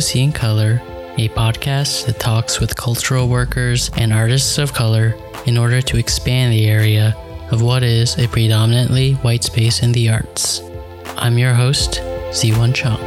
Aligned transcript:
Seeing 0.00 0.32
Color, 0.32 0.80
a 1.18 1.28
podcast 1.28 2.06
that 2.06 2.18
talks 2.18 2.58
with 2.58 2.76
cultural 2.76 3.28
workers 3.28 3.90
and 3.96 4.12
artists 4.12 4.56
of 4.56 4.72
color 4.72 5.14
in 5.46 5.58
order 5.58 5.82
to 5.82 5.98
expand 5.98 6.52
the 6.52 6.66
area 6.66 7.14
of 7.50 7.62
what 7.62 7.82
is 7.82 8.18
a 8.18 8.26
predominantly 8.26 9.14
white 9.14 9.44
space 9.44 9.82
in 9.82 9.92
the 9.92 10.08
arts. 10.08 10.62
I'm 11.16 11.36
your 11.36 11.52
host, 11.52 12.00
Ziwon 12.32 12.74
Chung. 12.74 12.98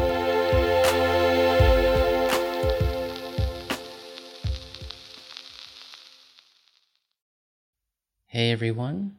Hey 8.27 8.51
everyone, 8.51 9.15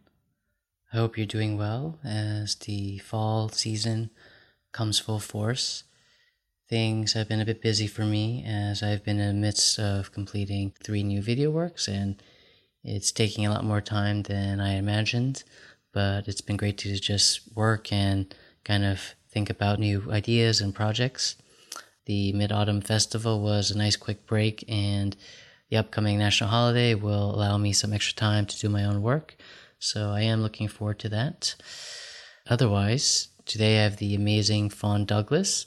I 0.92 0.96
hope 0.96 1.16
you're 1.16 1.26
doing 1.26 1.56
well 1.56 1.98
as 2.04 2.54
the 2.54 2.98
fall 2.98 3.48
season 3.48 4.10
comes 4.72 4.98
full 4.98 5.20
force. 5.20 5.84
Things 6.74 7.12
have 7.12 7.28
been 7.28 7.40
a 7.40 7.44
bit 7.44 7.62
busy 7.62 7.86
for 7.86 8.02
me 8.02 8.44
as 8.44 8.82
I've 8.82 9.04
been 9.04 9.20
in 9.20 9.28
the 9.28 9.46
midst 9.46 9.78
of 9.78 10.10
completing 10.10 10.72
three 10.82 11.04
new 11.04 11.22
video 11.22 11.48
works 11.48 11.86
and 11.86 12.20
it's 12.82 13.12
taking 13.12 13.46
a 13.46 13.50
lot 13.50 13.62
more 13.64 13.80
time 13.80 14.24
than 14.24 14.58
I 14.58 14.74
imagined, 14.74 15.44
but 15.92 16.26
it's 16.26 16.40
been 16.40 16.56
great 16.56 16.76
to 16.78 16.98
just 16.98 17.42
work 17.54 17.92
and 17.92 18.34
kind 18.64 18.84
of 18.84 19.14
think 19.30 19.50
about 19.50 19.78
new 19.78 20.10
ideas 20.10 20.60
and 20.60 20.74
projects. 20.74 21.36
The 22.06 22.32
Mid 22.32 22.50
Autumn 22.50 22.80
Festival 22.80 23.40
was 23.40 23.70
a 23.70 23.78
nice 23.78 23.94
quick 23.94 24.26
break, 24.26 24.64
and 24.66 25.16
the 25.70 25.76
upcoming 25.76 26.18
national 26.18 26.50
holiday 26.50 26.96
will 26.96 27.36
allow 27.36 27.56
me 27.56 27.72
some 27.72 27.92
extra 27.92 28.16
time 28.16 28.46
to 28.46 28.58
do 28.58 28.68
my 28.68 28.82
own 28.82 29.00
work. 29.00 29.36
So 29.78 30.10
I 30.10 30.22
am 30.22 30.42
looking 30.42 30.66
forward 30.66 30.98
to 30.98 31.08
that. 31.10 31.54
Otherwise, 32.50 33.28
today 33.46 33.78
I 33.78 33.84
have 33.84 33.98
the 33.98 34.16
amazing 34.16 34.70
Fawn 34.70 35.04
Douglas, 35.04 35.66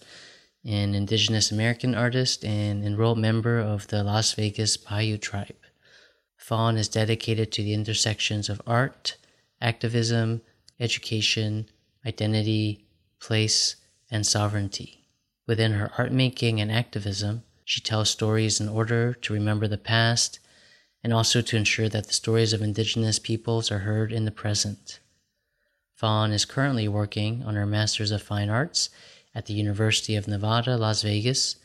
an 0.67 0.93
Indigenous 0.93 1.49
American 1.49 1.95
artist 1.95 2.43
and 2.43 2.83
enrolled 2.83 3.17
member 3.17 3.57
of 3.57 3.87
the 3.87 4.03
Las 4.03 4.33
Vegas 4.33 4.75
Paiute 4.75 5.21
tribe. 5.21 5.55
Fawn 6.35 6.77
is 6.77 6.89
dedicated 6.89 7.51
to 7.53 7.63
the 7.63 7.73
intersections 7.73 8.49
of 8.49 8.61
art, 8.67 9.15
activism, 9.61 10.41
education, 10.79 11.67
identity, 12.05 12.85
place, 13.19 13.77
and 14.11 14.27
sovereignty. 14.27 15.05
Within 15.47 15.71
her 15.73 15.91
art 15.97 16.11
making 16.11 16.59
and 16.59 16.71
activism, 16.71 17.43
she 17.63 17.79
tells 17.79 18.09
stories 18.09 18.59
in 18.59 18.67
order 18.67 19.13
to 19.13 19.33
remember 19.33 19.67
the 19.67 19.77
past 19.77 20.39
and 21.01 21.13
also 21.13 21.41
to 21.41 21.57
ensure 21.57 21.87
that 21.87 22.07
the 22.07 22.13
stories 22.13 22.51
of 22.51 22.61
Indigenous 22.61 23.19
peoples 23.19 23.71
are 23.71 23.79
heard 23.79 24.11
in 24.11 24.25
the 24.25 24.31
present. 24.31 24.99
Fawn 25.93 26.31
is 26.31 26.45
currently 26.45 26.87
working 26.87 27.43
on 27.43 27.55
her 27.55 27.65
Masters 27.65 28.11
of 28.11 28.21
Fine 28.21 28.49
Arts 28.49 28.89
at 29.37 29.45
the 29.45 29.53
University 29.53 30.15
of 30.15 30.27
Nevada, 30.27 30.75
Las 30.75 31.03
Vegas, 31.03 31.57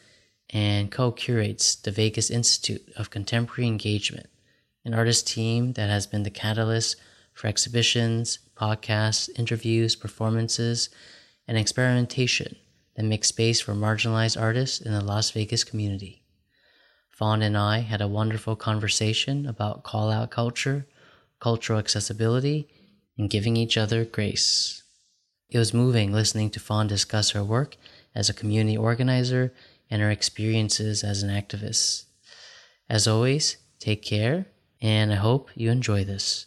and 0.51 0.93
co 0.93 1.11
curates 1.11 1.75
the 1.75 1.91
Vegas 1.91 2.31
Institute 2.31 2.83
of 2.97 3.09
Contemporary 3.09 3.67
Engagement, 3.67 4.27
an 4.85 4.93
artist 4.93 5.27
team 5.27 5.73
that 5.73 5.89
has 5.89 6.07
been 6.07 6.23
the 6.23 6.31
catalyst 6.31 6.97
for 7.33 7.47
exhibitions, 7.47 8.39
podcasts, 8.55 9.31
interviews, 9.39 9.97
performances, 9.97 10.91
and 11.49 11.57
experimentation 11.57 12.57
that 12.95 13.05
make 13.05 13.25
space 13.25 13.63
for 13.63 13.73
marginalized 13.73 14.39
artists 14.39 14.79
in 14.79 14.93
the 14.93 15.01
Las 15.01 15.31
Vegas 15.31 15.65
community. 15.65 16.23
Fawn 17.09 17.41
and 17.41 17.57
I 17.57 17.79
had 17.79 18.03
a 18.03 18.07
wonderful 18.07 18.55
conversation 18.55 19.47
about 19.47 19.83
call 19.83 20.11
out 20.11 20.31
culture, 20.31 20.87
cultural 21.41 21.79
accessibility, 21.79 22.69
and 23.17 23.31
giving 23.31 23.57
each 23.57 23.79
other 23.79 24.05
grace. 24.05 24.82
It 25.53 25.59
was 25.59 25.75
moving 25.75 26.15
listening 26.15 26.49
to 26.53 26.61
Fawn 26.61 26.87
discuss 26.87 27.33
her 27.33 27.45
work 27.45 27.77
as 28.15 28.31
a 28.31 28.33
community 28.33 28.75
organizer 28.75 29.53
and 29.91 30.01
her 30.01 30.11
experiences 30.11 31.05
as 31.05 31.23
an 31.23 31.29
activist. 31.29 32.05
As 32.89 33.07
always, 33.07 33.59
take 33.79 34.03
care, 34.03 34.47
and 34.81 35.13
I 35.13 35.17
hope 35.17 35.51
you 35.55 35.71
enjoy 35.71 36.05
this. 36.05 36.47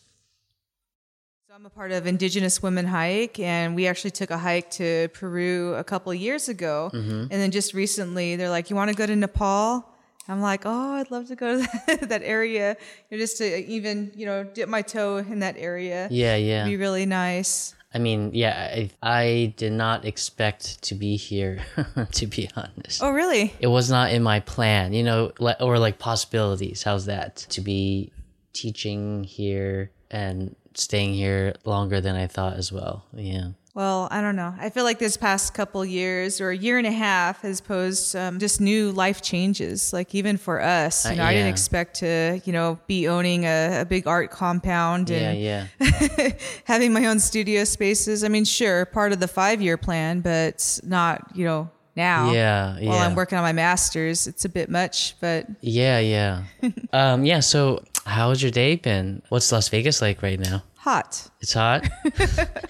So 1.48 1.54
I'm 1.54 1.68
a 1.68 1.70
part 1.70 1.92
of 1.92 2.08
Indigenous 2.08 2.64
Women 2.64 2.88
Hike, 2.88 3.40
and 3.40 3.76
we 3.76 3.86
actually 3.86 4.10
took 4.10 4.32
a 4.32 4.40
hike 4.40 4.72
to 4.72 5.08
Peru 5.10 5.76
a 5.76 5.84
couple 5.84 6.12
of 6.12 6.18
years 6.18 6.50
ago. 6.50 6.90
Mm-hmm. 6.92 7.20
And 7.20 7.32
then 7.32 7.52
just 7.52 7.76
recently, 7.76 8.36
they're 8.38 8.50
like, 8.50 8.72
"You 8.72 8.76
want 8.76 8.90
to 8.90 8.98
go 8.98 9.06
to 9.06 9.16
Nepal?" 9.16 9.88
I'm 10.28 10.42
like, 10.42 10.64
"Oh, 10.66 10.94
I'd 10.96 11.12
love 11.12 11.28
to 11.28 11.36
go 11.36 11.62
to 11.62 12.06
that 12.08 12.22
area, 12.24 12.76
you 13.12 13.18
know, 13.18 13.22
just 13.22 13.38
to 13.38 13.66
even 13.70 14.12
you 14.16 14.26
know 14.26 14.44
dip 14.44 14.68
my 14.68 14.82
toe 14.82 15.18
in 15.18 15.40
that 15.40 15.58
area. 15.60 16.08
Yeah, 16.10 16.36
yeah. 16.38 16.62
It'd 16.62 16.72
be 16.72 16.78
really 16.78 17.06
nice." 17.06 17.76
I 17.96 17.98
mean, 17.98 18.32
yeah, 18.34 18.74
I, 18.76 18.90
I 19.02 19.54
did 19.56 19.72
not 19.72 20.04
expect 20.04 20.84
to 20.84 20.96
be 20.96 21.16
here, 21.16 21.62
to 22.12 22.28
be 22.28 22.50
honest. 22.54 23.02
Oh, 23.02 23.10
really? 23.10 23.54
It 23.62 23.68
was 23.68 23.90
not 23.90 24.12
in 24.12 24.22
my 24.22 24.42
plan, 24.42 24.92
you 24.92 25.02
know, 25.02 25.32
or 25.62 25.80
like 25.80 25.98
possibilities. 25.98 26.84
How's 26.84 27.06
that? 27.06 27.38
To 27.52 27.62
be 27.62 28.12
teaching 28.52 29.24
here 29.24 29.92
and 30.12 30.58
staying 30.74 31.14
here 31.14 31.56
longer 31.64 32.02
than 32.02 32.18
I 32.18 32.28
thought 32.28 32.58
as 32.58 32.70
well. 32.70 33.06
Yeah. 33.14 33.52
Well, 33.76 34.08
I 34.10 34.22
don't 34.22 34.38
know. 34.38 34.56
I 34.58 34.70
feel 34.70 34.86
like 34.86 35.00
this 35.00 35.18
past 35.18 35.54
couple 35.54 35.84
years 35.84 36.40
or 36.40 36.50
a 36.50 36.56
year 36.56 36.78
and 36.78 36.88
a 36.88 36.92
half 36.94 37.42
has 37.42 37.60
posed 37.60 38.16
um, 38.16 38.40
just 38.40 38.62
new 38.62 38.90
life 38.92 39.22
changes. 39.22 39.92
Like 39.92 40.16
even 40.16 40.38
for 40.38 40.62
us, 40.62 41.04
you 41.06 41.12
Uh, 41.12 41.16
know, 41.16 41.24
I 41.26 41.34
didn't 41.34 41.50
expect 41.50 41.96
to, 41.98 42.40
you 42.46 42.54
know, 42.54 42.80
be 42.88 43.10
owning 43.10 43.44
a, 43.44 43.82
a 43.82 43.86
big 43.86 44.08
art 44.08 44.32
compound 44.32 45.12
and 45.12 45.38
yeah. 45.42 45.68
having 46.64 46.94
my 46.94 47.06
own 47.06 47.20
studio 47.20 47.66
spaces. 47.66 48.24
I 48.24 48.30
mean, 48.30 48.46
sure, 48.46 48.86
part 48.86 49.12
of 49.12 49.20
the 49.20 49.28
five 49.28 49.62
year 49.62 49.76
plan, 49.76 50.22
but 50.22 50.80
not, 50.84 51.36
you 51.36 51.44
know, 51.44 51.70
now. 51.98 52.32
Yeah, 52.32 52.76
While 52.76 52.82
yeah. 52.82 53.06
I'm 53.06 53.14
working 53.16 53.38
on 53.38 53.44
my 53.44 53.52
master's, 53.54 54.26
it's 54.26 54.46
a 54.46 54.50
bit 54.50 54.70
much, 54.70 55.16
but 55.20 55.48
Yeah, 55.60 56.00
yeah. 56.00 56.44
um, 56.94 57.26
yeah, 57.26 57.42
so 57.42 57.84
how's 58.06 58.42
your 58.42 58.52
day 58.52 58.78
been? 58.78 59.22
What's 59.28 59.52
Las 59.52 59.68
Vegas 59.68 60.02
like 60.02 60.22
right 60.22 60.40
now? 60.40 60.64
Hot. 60.86 61.32
It's 61.42 61.54
hot? 61.54 61.90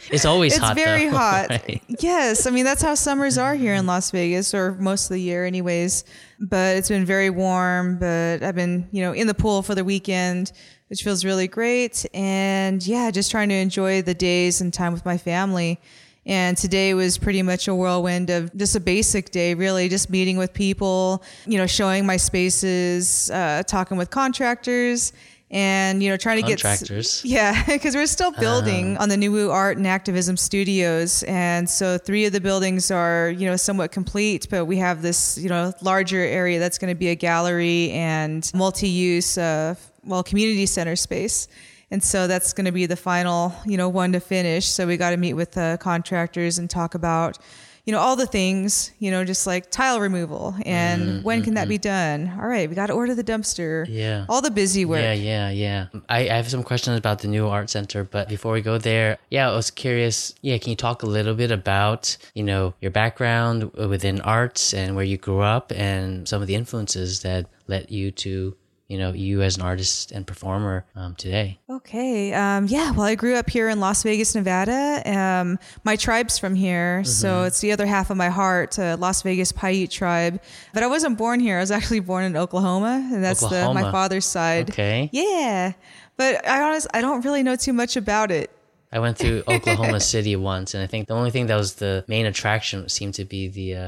it's 0.09 0.23
always 0.23 0.53
It's 0.53 0.61
hot 0.63 0.77
It's 0.77 0.85
very 0.85 1.09
though, 1.09 1.17
hot. 1.17 1.49
right? 1.49 1.83
Yes, 1.99 2.47
I 2.47 2.49
mean 2.49 2.63
that's 2.63 2.81
how 2.81 2.95
summers 2.95 3.37
are 3.37 3.55
here 3.55 3.73
in 3.73 3.85
Las 3.85 4.09
Vegas, 4.11 4.53
or 4.53 4.71
most 4.75 5.07
of 5.07 5.09
the 5.09 5.19
year, 5.19 5.45
anyways. 5.45 6.05
But 6.39 6.77
it's 6.77 6.87
been 6.87 7.03
very 7.05 7.29
warm. 7.29 7.97
But 7.99 8.41
I've 8.41 8.55
been, 8.55 8.87
you 8.91 9.01
know, 9.03 9.11
in 9.11 9.27
the 9.27 9.33
pool 9.33 9.61
for 9.61 9.75
the 9.75 9.83
weekend, 9.83 10.53
which 10.87 11.03
feels 11.03 11.25
really 11.25 11.49
great. 11.49 12.05
And 12.13 12.85
yeah, 12.87 13.11
just 13.11 13.31
trying 13.31 13.49
to 13.49 13.55
enjoy 13.55 14.01
the 14.01 14.13
days 14.13 14.61
and 14.61 14.73
time 14.73 14.93
with 14.93 15.03
my 15.05 15.17
family. 15.17 15.77
And 16.25 16.57
today 16.57 16.93
was 16.95 17.17
pretty 17.19 17.43
much 17.43 17.67
a 17.67 17.75
whirlwind 17.75 18.29
of 18.31 18.55
just 18.57 18.75
a 18.75 18.79
basic 18.79 19.29
day, 19.29 19.53
really, 19.53 19.89
just 19.89 20.09
meeting 20.09 20.37
with 20.37 20.53
people, 20.53 21.21
you 21.45 21.57
know, 21.57 21.67
showing 21.67 22.05
my 22.05 22.17
spaces, 22.17 23.29
uh, 23.29 23.61
talking 23.67 23.97
with 23.97 24.09
contractors, 24.09 25.13
and 25.51 26.01
you 26.01 26.09
know, 26.09 26.17
trying 26.17 26.41
to 26.41 26.47
get 26.47 26.61
Contractors. 26.61 27.21
yeah, 27.23 27.63
because 27.67 27.95
we're 27.95 28.07
still 28.07 28.31
building 28.31 28.97
on 28.97 29.09
the 29.09 29.15
Nuwu 29.15 29.51
Art 29.51 29.77
and 29.77 29.85
Activism 29.85 30.37
Studios, 30.37 31.23
and 31.23 31.69
so 31.69 31.97
three 31.97 32.25
of 32.25 32.33
the 32.33 32.41
buildings 32.41 32.91
are 32.91 33.29
you 33.29 33.45
know 33.45 33.55
somewhat 33.55 33.91
complete, 33.91 34.47
but 34.49 34.65
we 34.65 34.77
have 34.77 35.01
this 35.01 35.37
you 35.37 35.49
know 35.49 35.73
larger 35.81 36.19
area 36.19 36.59
that's 36.59 36.77
going 36.77 36.93
to 36.93 36.97
be 36.97 37.09
a 37.09 37.15
gallery 37.15 37.91
and 37.91 38.51
multi-use, 38.53 39.37
uh, 39.37 39.75
well, 40.03 40.23
community 40.23 40.65
center 40.65 40.95
space. 40.95 41.47
And 41.91 42.03
so 42.03 42.27
that's 42.27 42.51
going 42.51 42.65
to 42.65 42.71
be 42.71 42.87
the 42.87 42.95
final, 42.95 43.53
you 43.65 43.77
know, 43.77 43.89
one 43.89 44.11
to 44.13 44.19
finish. 44.19 44.65
So 44.65 44.87
we 44.87 44.97
got 44.97 45.11
to 45.11 45.17
meet 45.17 45.33
with 45.33 45.51
the 45.51 45.77
contractors 45.79 46.57
and 46.57 46.67
talk 46.67 46.95
about, 46.95 47.37
you 47.85 47.91
know, 47.91 47.99
all 47.99 48.15
the 48.15 48.25
things, 48.25 48.91
you 48.99 49.11
know, 49.11 49.23
just 49.23 49.45
like 49.45 49.69
tile 49.69 49.99
removal 49.99 50.55
and 50.65 51.01
mm-hmm, 51.01 51.21
when 51.21 51.43
can 51.43 51.53
that 51.53 51.67
be 51.67 51.77
mm-hmm. 51.77 52.25
done? 52.27 52.39
All 52.39 52.47
right, 52.47 52.67
we 52.67 52.75
got 52.75 52.87
to 52.87 52.93
order 52.93 53.13
the 53.13 53.23
dumpster. 53.23 53.85
Yeah. 53.87 54.25
All 54.27 54.41
the 54.41 54.51
busy 54.51 54.85
work. 54.85 55.01
Yeah, 55.01 55.13
yeah, 55.13 55.49
yeah. 55.51 55.87
I, 56.09 56.21
I 56.21 56.33
have 56.33 56.49
some 56.49 56.63
questions 56.63 56.97
about 56.97 57.19
the 57.19 57.27
new 57.27 57.47
art 57.47 57.69
center, 57.69 58.03
but 58.03 58.27
before 58.27 58.53
we 58.53 58.61
go 58.61 58.77
there, 58.79 59.17
yeah, 59.29 59.49
I 59.49 59.55
was 59.55 59.69
curious. 59.69 60.33
Yeah, 60.41 60.57
can 60.57 60.71
you 60.71 60.75
talk 60.75 61.03
a 61.03 61.05
little 61.05 61.35
bit 61.35 61.51
about, 61.51 62.17
you 62.33 62.43
know, 62.43 62.73
your 62.81 62.91
background 62.91 63.71
within 63.73 64.19
arts 64.21 64.73
and 64.73 64.95
where 64.95 65.05
you 65.05 65.17
grew 65.17 65.41
up 65.41 65.71
and 65.71 66.27
some 66.27 66.41
of 66.41 66.47
the 66.47 66.55
influences 66.55 67.21
that 67.21 67.45
led 67.67 67.91
you 67.91 68.11
to, 68.11 68.55
you 68.87 68.97
know, 68.99 69.13
you 69.13 69.41
as 69.41 69.57
an 69.57 69.63
artist 69.63 70.11
and 70.11 70.27
performer 70.27 70.85
um, 70.95 71.15
today? 71.15 71.57
Okay. 71.69 72.33
Um, 72.33 72.67
yeah. 72.67 72.91
Well, 72.91 73.05
I 73.05 73.15
grew 73.15 73.35
up 73.35 73.49
here 73.49 73.67
in 73.69 73.79
Las 73.79 74.03
Vegas, 74.03 74.35
Nevada. 74.35 75.01
Um, 75.05 75.57
my 75.83 75.95
tribe's 75.95 76.37
from 76.37 76.53
here, 76.55 77.03
so 77.03 77.27
Mm-hmm. 77.29 77.47
it's 77.47 77.61
the 77.61 77.71
other 77.71 77.85
half 77.87 78.09
of 78.11 78.17
my 78.17 78.29
heart, 78.29 78.77
uh, 78.77 78.95
Las 78.99 79.21
Vegas 79.23 79.51
Paiute 79.51 79.89
tribe. 79.91 80.39
But 80.73 80.83
I 80.83 80.87
wasn't 80.87 81.17
born 81.17 81.39
here. 81.39 81.57
I 81.57 81.61
was 81.61 81.71
actually 81.71 82.01
born 82.01 82.25
in 82.25 82.37
Oklahoma, 82.37 83.09
and 83.11 83.23
that's 83.23 83.41
the 83.41 83.71
my 83.73 83.91
father's 83.91 84.25
side. 84.25 84.69
Okay. 84.69 85.09
Yeah. 85.11 85.73
But 86.17 86.47
I 86.47 86.61
honest, 86.61 86.87
I 86.93 87.01
don't 87.01 87.25
really 87.25 87.43
know 87.43 87.55
too 87.55 87.73
much 87.73 87.97
about 87.97 88.31
it. 88.31 88.49
I 88.91 88.99
went 88.99 89.17
to 89.17 89.43
Oklahoma 89.51 89.99
City 89.99 90.35
once, 90.37 90.73
and 90.75 90.81
I 90.83 90.87
think 90.87 91.07
the 91.07 91.15
only 91.15 91.31
thing 91.31 91.47
that 91.47 91.55
was 91.57 91.75
the 91.75 92.05
main 92.07 92.25
attraction 92.25 92.87
seemed 92.87 93.15
to 93.15 93.25
be 93.25 93.47
the 93.49 93.75
uh, 93.75 93.79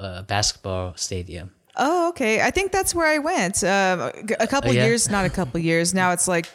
uh, 0.00 0.22
basketball 0.22 0.94
stadium. 0.96 1.52
Oh, 1.78 2.08
okay. 2.08 2.40
I 2.40 2.50
think 2.50 2.72
that's 2.72 2.94
where 2.94 3.06
I 3.06 3.18
went. 3.18 3.62
Um, 3.62 4.10
a 4.40 4.46
couple 4.46 4.70
Oh, 4.70 4.72
yeah? 4.74 4.86
years, 4.86 5.10
not 5.10 5.26
a 5.26 5.30
couple 5.38 5.60
years. 5.60 5.92
Now 5.92 6.12
it's 6.12 6.26
like 6.26 6.46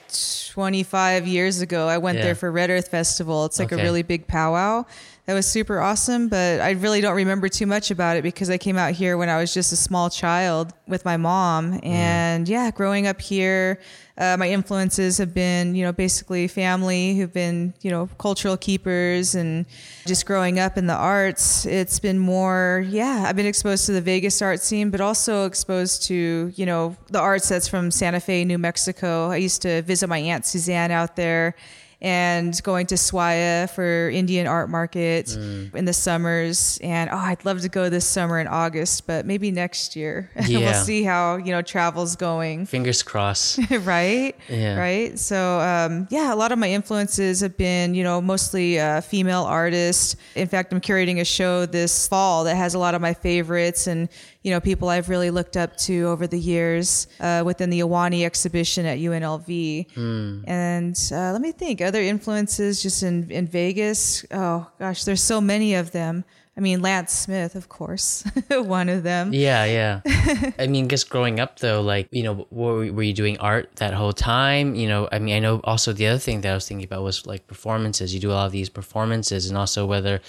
25 0.49 1.27
years 1.27 1.61
ago. 1.61 1.87
I 1.87 1.97
went 1.99 2.17
Yeah. 2.17 2.25
there 2.25 2.35
for 2.35 2.51
Red 2.51 2.69
Earth 2.69 2.87
Festival. 2.89 3.45
It's 3.45 3.59
like 3.59 3.71
Okay. 3.71 3.81
a 3.81 3.83
really 3.85 4.01
big 4.03 4.27
powwow 4.27 4.85
That 5.31 5.35
was 5.35 5.47
super 5.47 5.79
awesome, 5.79 6.27
but 6.27 6.59
I 6.59 6.71
really 6.71 6.99
don't 6.99 7.15
remember 7.15 7.47
too 7.47 7.65
much 7.65 7.89
about 7.89 8.17
it 8.17 8.21
because 8.21 8.49
I 8.49 8.57
came 8.57 8.77
out 8.77 8.91
here 8.91 9.17
when 9.17 9.29
I 9.29 9.37
was 9.37 9.53
just 9.53 9.71
a 9.71 9.77
small 9.77 10.09
child 10.09 10.73
with 10.89 11.05
my 11.05 11.15
mom. 11.15 11.79
And 11.83 12.49
yeah, 12.49 12.69
growing 12.69 13.07
up 13.07 13.21
here, 13.21 13.79
uh, 14.17 14.35
my 14.37 14.49
influences 14.49 15.19
have 15.19 15.33
been, 15.33 15.73
you 15.73 15.85
know, 15.85 15.93
basically 15.93 16.49
family 16.49 17.15
who've 17.15 17.31
been, 17.31 17.73
you 17.79 17.89
know, 17.89 18.09
cultural 18.17 18.57
keepers 18.57 19.33
and 19.33 19.65
just 20.05 20.25
growing 20.25 20.59
up 20.59 20.77
in 20.77 20.87
the 20.87 20.95
arts. 20.95 21.65
It's 21.65 21.97
been 21.97 22.19
more, 22.19 22.83
yeah, 22.89 23.23
I've 23.25 23.37
been 23.37 23.45
exposed 23.45 23.85
to 23.85 23.93
the 23.93 24.01
Vegas 24.01 24.41
art 24.41 24.59
scene, 24.59 24.89
but 24.89 24.99
also 24.99 25.45
exposed 25.45 26.03
to, 26.07 26.51
you 26.57 26.65
know, 26.65 26.97
the 27.07 27.21
arts 27.21 27.47
that's 27.47 27.69
from 27.69 27.89
Santa 27.89 28.19
Fe, 28.19 28.43
New 28.43 28.57
Mexico. 28.57 29.29
I 29.29 29.37
used 29.37 29.61
to 29.61 29.81
visit 29.83 30.07
my 30.07 30.17
Aunt 30.17 30.45
Suzanne 30.45 30.91
out 30.91 31.15
there 31.15 31.55
and 32.01 32.61
going 32.63 32.87
to 32.87 32.95
SWAIA 32.95 33.69
for 33.69 34.09
Indian 34.09 34.47
art 34.47 34.69
market 34.69 35.27
mm. 35.27 35.73
in 35.75 35.85
the 35.85 35.93
summers. 35.93 36.79
And 36.81 37.09
oh, 37.11 37.17
I'd 37.17 37.45
love 37.45 37.61
to 37.61 37.69
go 37.69 37.89
this 37.89 38.05
summer 38.05 38.39
in 38.39 38.47
August, 38.47 39.05
but 39.05 39.25
maybe 39.25 39.51
next 39.51 39.95
year. 39.95 40.29
Yeah. 40.51 40.71
we'll 40.71 40.83
see 40.83 41.03
how 41.03 41.37
you 41.37 41.51
know 41.51 41.61
travel's 41.61 42.17
going. 42.17 42.65
Fingers 42.65 43.03
crossed. 43.03 43.59
right. 43.71 44.35
Yeah. 44.49 44.77
Right. 44.77 45.17
So 45.17 45.61
um, 45.61 46.07
yeah, 46.09 46.33
a 46.33 46.35
lot 46.35 46.51
of 46.51 46.59
my 46.59 46.69
influences 46.69 47.39
have 47.39 47.55
been 47.55 47.93
you 47.93 48.03
know 48.03 48.19
mostly 48.19 48.77
uh, 48.77 48.99
female 48.99 49.43
artists. 49.43 50.17
In 50.35 50.47
fact, 50.47 50.73
I'm 50.73 50.81
curating 50.81 51.21
a 51.21 51.25
show 51.25 51.65
this 51.65 52.07
fall 52.07 52.43
that 52.45 52.55
has 52.55 52.73
a 52.73 52.79
lot 52.79 52.95
of 52.95 53.01
my 53.01 53.13
favorites 53.13 53.87
and 53.87 54.09
you 54.43 54.51
know, 54.51 54.59
people 54.59 54.89
I've 54.89 55.09
really 55.09 55.29
looked 55.29 55.55
up 55.55 55.77
to 55.77 56.07
over 56.07 56.25
the 56.25 56.39
years 56.39 57.07
uh, 57.19 57.43
within 57.45 57.69
the 57.69 57.81
Ahwahnee 57.81 58.25
exhibition 58.25 58.85
at 58.85 58.97
UNLV. 58.97 59.91
Mm. 59.93 60.43
And 60.47 60.97
uh, 61.11 61.31
let 61.31 61.41
me 61.41 61.51
think, 61.51 61.81
other 61.81 62.01
influences 62.01 62.81
just 62.81 63.03
in, 63.03 63.29
in 63.29 63.47
Vegas. 63.47 64.25
Oh 64.31 64.67
gosh, 64.79 65.03
there's 65.03 65.21
so 65.21 65.39
many 65.41 65.75
of 65.75 65.91
them. 65.91 66.25
I 66.57 66.59
mean, 66.59 66.81
Lance 66.81 67.13
Smith, 67.13 67.55
of 67.55 67.69
course, 67.69 68.23
one 68.49 68.89
of 68.89 69.03
them. 69.03 69.33
Yeah, 69.33 69.65
yeah. 69.65 70.51
I 70.59 70.67
mean, 70.67 70.89
just 70.89 71.09
growing 71.09 71.39
up 71.39 71.59
though, 71.59 71.81
like, 71.81 72.09
you 72.11 72.23
know, 72.23 72.45
were, 72.51 72.91
were 72.91 73.03
you 73.03 73.13
doing 73.13 73.37
art 73.39 73.75
that 73.77 73.93
whole 73.93 74.11
time? 74.11 74.75
You 74.75 74.89
know, 74.89 75.07
I 75.11 75.19
mean, 75.19 75.35
I 75.35 75.39
know 75.39 75.61
also 75.63 75.93
the 75.93 76.07
other 76.07 76.19
thing 76.19 76.41
that 76.41 76.51
I 76.51 76.53
was 76.53 76.67
thinking 76.67 76.83
about 76.83 77.03
was 77.03 77.25
like 77.25 77.47
performances. 77.47 78.13
You 78.13 78.19
do 78.19 78.31
a 78.31 78.33
lot 78.33 78.47
of 78.47 78.51
these 78.51 78.69
performances 78.69 79.47
and 79.47 79.57
also 79.57 79.85
whether, 79.85 80.19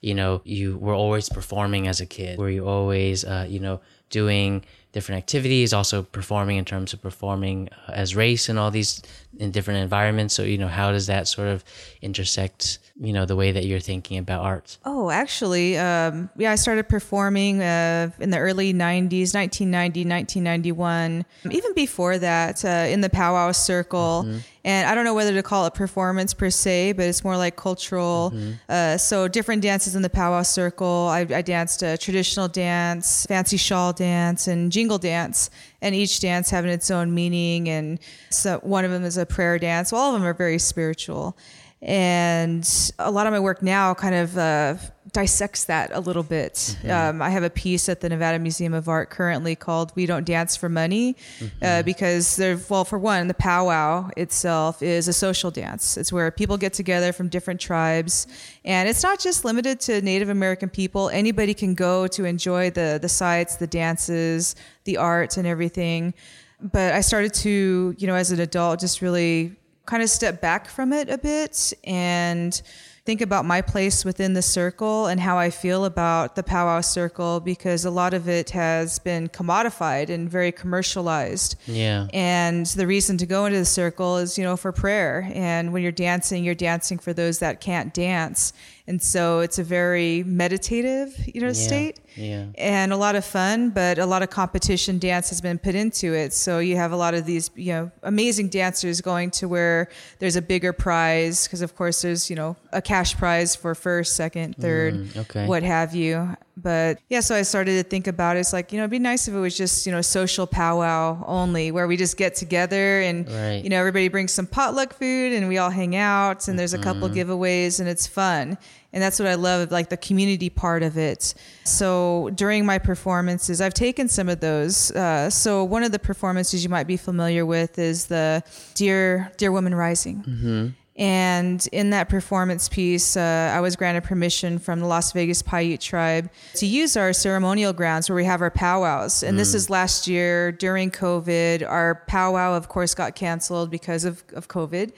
you 0.00 0.14
know, 0.14 0.42
you 0.44 0.76
were 0.78 0.94
always 0.94 1.28
performing 1.28 1.86
as 1.86 2.00
a 2.00 2.06
kid? 2.06 2.38
Were 2.38 2.50
you 2.50 2.66
always, 2.66 3.24
uh, 3.24 3.46
you 3.48 3.60
know, 3.60 3.80
doing 4.10 4.64
different 4.92 5.18
activities, 5.18 5.72
also 5.72 6.02
performing 6.02 6.56
in 6.56 6.64
terms 6.64 6.92
of 6.92 7.02
performing 7.02 7.68
uh, 7.88 7.92
as 7.92 8.16
race 8.16 8.48
and 8.48 8.58
all 8.58 8.70
these 8.70 9.02
in 9.38 9.50
different 9.50 9.80
environments. 9.80 10.34
So, 10.34 10.42
you 10.42 10.58
know, 10.58 10.68
how 10.68 10.90
does 10.90 11.06
that 11.06 11.28
sort 11.28 11.48
of 11.48 11.64
intersect, 12.02 12.78
you 12.98 13.12
know, 13.12 13.26
the 13.26 13.36
way 13.36 13.52
that 13.52 13.66
you're 13.66 13.80
thinking 13.80 14.18
about 14.18 14.42
art? 14.42 14.78
Oh, 14.84 15.10
actually, 15.10 15.76
um, 15.78 16.30
yeah, 16.36 16.50
I 16.52 16.56
started 16.56 16.88
performing 16.88 17.62
uh, 17.62 18.10
in 18.18 18.30
the 18.30 18.38
early 18.38 18.72
90s, 18.72 19.34
1990, 19.34 20.04
1991. 20.04 21.24
Even 21.50 21.74
before 21.74 22.18
that, 22.18 22.64
uh, 22.64 22.68
in 22.88 23.00
the 23.00 23.10
powwow 23.10 23.52
circle. 23.52 24.24
Mm-hmm. 24.26 24.38
And 24.64 24.86
I 24.86 24.94
don't 24.94 25.04
know 25.04 25.14
whether 25.14 25.32
to 25.32 25.42
call 25.42 25.64
it 25.66 25.74
performance 25.74 26.34
per 26.34 26.50
se, 26.50 26.92
but 26.92 27.06
it's 27.06 27.24
more 27.24 27.38
like 27.38 27.56
cultural. 27.56 28.32
Mm-hmm. 28.34 28.52
Uh, 28.68 28.98
so 28.98 29.26
different 29.26 29.62
dances 29.62 29.94
in 29.94 30.02
the 30.02 30.10
powwow 30.10 30.42
circle. 30.42 31.08
I, 31.10 31.20
I 31.20 31.42
danced 31.42 31.82
a 31.82 31.96
traditional 31.96 32.48
dance, 32.48 33.24
fancy 33.26 33.56
shawl 33.56 33.92
dance, 33.92 34.46
and 34.46 34.70
jingle 34.78 34.98
dance 34.98 35.50
and 35.82 35.92
each 35.92 36.20
dance 36.20 36.50
having 36.50 36.70
its 36.70 36.88
own 36.88 37.12
meaning. 37.12 37.68
And 37.68 37.98
so 38.30 38.60
one 38.62 38.84
of 38.84 38.92
them 38.92 39.02
is 39.02 39.16
a 39.16 39.26
prayer 39.26 39.58
dance. 39.58 39.92
All 39.92 40.14
of 40.14 40.20
them 40.20 40.28
are 40.28 40.34
very 40.34 40.60
spiritual. 40.60 41.36
And 41.82 42.64
a 43.00 43.10
lot 43.10 43.26
of 43.26 43.32
my 43.32 43.40
work 43.40 43.60
now 43.60 43.92
kind 43.94 44.14
of 44.14 44.38
uh, 44.38 44.76
dissects 45.12 45.64
that 45.64 45.90
a 45.92 46.00
little 46.00 46.22
bit. 46.22 46.54
Mm-hmm. 46.54 46.90
Um, 46.90 47.22
I 47.22 47.30
have 47.30 47.42
a 47.42 47.50
piece 47.50 47.88
at 47.88 48.00
the 48.00 48.08
Nevada 48.08 48.38
Museum 48.38 48.74
of 48.74 48.88
Art 48.88 49.10
currently 49.10 49.56
called 49.56 49.92
"We 49.94 50.06
Don't 50.06 50.24
Dance 50.24 50.56
for 50.56 50.68
Money," 50.68 51.16
uh, 51.18 51.44
mm-hmm. 51.44 51.64
uh, 51.64 51.82
because 51.82 52.36
there. 52.36 52.58
Well, 52.68 52.84
for 52.84 52.98
one, 52.98 53.28
the 53.28 53.34
powwow 53.34 54.10
itself 54.16 54.82
is 54.82 55.08
a 55.08 55.12
social 55.12 55.50
dance. 55.50 55.96
It's 55.96 56.12
where 56.12 56.30
people 56.30 56.56
get 56.56 56.72
together 56.72 57.12
from 57.12 57.28
different 57.28 57.60
tribes, 57.60 58.26
and 58.64 58.88
it's 58.88 59.02
not 59.02 59.18
just 59.18 59.44
limited 59.44 59.80
to 59.80 60.02
Native 60.02 60.28
American 60.28 60.68
people. 60.68 61.08
Anybody 61.10 61.54
can 61.54 61.74
go 61.74 62.06
to 62.08 62.24
enjoy 62.24 62.70
the 62.70 62.98
the 63.00 63.08
sights, 63.08 63.56
the 63.56 63.66
dances, 63.66 64.54
the 64.84 64.96
art, 64.96 65.36
and 65.36 65.46
everything. 65.46 66.14
But 66.60 66.92
I 66.92 67.02
started 67.02 67.34
to, 67.34 67.94
you 67.96 68.06
know, 68.06 68.16
as 68.16 68.32
an 68.32 68.40
adult, 68.40 68.80
just 68.80 69.00
really 69.00 69.54
kind 69.86 70.02
of 70.02 70.10
step 70.10 70.40
back 70.40 70.68
from 70.68 70.92
it 70.92 71.08
a 71.08 71.16
bit 71.16 71.72
and 71.82 72.60
think 73.08 73.22
about 73.22 73.46
my 73.46 73.62
place 73.62 74.04
within 74.04 74.34
the 74.34 74.42
circle 74.42 75.06
and 75.06 75.18
how 75.18 75.38
I 75.38 75.48
feel 75.48 75.86
about 75.86 76.36
the 76.36 76.42
powwow 76.42 76.82
circle 76.82 77.40
because 77.40 77.86
a 77.86 77.90
lot 77.90 78.12
of 78.12 78.28
it 78.28 78.50
has 78.50 78.98
been 78.98 79.30
commodified 79.30 80.10
and 80.10 80.28
very 80.28 80.52
commercialized. 80.52 81.56
Yeah. 81.64 82.08
And 82.12 82.66
the 82.66 82.86
reason 82.86 83.16
to 83.16 83.24
go 83.24 83.46
into 83.46 83.58
the 83.60 83.64
circle 83.64 84.18
is, 84.18 84.36
you 84.36 84.44
know, 84.44 84.58
for 84.58 84.72
prayer. 84.72 85.26
And 85.32 85.72
when 85.72 85.82
you're 85.82 85.90
dancing, 85.90 86.44
you're 86.44 86.54
dancing 86.54 86.98
for 86.98 87.14
those 87.14 87.38
that 87.38 87.62
can't 87.62 87.94
dance 87.94 88.52
and 88.88 89.02
so 89.02 89.40
it's 89.40 89.58
a 89.58 89.62
very 89.62 90.24
meditative 90.24 91.14
you 91.32 91.40
know 91.40 91.48
yeah, 91.48 91.52
state 91.52 92.00
yeah. 92.16 92.46
and 92.56 92.92
a 92.92 92.96
lot 92.96 93.14
of 93.14 93.24
fun 93.24 93.68
but 93.70 93.98
a 93.98 94.06
lot 94.06 94.22
of 94.22 94.30
competition 94.30 94.98
dance 94.98 95.28
has 95.28 95.40
been 95.40 95.58
put 95.58 95.74
into 95.74 96.14
it 96.14 96.32
so 96.32 96.58
you 96.58 96.74
have 96.74 96.90
a 96.90 96.96
lot 96.96 97.14
of 97.14 97.26
these 97.26 97.50
you 97.54 97.72
know 97.72 97.90
amazing 98.02 98.48
dancers 98.48 99.00
going 99.00 99.30
to 99.30 99.46
where 99.46 99.88
there's 100.18 100.36
a 100.36 100.42
bigger 100.42 100.72
prize 100.72 101.46
because 101.46 101.60
of 101.60 101.76
course 101.76 102.02
there's 102.02 102.28
you 102.30 102.34
know 102.34 102.56
a 102.72 102.80
cash 102.98 103.16
prize 103.16 103.54
for 103.54 103.74
first 103.74 104.16
second 104.16 104.56
third 104.56 104.94
mm, 104.94 105.16
okay. 105.16 105.46
what 105.46 105.62
have 105.62 105.94
you 105.94 106.36
but 106.56 106.98
yeah 107.08 107.20
so 107.20 107.34
i 107.34 107.42
started 107.42 107.82
to 107.82 107.88
think 107.88 108.06
about 108.08 108.36
it 108.36 108.40
it's 108.40 108.52
like 108.52 108.72
you 108.72 108.78
know 108.78 108.82
it'd 108.82 108.90
be 108.90 108.98
nice 108.98 109.28
if 109.28 109.34
it 109.34 109.38
was 109.38 109.56
just 109.56 109.86
you 109.86 109.92
know 109.92 110.00
social 110.00 110.46
powwow 110.46 111.22
only 111.26 111.70
where 111.70 111.86
we 111.86 111.96
just 111.96 112.16
get 112.16 112.34
together 112.34 113.00
and 113.00 113.30
right. 113.30 113.62
you 113.62 113.70
know 113.70 113.78
everybody 113.78 114.08
brings 114.08 114.32
some 114.32 114.46
potluck 114.46 114.92
food 114.92 115.32
and 115.32 115.46
we 115.46 115.58
all 115.58 115.70
hang 115.70 115.94
out 115.94 116.48
and 116.48 116.58
there's 116.58 116.74
a 116.74 116.78
couple 116.78 117.08
mm-hmm. 117.08 117.30
giveaways 117.30 117.78
and 117.78 117.88
it's 117.88 118.06
fun 118.06 118.58
and 118.92 119.02
that's 119.02 119.18
what 119.18 119.28
I 119.28 119.34
love, 119.34 119.70
like 119.70 119.90
the 119.90 119.98
community 119.98 120.48
part 120.48 120.82
of 120.82 120.96
it. 120.96 121.34
So 121.64 122.30
during 122.34 122.64
my 122.64 122.78
performances, 122.78 123.60
I've 123.60 123.74
taken 123.74 124.08
some 124.08 124.30
of 124.30 124.40
those. 124.40 124.90
Uh, 124.92 125.28
so 125.28 125.62
one 125.62 125.82
of 125.82 125.92
the 125.92 125.98
performances 125.98 126.64
you 126.64 126.70
might 126.70 126.86
be 126.86 126.96
familiar 126.96 127.44
with 127.44 127.78
is 127.78 128.06
the 128.06 128.42
Dear 128.74 129.30
Dear 129.36 129.52
Woman 129.52 129.74
Rising. 129.74 130.22
Mm-hmm. 130.22 130.68
And 130.98 131.66
in 131.70 131.90
that 131.90 132.08
performance 132.08 132.68
piece, 132.68 133.16
uh, 133.16 133.52
I 133.54 133.60
was 133.60 133.76
granted 133.76 134.02
permission 134.02 134.58
from 134.58 134.80
the 134.80 134.86
Las 134.86 135.12
Vegas 135.12 135.42
Paiute 135.42 135.80
tribe 135.80 136.28
to 136.54 136.66
use 136.66 136.96
our 136.96 137.12
ceremonial 137.12 137.72
grounds 137.72 138.10
where 138.10 138.16
we 138.16 138.24
have 138.24 138.42
our 138.42 138.50
powwows. 138.50 139.22
And 139.22 139.36
mm. 139.36 139.38
this 139.38 139.54
is 139.54 139.70
last 139.70 140.08
year 140.08 140.50
during 140.50 140.90
COVID. 140.90 141.64
Our 141.66 142.02
powwow, 142.08 142.54
of 142.54 142.68
course, 142.68 142.96
got 142.96 143.14
canceled 143.14 143.70
because 143.70 144.04
of, 144.04 144.24
of 144.34 144.48
COVID. 144.48 144.92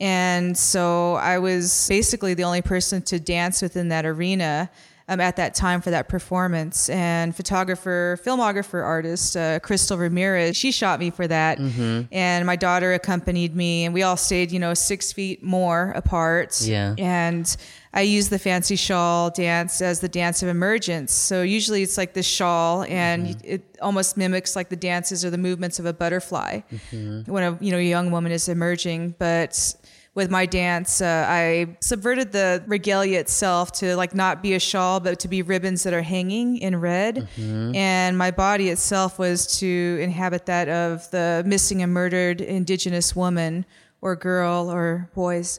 And 0.00 0.56
so 0.56 1.14
I 1.16 1.38
was 1.38 1.86
basically 1.90 2.32
the 2.32 2.44
only 2.44 2.62
person 2.62 3.02
to 3.02 3.20
dance 3.20 3.60
within 3.60 3.90
that 3.90 4.06
arena 4.06 4.70
um, 5.08 5.20
at 5.20 5.36
that 5.36 5.54
time 5.54 5.80
for 5.80 5.90
that 5.90 6.08
performance. 6.08 6.88
And 6.88 7.34
photographer, 7.34 8.18
filmographer, 8.24 8.82
artist 8.82 9.36
uh, 9.36 9.60
Crystal 9.60 9.98
Ramirez, 9.98 10.56
she 10.56 10.72
shot 10.72 10.98
me 10.98 11.10
for 11.10 11.26
that. 11.26 11.58
Mm-hmm. 11.58 12.02
And 12.12 12.46
my 12.46 12.56
daughter 12.56 12.92
accompanied 12.94 13.54
me, 13.54 13.84
and 13.84 13.92
we 13.92 14.02
all 14.02 14.16
stayed, 14.16 14.50
you 14.50 14.58
know, 14.58 14.74
six 14.74 15.12
feet 15.12 15.42
more 15.42 15.92
apart. 15.94 16.60
Yeah. 16.62 16.94
And 16.96 17.54
I 17.92 18.00
use 18.00 18.28
the 18.28 18.38
fancy 18.38 18.76
shawl 18.76 19.30
dance 19.30 19.80
as 19.80 20.00
the 20.00 20.08
dance 20.08 20.42
of 20.42 20.48
emergence. 20.48 21.12
So 21.12 21.42
usually 21.42 21.82
it's 21.82 21.96
like 21.96 22.14
this 22.14 22.26
shawl, 22.26 22.82
and 22.84 23.28
mm-hmm. 23.28 23.40
it 23.44 23.78
almost 23.80 24.16
mimics 24.16 24.56
like 24.56 24.68
the 24.68 24.76
dances 24.76 25.24
or 25.24 25.30
the 25.30 25.38
movements 25.38 25.78
of 25.78 25.86
a 25.86 25.92
butterfly 25.92 26.60
mm-hmm. 26.72 27.30
when 27.30 27.44
a 27.44 27.58
you 27.60 27.70
know 27.70 27.78
a 27.78 27.82
young 27.82 28.10
woman 28.10 28.32
is 28.32 28.48
emerging. 28.48 29.14
But 29.18 29.74
with 30.14 30.30
my 30.30 30.46
dance, 30.46 31.00
uh, 31.00 31.26
I 31.28 31.76
subverted 31.80 32.30
the 32.30 32.62
regalia 32.66 33.18
itself 33.18 33.72
to 33.72 33.96
like 33.96 34.14
not 34.14 34.42
be 34.42 34.54
a 34.54 34.60
shawl, 34.60 35.00
but 35.00 35.18
to 35.20 35.28
be 35.28 35.42
ribbons 35.42 35.82
that 35.82 35.92
are 35.92 36.02
hanging 36.02 36.58
in 36.58 36.80
red. 36.80 37.28
Mm-hmm. 37.36 37.74
And 37.74 38.16
my 38.16 38.30
body 38.30 38.70
itself 38.70 39.18
was 39.18 39.58
to 39.58 39.98
inhabit 40.00 40.46
that 40.46 40.68
of 40.68 41.10
the 41.10 41.42
missing 41.44 41.82
and 41.82 41.92
murdered 41.92 42.40
indigenous 42.40 43.16
woman 43.16 43.66
or 44.00 44.14
girl 44.14 44.70
or 44.70 45.10
boys. 45.14 45.58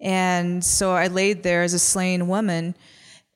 And 0.00 0.64
so 0.64 0.92
I 0.92 1.08
laid 1.08 1.42
there 1.42 1.62
as 1.62 1.74
a 1.74 1.78
slain 1.80 2.28
woman 2.28 2.76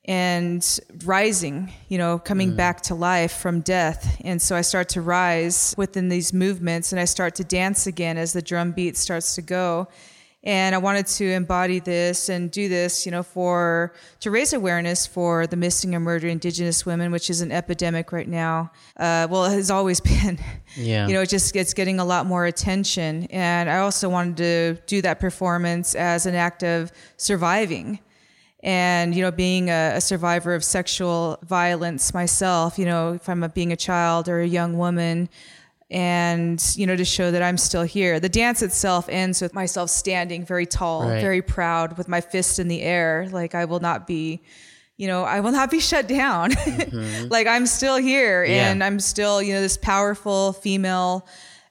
and 0.05 0.81
rising, 1.05 1.73
you 1.89 1.99
know, 1.99 2.21
coming 2.21 2.53
mm. 2.53 2.57
back 2.57 2.83
to 2.83 2.95
life 2.95 3.33
from 3.33 3.61
death. 3.61 4.21
And 4.25 4.41
so 4.41 4.55
I 4.55 4.61
start 4.61 4.89
to 4.91 5.01
rise 5.01 5.75
within 5.77 6.09
these 6.09 6.33
movements 6.33 6.93
and 6.93 7.01
I 7.01 7.05
start 7.05 7.35
to 7.37 7.45
dance 7.45 7.89
again 7.89 8.17
as 8.17 8.33
the 8.33 8.43
drum 8.43 8.73
beat 8.73 8.97
starts 8.97 9.35
to 9.37 9.43
go 9.43 9.89
and 10.45 10.75
I 10.75 10.79
wanted 10.79 11.07
to 11.07 11.31
embody 11.31 11.79
this 11.79 12.29
and 12.29 12.51
do 12.51 12.69
this, 12.69 13.07
you 13.07 13.13
know, 13.13 13.23
for 13.23 13.93
to 14.21 14.31
raise 14.31 14.53
awareness 14.53 15.07
for 15.07 15.47
the 15.47 15.57
missing 15.57 15.95
and 15.95 16.05
murdered 16.05 16.29
Indigenous 16.29 16.85
women, 16.85 17.13
which 17.13 17.31
is 17.31 17.41
an 17.43 17.53
epidemic 17.53 18.11
right 18.11 18.27
now. 18.29 18.73
Uh, 18.97 19.29
well, 19.31 19.45
it 19.45 19.53
has 19.53 19.71
always 19.71 20.01
been. 20.13 20.39
Yeah. 20.77 21.07
You 21.07 21.15
know, 21.15 21.21
it 21.23 21.29
just 21.29 21.55
it's 21.55 21.75
getting 21.75 22.01
a 22.01 22.05
lot 22.05 22.27
more 22.27 22.47
attention, 22.47 23.25
and 23.31 23.71
I 23.71 23.79
also 23.79 24.09
wanted 24.09 24.37
to 24.39 24.83
do 24.87 25.03
that 25.03 25.21
performance 25.21 25.95
as 25.95 26.27
an 26.27 26.35
act 26.35 26.63
of 26.65 26.91
surviving 27.17 28.01
And, 28.65 29.13
you 29.15 29.23
know, 29.23 29.33
being 29.33 29.71
a, 29.71 29.95
a 29.97 30.01
survivor 30.01 30.55
of 30.55 30.63
sexual 30.63 31.39
violence 31.43 32.15
myself, 32.15 32.79
you 32.79 32.85
know, 32.85 33.15
if 33.15 33.29
I'm 33.29 33.43
a, 33.43 33.49
being 33.49 33.73
a 33.73 33.77
child 33.77 34.29
or 34.29 34.41
a 34.41 34.47
young 34.47 34.79
woman, 34.79 35.29
and 35.93 36.61
you 36.75 36.87
know 36.87 36.97
to 36.97 37.05
show 37.05 37.31
that 37.31 37.43
I'm 37.43 37.59
still 37.59 37.83
here. 37.83 38.19
The 38.19 38.29
dance 38.29 38.63
itself 38.63 39.09
ends 39.09 39.41
with 39.43 39.53
myself 39.55 39.91
standing 39.91 40.45
very 40.45 40.67
tall, 40.67 41.03
Right. 41.09 41.21
very 41.21 41.43
proud, 41.43 41.99
with 41.99 42.09
my 42.09 42.21
fist 42.21 42.59
in 42.59 42.67
the 42.69 42.81
air, 42.83 43.29
like 43.31 43.55
I 43.55 43.67
will 43.67 43.81
not 43.81 44.07
be, 44.07 44.43
you 44.97 45.07
know, 45.07 45.23
I 45.25 45.41
will 45.41 45.53
not 45.53 45.71
be 45.71 45.81
shut 45.91 46.09
down. 46.09 46.51
Mm-hmm. 46.53 47.29
like 47.31 47.47
I'm 47.47 47.67
still 47.67 47.97
here, 47.97 48.43
Yeah. 48.45 48.71
and 48.71 48.83
I'm 48.83 48.99
still, 49.01 49.43
you 49.43 49.53
know, 49.55 49.61
this 49.61 49.77
powerful 49.77 50.55
female. 50.55 51.27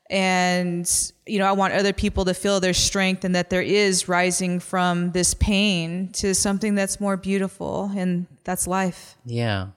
And 0.10 0.86
you 1.26 1.40
know, 1.40 1.46
I 1.46 1.54
want 1.54 1.74
other 1.74 1.94
people 1.94 2.26
to 2.26 2.34
feel 2.34 2.60
their 2.60 2.74
strength 2.74 3.24
and 3.24 3.34
that 3.34 3.50
there 3.50 3.62
is 3.62 4.10
rising 4.10 4.60
from 4.60 5.12
this 5.14 5.34
pain 5.34 6.10
to 6.14 6.36
something 6.36 6.76
that's 6.76 7.00
more 7.00 7.16
beautiful, 7.16 7.90
and 7.96 8.28
that's 8.44 8.68
life. 8.68 9.16
Yeah. 9.26 9.68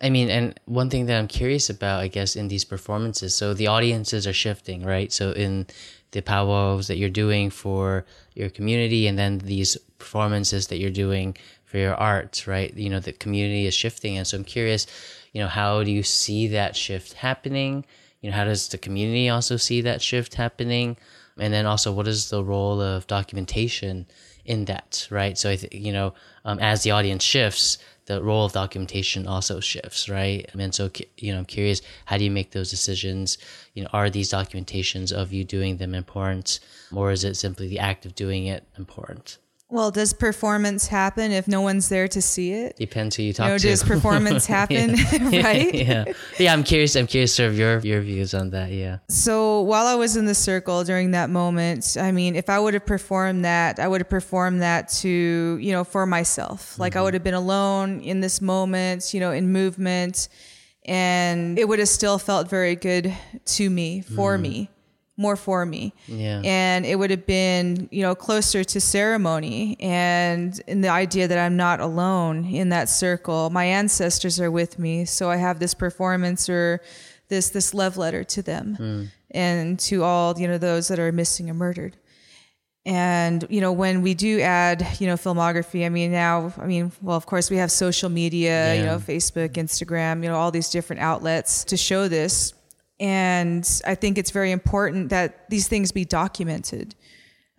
I 0.00 0.10
mean, 0.10 0.28
and 0.28 0.58
one 0.66 0.90
thing 0.90 1.06
that 1.06 1.18
I'm 1.18 1.28
curious 1.28 1.70
about, 1.70 2.00
I 2.00 2.08
guess, 2.08 2.36
in 2.36 2.48
these 2.48 2.64
performances, 2.64 3.34
so 3.34 3.54
the 3.54 3.68
audiences 3.68 4.26
are 4.26 4.32
shifting, 4.32 4.84
right? 4.84 5.10
So 5.10 5.32
in 5.32 5.66
the 6.10 6.20
powwows 6.20 6.88
that 6.88 6.98
you're 6.98 7.08
doing 7.08 7.50
for 7.50 8.04
your 8.34 8.50
community 8.50 9.06
and 9.06 9.18
then 9.18 9.38
these 9.38 9.76
performances 9.98 10.66
that 10.66 10.78
you're 10.78 10.90
doing 10.90 11.36
for 11.64 11.78
your 11.78 11.94
art, 11.94 12.44
right? 12.46 12.74
You 12.76 12.90
know, 12.90 13.00
the 13.00 13.12
community 13.12 13.66
is 13.66 13.74
shifting. 13.74 14.18
And 14.18 14.26
so 14.26 14.36
I'm 14.36 14.44
curious, 14.44 14.86
you 15.32 15.40
know, 15.40 15.48
how 15.48 15.82
do 15.82 15.90
you 15.90 16.02
see 16.02 16.46
that 16.48 16.76
shift 16.76 17.14
happening? 17.14 17.84
You 18.20 18.30
know, 18.30 18.36
how 18.36 18.44
does 18.44 18.68
the 18.68 18.78
community 18.78 19.28
also 19.28 19.56
see 19.56 19.80
that 19.80 20.02
shift 20.02 20.34
happening? 20.34 20.96
And 21.38 21.52
then 21.52 21.66
also, 21.66 21.92
what 21.92 22.08
is 22.08 22.30
the 22.30 22.42
role 22.42 22.80
of 22.80 23.06
documentation 23.06 24.06
in 24.46 24.64
that, 24.66 25.06
right? 25.10 25.36
So 25.36 25.50
I 25.50 25.56
think 25.56 25.74
you 25.74 25.92
know, 25.92 26.14
um, 26.44 26.58
as 26.58 26.82
the 26.82 26.92
audience 26.92 27.22
shifts, 27.22 27.78
the 28.06 28.22
role 28.22 28.46
of 28.46 28.52
documentation 28.52 29.26
also 29.26 29.60
shifts, 29.60 30.08
right? 30.08 30.48
And 30.58 30.74
so 30.74 30.90
you 31.18 31.32
know, 31.32 31.38
I'm 31.38 31.44
curious, 31.44 31.82
how 32.06 32.18
do 32.18 32.24
you 32.24 32.30
make 32.30 32.52
those 32.52 32.70
decisions? 32.70 33.38
You 33.74 33.82
know, 33.82 33.90
are 33.92 34.10
these 34.10 34.30
documentations 34.30 35.12
of 35.12 35.32
you 35.32 35.44
doing 35.44 35.76
them 35.76 35.94
important, 35.94 36.60
or 36.94 37.10
is 37.10 37.24
it 37.24 37.34
simply 37.34 37.68
the 37.68 37.80
act 37.80 38.06
of 38.06 38.14
doing 38.14 38.46
it 38.46 38.64
important? 38.78 39.38
Well, 39.68 39.90
does 39.90 40.12
performance 40.12 40.86
happen 40.86 41.32
if 41.32 41.48
no 41.48 41.60
one's 41.60 41.88
there 41.88 42.06
to 42.08 42.22
see 42.22 42.52
it? 42.52 42.76
Depends 42.76 43.16
who 43.16 43.22
you 43.22 43.28
You 43.28 43.32
talk 43.32 43.48
know, 43.48 43.58
to. 43.58 43.68
does 43.68 43.82
performance 43.82 44.46
happen, 44.56 44.92
right? 45.12 45.74
yeah, 45.74 46.04
yeah. 46.38 46.52
I'm 46.52 46.62
curious. 46.62 46.94
I'm 46.94 47.08
curious, 47.08 47.34
sort 47.34 47.48
of 47.50 47.58
your 47.58 47.80
your 47.80 48.00
views 48.00 48.32
on 48.32 48.50
that. 48.50 48.70
Yeah. 48.70 48.98
So 49.08 49.62
while 49.62 49.86
I 49.86 49.96
was 49.96 50.16
in 50.16 50.26
the 50.26 50.36
circle 50.36 50.84
during 50.84 51.10
that 51.12 51.30
moment, 51.30 51.96
I 51.98 52.12
mean, 52.12 52.36
if 52.36 52.48
I 52.48 52.60
would 52.60 52.74
have 52.74 52.86
performed 52.86 53.44
that, 53.44 53.80
I 53.80 53.88
would 53.88 54.02
have 54.02 54.08
performed 54.08 54.62
that 54.62 54.88
to, 55.00 55.58
you 55.60 55.72
know, 55.72 55.82
for 55.82 56.06
myself. 56.06 56.78
Like 56.78 56.94
I 56.94 56.98
mm-hmm. 56.98 57.04
would 57.04 57.14
have 57.14 57.24
been 57.24 57.34
alone 57.34 58.00
in 58.00 58.20
this 58.20 58.40
moment, 58.40 59.12
you 59.12 59.18
know, 59.18 59.32
in 59.32 59.50
movement, 59.50 60.28
and 60.84 61.58
it 61.58 61.66
would 61.66 61.80
have 61.80 61.88
still 61.88 62.20
felt 62.20 62.48
very 62.48 62.76
good 62.76 63.12
to 63.46 63.68
me, 63.68 64.02
for 64.02 64.38
mm. 64.38 64.42
me, 64.42 64.70
more 65.16 65.36
for 65.36 65.64
me. 65.64 65.92
Yeah. 66.06 66.42
And 66.44 66.84
it 66.84 66.98
would 66.98 67.10
have 67.10 67.26
been, 67.26 67.88
you 67.90 68.02
know, 68.02 68.14
closer 68.14 68.64
to 68.64 68.80
ceremony 68.80 69.76
and 69.80 70.60
in 70.66 70.82
the 70.82 70.88
idea 70.88 71.26
that 71.28 71.38
I'm 71.38 71.56
not 71.56 71.80
alone 71.80 72.44
in 72.46 72.68
that 72.70 72.88
circle. 72.88 73.50
My 73.50 73.64
ancestors 73.64 74.40
are 74.40 74.50
with 74.50 74.78
me, 74.78 75.04
so 75.04 75.30
I 75.30 75.36
have 75.36 75.58
this 75.58 75.74
performance 75.74 76.48
or 76.48 76.80
this 77.28 77.50
this 77.50 77.74
love 77.74 77.96
letter 77.96 78.24
to 78.24 78.42
them 78.42 78.74
hmm. 78.76 79.04
and 79.30 79.78
to 79.80 80.04
all, 80.04 80.38
you 80.38 80.46
know, 80.46 80.58
those 80.58 80.88
that 80.88 80.98
are 80.98 81.10
missing 81.12 81.50
or 81.50 81.54
murdered. 81.54 81.96
And 82.84 83.44
you 83.50 83.60
know, 83.60 83.72
when 83.72 84.02
we 84.02 84.14
do 84.14 84.40
add, 84.40 84.86
you 85.00 85.08
know, 85.08 85.16
filmography, 85.16 85.84
I 85.84 85.88
mean, 85.88 86.12
now, 86.12 86.52
I 86.56 86.66
mean, 86.66 86.92
well, 87.02 87.16
of 87.16 87.26
course, 87.26 87.50
we 87.50 87.56
have 87.56 87.72
social 87.72 88.08
media, 88.08 88.76
you 88.76 88.84
know, 88.84 88.98
Facebook, 88.98 89.54
Instagram, 89.54 90.22
you 90.22 90.28
know, 90.28 90.36
all 90.36 90.52
these 90.52 90.68
different 90.68 91.02
outlets 91.02 91.64
to 91.64 91.76
show 91.76 92.06
this. 92.06 92.52
And 92.98 93.68
I 93.86 93.94
think 93.94 94.16
it's 94.18 94.30
very 94.30 94.52
important 94.52 95.10
that 95.10 95.48
these 95.50 95.68
things 95.68 95.92
be 95.92 96.04
documented. 96.04 96.94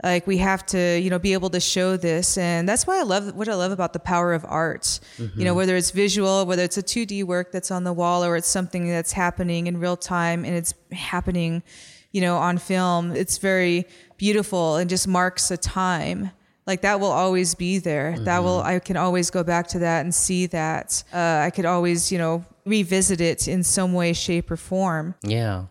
Like 0.03 0.27
we 0.27 0.37
have 0.37 0.63
to, 0.67 0.99
you 0.99 1.09
know, 1.09 1.17
be 1.17 1.33
able 1.33 1.49
to 1.49 1.59
show 1.59 1.97
this, 1.97 2.37
and 2.37 2.69
that's 2.69 2.85
why 2.85 2.99
I 2.99 3.03
love 3.03 3.35
what 3.35 3.49
I 3.49 3.55
love 3.55 3.71
about 3.71 3.93
the 3.93 3.99
power 3.99 4.33
of 4.33 4.45
art. 4.47 4.99
You 5.17 5.43
know, 5.45 5.55
whether 5.55 5.75
it's 5.75 5.89
visual, 5.89 6.45
whether 6.45 6.61
it's 6.63 6.77
a 6.77 6.83
2D 6.83 7.23
work 7.23 7.51
that's 7.51 7.71
on 7.71 7.83
the 7.83 7.93
wall, 7.93 8.23
or 8.23 8.35
it's 8.35 8.47
something 8.47 8.87
that's 8.87 9.11
happening 9.11 9.65
in 9.65 9.79
real 9.79 9.97
time 9.97 10.45
and 10.45 10.55
it's 10.55 10.75
happening, 10.91 11.63
you 12.11 12.21
know, 12.21 12.37
on 12.37 12.59
film. 12.59 13.15
It's 13.15 13.39
very 13.39 13.87
beautiful 14.17 14.75
and 14.75 14.87
just 14.87 15.07
marks 15.07 15.49
a 15.49 15.57
time. 15.57 16.29
Like 16.67 16.81
that 16.81 16.99
will 16.99 17.11
always 17.11 17.55
be 17.55 17.79
there. 17.79 18.19
That 18.19 18.43
will 18.43 18.61
I 18.61 18.77
can 18.77 18.97
always 18.97 19.31
go 19.31 19.43
back 19.43 19.67
to 19.69 19.79
that 19.79 20.01
and 20.01 20.13
see 20.13 20.45
that. 20.47 21.03
Uh, 21.11 21.41
I 21.45 21.49
could 21.49 21.65
always, 21.65 22.11
you 22.11 22.19
know, 22.19 22.45
revisit 22.67 23.21
it 23.21 23.47
in 23.47 23.63
some 23.63 23.93
way, 23.93 24.13
shape, 24.13 24.51
or 24.51 24.57
form. 24.57 25.15
Yeah. 25.23 25.65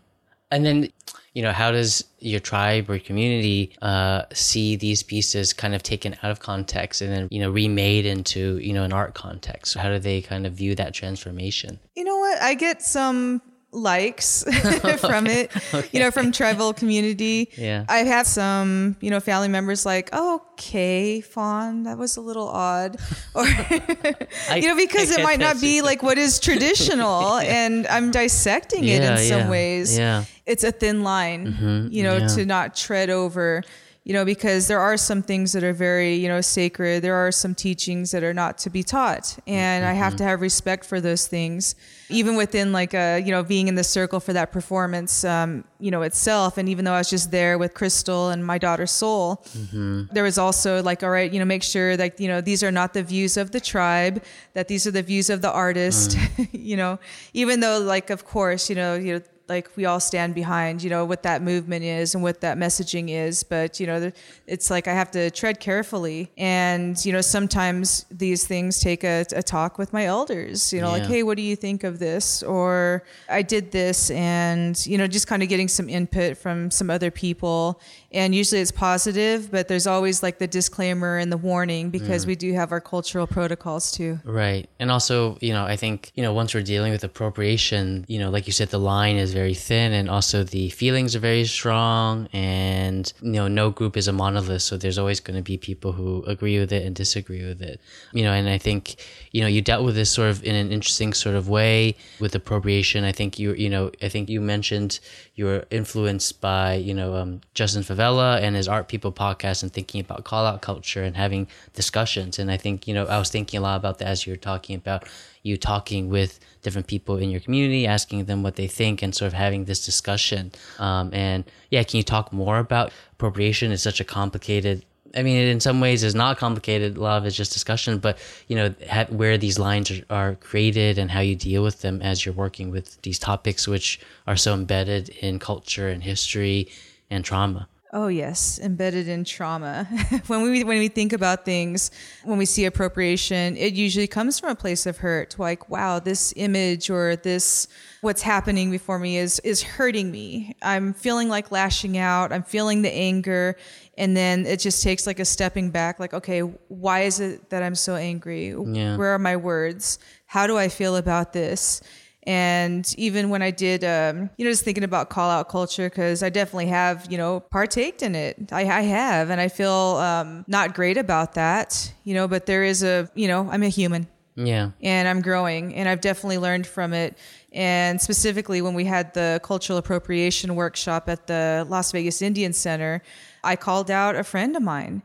And 0.49 0.65
then, 0.65 0.89
you 1.33 1.43
know, 1.43 1.51
how 1.51 1.71
does 1.71 2.05
your 2.19 2.39
tribe 2.39 2.89
or 2.89 2.99
community 2.99 3.75
uh, 3.81 4.23
see 4.33 4.75
these 4.75 5.03
pieces 5.03 5.53
kind 5.53 5.75
of 5.75 5.83
taken 5.83 6.15
out 6.23 6.31
of 6.31 6.39
context 6.39 7.01
and 7.01 7.11
then, 7.11 7.27
you 7.29 7.41
know, 7.41 7.51
remade 7.51 8.05
into, 8.05 8.57
you 8.59 8.73
know, 8.73 8.83
an 8.83 8.93
art 8.93 9.13
context? 9.13 9.75
How 9.75 9.89
do 9.89 9.99
they 9.99 10.21
kind 10.21 10.47
of 10.47 10.53
view 10.53 10.73
that 10.75 10.93
transformation? 10.93 11.79
You 11.95 12.05
know 12.05 12.17
what? 12.17 12.41
I 12.41 12.53
get 12.53 12.81
some 12.81 13.41
likes 13.71 14.43
from 14.99 15.27
it, 15.27 15.51
you 15.91 15.99
know, 15.99 16.11
from 16.11 16.31
tribal 16.31 16.73
community. 16.73 17.49
Yeah. 17.57 17.85
I've 17.89 18.07
had 18.07 18.25
some, 18.25 18.95
you 19.01 19.09
know, 19.09 19.19
family 19.19 19.47
members 19.49 19.85
like, 19.85 20.09
oh, 20.13 20.41
okay, 20.53 21.21
Fawn, 21.21 21.83
that 21.83 21.97
was 21.97 22.17
a 22.17 22.21
little 22.21 22.47
odd. 22.47 22.97
Or, 23.35 23.45
you 23.45 24.67
know, 24.67 24.75
because 24.75 25.11
it 25.11 25.21
might 25.21 25.39
not 25.39 25.61
be 25.61 25.81
like 25.83 26.01
what 26.01 26.17
is 26.17 26.39
traditional 26.39 27.37
and 27.37 27.85
I'm 27.87 28.09
dissecting 28.09 28.83
it 28.85 29.01
Yeah, 29.03 29.11
in 29.11 29.17
some 29.19 29.39
yeah, 29.41 29.49
ways. 29.49 29.97
yeah. 29.97 30.23
It's 30.47 30.63
a 30.63 30.71
thin 30.71 31.03
line, 31.03 31.89
you 31.91 32.01
know, 32.03 32.17
yeah. 32.17 32.27
to 32.27 32.45
not 32.45 32.75
tread 32.75 33.09
over. 33.11 33.63
You 34.07 34.13
know, 34.13 34.23
because 34.23 34.69
there 34.69 34.79
are 34.79 34.95
some 34.95 35.21
things 35.21 35.51
that 35.51 35.65
are 35.65 35.73
very, 35.73 36.15
you 36.15 36.29
know, 36.29 36.39
sacred. 36.39 37.01
There 37.01 37.15
are 37.15 37.29
some 37.29 37.53
teachings 37.53 38.11
that 38.11 38.23
are 38.23 38.33
not 38.33 38.57
to 38.59 38.69
be 38.69 38.81
taught. 38.81 39.37
And 39.45 39.83
I 39.83 39.91
have 39.91 40.13
mm-hmm. 40.13 40.19
to 40.19 40.23
have 40.23 40.39
respect 40.39 40.85
for 40.85 41.01
those 41.01 41.27
things. 41.27 41.75
Even 42.07 42.37
within 42.37 42.71
like 42.71 42.93
a, 42.93 43.19
you 43.19 43.31
know, 43.31 43.43
being 43.43 43.67
in 43.67 43.75
the 43.75 43.83
circle 43.83 44.21
for 44.21 44.31
that 44.31 44.53
performance, 44.53 45.25
um, 45.25 45.65
you 45.81 45.91
know, 45.91 46.03
itself. 46.03 46.57
And 46.57 46.69
even 46.69 46.85
though 46.85 46.93
I 46.93 46.99
was 46.99 47.09
just 47.09 47.31
there 47.31 47.57
with 47.57 47.73
Crystal 47.73 48.29
and 48.29 48.45
my 48.45 48.57
daughter 48.57 48.87
Soul, 48.87 49.43
mm-hmm. 49.49 50.03
there 50.13 50.23
was 50.23 50.37
also 50.37 50.81
like, 50.81 51.03
all 51.03 51.09
right, 51.09 51.29
you 51.29 51.39
know, 51.39 51.45
make 51.45 51.63
sure 51.63 51.97
that, 51.97 52.17
you 52.17 52.29
know, 52.29 52.39
these 52.39 52.63
are 52.63 52.71
not 52.71 52.93
the 52.93 53.03
views 53.03 53.35
of 53.35 53.51
the 53.51 53.59
tribe, 53.59 54.23
that 54.53 54.69
these 54.69 54.87
are 54.87 54.91
the 54.91 55.03
views 55.03 55.29
of 55.29 55.41
the 55.41 55.51
artist, 55.51 56.11
mm. 56.11 56.47
you 56.53 56.77
know, 56.77 56.97
even 57.33 57.59
though 57.59 57.79
like, 57.79 58.09
of 58.09 58.23
course, 58.23 58.69
you 58.69 58.75
know, 58.77 58.95
you 58.95 59.15
know, 59.15 59.21
like 59.49 59.69
we 59.75 59.85
all 59.85 59.99
stand 59.99 60.35
behind, 60.35 60.83
you 60.83 60.89
know, 60.89 61.05
what 61.05 61.23
that 61.23 61.41
movement 61.41 61.83
is 61.83 62.13
and 62.15 62.23
what 62.23 62.41
that 62.41 62.57
messaging 62.57 63.09
is. 63.09 63.43
But, 63.43 63.79
you 63.79 63.87
know, 63.87 64.11
it's 64.45 64.69
like 64.69 64.87
I 64.87 64.93
have 64.93 65.11
to 65.11 65.31
tread 65.31 65.59
carefully. 65.59 66.31
And, 66.37 67.03
you 67.05 67.13
know, 67.13 67.21
sometimes 67.21 68.05
these 68.11 68.45
things 68.45 68.79
take 68.79 69.03
a, 69.03 69.25
a 69.33 69.41
talk 69.41 69.77
with 69.77 69.93
my 69.93 70.05
elders, 70.05 70.73
you 70.73 70.81
know, 70.81 70.89
like, 70.89 71.05
hey, 71.05 71.23
what 71.23 71.37
do 71.37 71.43
you 71.43 71.55
think 71.55 71.83
of 71.83 71.99
this? 71.99 72.43
Or 72.43 73.03
I 73.29 73.41
did 73.41 73.71
this 73.71 74.09
and, 74.11 74.85
you 74.85 74.97
know, 74.97 75.07
just 75.07 75.27
kind 75.27 75.41
of 75.41 75.49
getting 75.49 75.67
some 75.67 75.89
input 75.89 76.37
from 76.37 76.69
some 76.69 76.89
other 76.89 77.11
people. 77.11 77.79
And 78.13 78.33
usually 78.33 78.61
it's 78.61 78.71
positive, 78.71 79.51
but 79.51 79.67
there's 79.67 79.85
always 79.85 80.23
like 80.23 80.39
the 80.39 80.47
disclaimer 80.47 81.17
and 81.17 81.29
the 81.31 81.37
warning 81.37 81.89
because 81.89 82.25
we 82.25 82.35
do 82.35 82.53
have 82.53 82.71
our 82.71 82.79
cultural 82.79 83.27
protocols 83.27 83.91
too. 83.91 84.19
Right. 84.23 84.69
And 84.79 84.89
also, 84.89 85.37
you 85.41 85.51
know, 85.51 85.65
I 85.65 85.75
think, 85.75 86.13
you 86.15 86.23
know, 86.23 86.31
once 86.31 86.53
we're 86.53 86.63
dealing 86.63 86.93
with 86.93 87.03
appropriation, 87.03 88.05
you 88.07 88.17
know, 88.17 88.29
like 88.29 88.47
you 88.47 88.53
said, 88.53 88.69
the 88.69 88.79
line 88.79 89.17
is 89.17 89.33
very 89.33 89.53
thin 89.53 89.91
and 89.91 90.09
also 90.09 90.43
the 90.43 90.69
feelings 90.69 91.17
are 91.17 91.19
very 91.19 91.43
strong 91.45 92.29
and, 92.31 93.11
you 93.21 93.33
know, 93.33 93.49
no 93.49 93.71
group 93.71 93.97
is 93.97 94.07
a 94.07 94.13
monolith. 94.13 94.61
So 94.61 94.77
there's 94.77 94.97
always 94.97 95.19
going 95.19 95.35
to 95.35 95.43
be 95.43 95.57
people 95.57 95.91
who 95.91 96.23
agree 96.27 96.59
with 96.59 96.71
it 96.71 96.85
and 96.85 96.95
disagree 96.95 97.45
with 97.45 97.61
it. 97.61 97.81
You 98.13 98.23
know, 98.23 98.31
and 98.31 98.47
I 98.47 98.57
think, 98.57 98.95
you 99.31 99.41
know, 99.41 99.47
you 99.47 99.61
dealt 99.61 99.83
with 99.83 99.95
this 99.95 100.09
sort 100.09 100.29
of 100.29 100.43
in 100.45 100.55
an 100.55 100.71
interesting 100.71 101.11
sort 101.11 101.35
of 101.35 101.49
way 101.49 101.97
with 102.21 102.33
appropriation. 102.35 103.03
I 103.03 103.11
think 103.11 103.37
you, 103.37 103.53
you 103.53 103.69
know, 103.69 103.91
I 104.01 104.07
think 104.07 104.29
you 104.29 104.39
mentioned 104.39 105.01
you 105.35 105.45
were 105.45 105.65
influenced 105.69 106.39
by, 106.41 106.75
you 106.75 106.93
know, 106.93 107.15
um, 107.15 107.41
Justin 107.53 107.83
Favela 107.97 108.41
and 108.41 108.55
his 108.55 108.67
Art 108.67 108.87
People 108.87 109.11
podcast 109.11 109.63
and 109.63 109.73
thinking 109.73 110.01
about 110.01 110.23
call 110.23 110.45
out 110.45 110.61
culture 110.61 111.03
and 111.03 111.15
having 111.15 111.47
discussions. 111.73 112.39
And 112.39 112.51
I 112.51 112.57
think, 112.57 112.87
you 112.87 112.93
know, 112.93 113.05
I 113.05 113.17
was 113.17 113.29
thinking 113.29 113.57
a 113.57 113.61
lot 113.63 113.77
about 113.77 113.99
that 113.99 114.07
as 114.07 114.25
you 114.25 114.33
were 114.33 114.37
talking 114.37 114.75
about 114.75 115.07
you 115.43 115.57
talking 115.57 116.09
with 116.09 116.39
different 116.61 116.87
people 116.87 117.17
in 117.17 117.29
your 117.29 117.39
community, 117.39 117.87
asking 117.87 118.25
them 118.25 118.43
what 118.43 118.55
they 118.55 118.67
think, 118.67 119.01
and 119.01 119.15
sort 119.15 119.27
of 119.27 119.33
having 119.33 119.65
this 119.65 119.85
discussion. 119.85 120.51
Um, 120.77 121.09
and 121.13 121.45
yeah, 121.71 121.83
can 121.83 121.97
you 121.97 122.03
talk 122.03 122.33
more 122.33 122.59
about 122.59 122.91
appropriation? 123.13 123.71
It's 123.71 123.83
such 123.83 123.99
a 123.99 124.03
complicated. 124.03 124.85
I 125.15 125.23
mean, 125.23 125.37
in 125.37 125.61
some 125.61 125.79
ways, 125.79 126.03
it's 126.03 126.13
not 126.13 126.37
complicated. 126.37 126.97
A 126.97 127.01
lot 127.01 127.17
of 127.17 127.25
it's 127.25 127.35
just 127.35 127.53
discussion, 127.53 127.97
but 127.97 128.17
you 128.47 128.57
know, 128.57 128.75
ha- 128.89 129.07
where 129.09 129.37
these 129.37 129.57
lines 129.57 129.89
are, 129.89 130.03
are 130.09 130.35
created 130.35 130.97
and 130.97 131.09
how 131.09 131.21
you 131.21 131.35
deal 131.35 131.63
with 131.63 131.81
them 131.81 132.01
as 132.01 132.25
you're 132.25 132.35
working 132.35 132.69
with 132.69 133.01
these 133.03 133.17
topics, 133.17 133.67
which 133.67 133.99
are 134.27 134.35
so 134.35 134.53
embedded 134.53 135.09
in 135.09 135.39
culture 135.39 135.87
and 135.87 136.03
history 136.03 136.67
and 137.09 137.23
trauma. 137.23 137.69
Oh 137.93 138.09
yes, 138.09 138.59
embedded 138.59 139.07
in 139.07 139.23
trauma. 139.23 139.85
when 140.27 140.41
we 140.41 140.63
when 140.65 140.79
we 140.79 140.89
think 140.89 141.13
about 141.13 141.45
things, 141.45 141.89
when 142.25 142.37
we 142.37 142.45
see 142.45 142.65
appropriation, 142.65 143.55
it 143.55 143.73
usually 143.75 144.07
comes 144.07 144.39
from 144.39 144.49
a 144.49 144.55
place 144.55 144.85
of 144.85 144.97
hurt. 144.97 145.39
Like, 145.39 145.69
wow, 145.69 145.99
this 145.99 146.33
image 146.35 146.89
or 146.89 147.15
this 147.15 147.67
what's 148.01 148.21
happening 148.21 148.71
before 148.71 148.99
me 148.99 149.17
is 149.17 149.39
is 149.39 149.63
hurting 149.63 150.11
me. 150.11 150.57
I'm 150.61 150.93
feeling 150.93 151.29
like 151.29 151.49
lashing 151.49 151.97
out. 151.97 152.33
I'm 152.33 152.43
feeling 152.43 152.81
the 152.81 152.91
anger, 152.91 153.55
and 153.97 154.17
then 154.17 154.45
it 154.45 154.59
just 154.59 154.83
takes 154.83 155.07
like 155.07 155.19
a 155.19 155.25
stepping 155.25 155.71
back. 155.71 155.97
Like, 155.97 156.13
okay, 156.13 156.41
why 156.41 157.01
is 157.01 157.21
it 157.21 157.49
that 157.51 157.63
I'm 157.63 157.75
so 157.75 157.95
angry? 157.95 158.49
Yeah. 158.49 158.97
Where 158.97 159.13
are 159.13 159.19
my 159.19 159.37
words? 159.37 159.97
How 160.25 160.45
do 160.45 160.57
I 160.57 160.67
feel 160.67 160.97
about 160.97 161.31
this? 161.31 161.81
And 162.27 162.93
even 162.97 163.29
when 163.29 163.41
I 163.41 163.51
did, 163.51 163.85
um, 163.85 164.29
you 164.37 164.43
know, 164.43 164.51
just 164.51 164.65
thinking 164.65 164.83
about 164.83 165.09
call 165.09 165.29
out 165.29 165.47
culture, 165.47 165.89
because 165.89 166.21
I 166.21 166.29
definitely 166.29 166.67
have, 166.67 167.07
you 167.09 167.17
know, 167.17 167.39
partaked 167.39 168.03
in 168.03 168.15
it. 168.15 168.51
I, 168.51 168.63
I 168.63 168.81
have, 168.81 169.29
and 169.29 169.39
I 169.39 169.47
feel 169.47 169.71
um, 169.71 170.43
not 170.45 170.75
great 170.75 170.97
about 170.97 171.35
that, 171.35 171.93
you 172.03 172.13
know, 172.13 172.27
but 172.27 172.45
there 172.45 172.65
is 172.65 172.83
a, 172.83 173.09
you 173.15 173.29
know, 173.29 173.49
I'm 173.49 173.63
a 173.63 173.69
human 173.69 174.07
Yeah. 174.35 174.71
and 174.83 175.07
I'm 175.07 175.21
growing, 175.21 175.73
and 175.73 175.87
I've 175.87 176.01
definitely 176.01 176.37
learned 176.37 176.67
from 176.67 176.93
it. 176.93 177.17
And 177.53 177.99
specifically, 178.01 178.61
when 178.61 178.73
we 178.73 178.83
had 178.83 179.13
the 179.13 179.39
cultural 179.41 179.79
appropriation 179.79 180.53
workshop 180.55 181.07
at 181.07 181.27
the 181.27 181.65
Las 181.69 181.93
Vegas 181.93 182.21
Indian 182.21 182.51
Center, 182.51 183.01
I 183.41 183.55
called 183.55 183.89
out 183.89 184.17
a 184.17 184.23
friend 184.25 184.53
of 184.57 184.61
mine, 184.61 185.01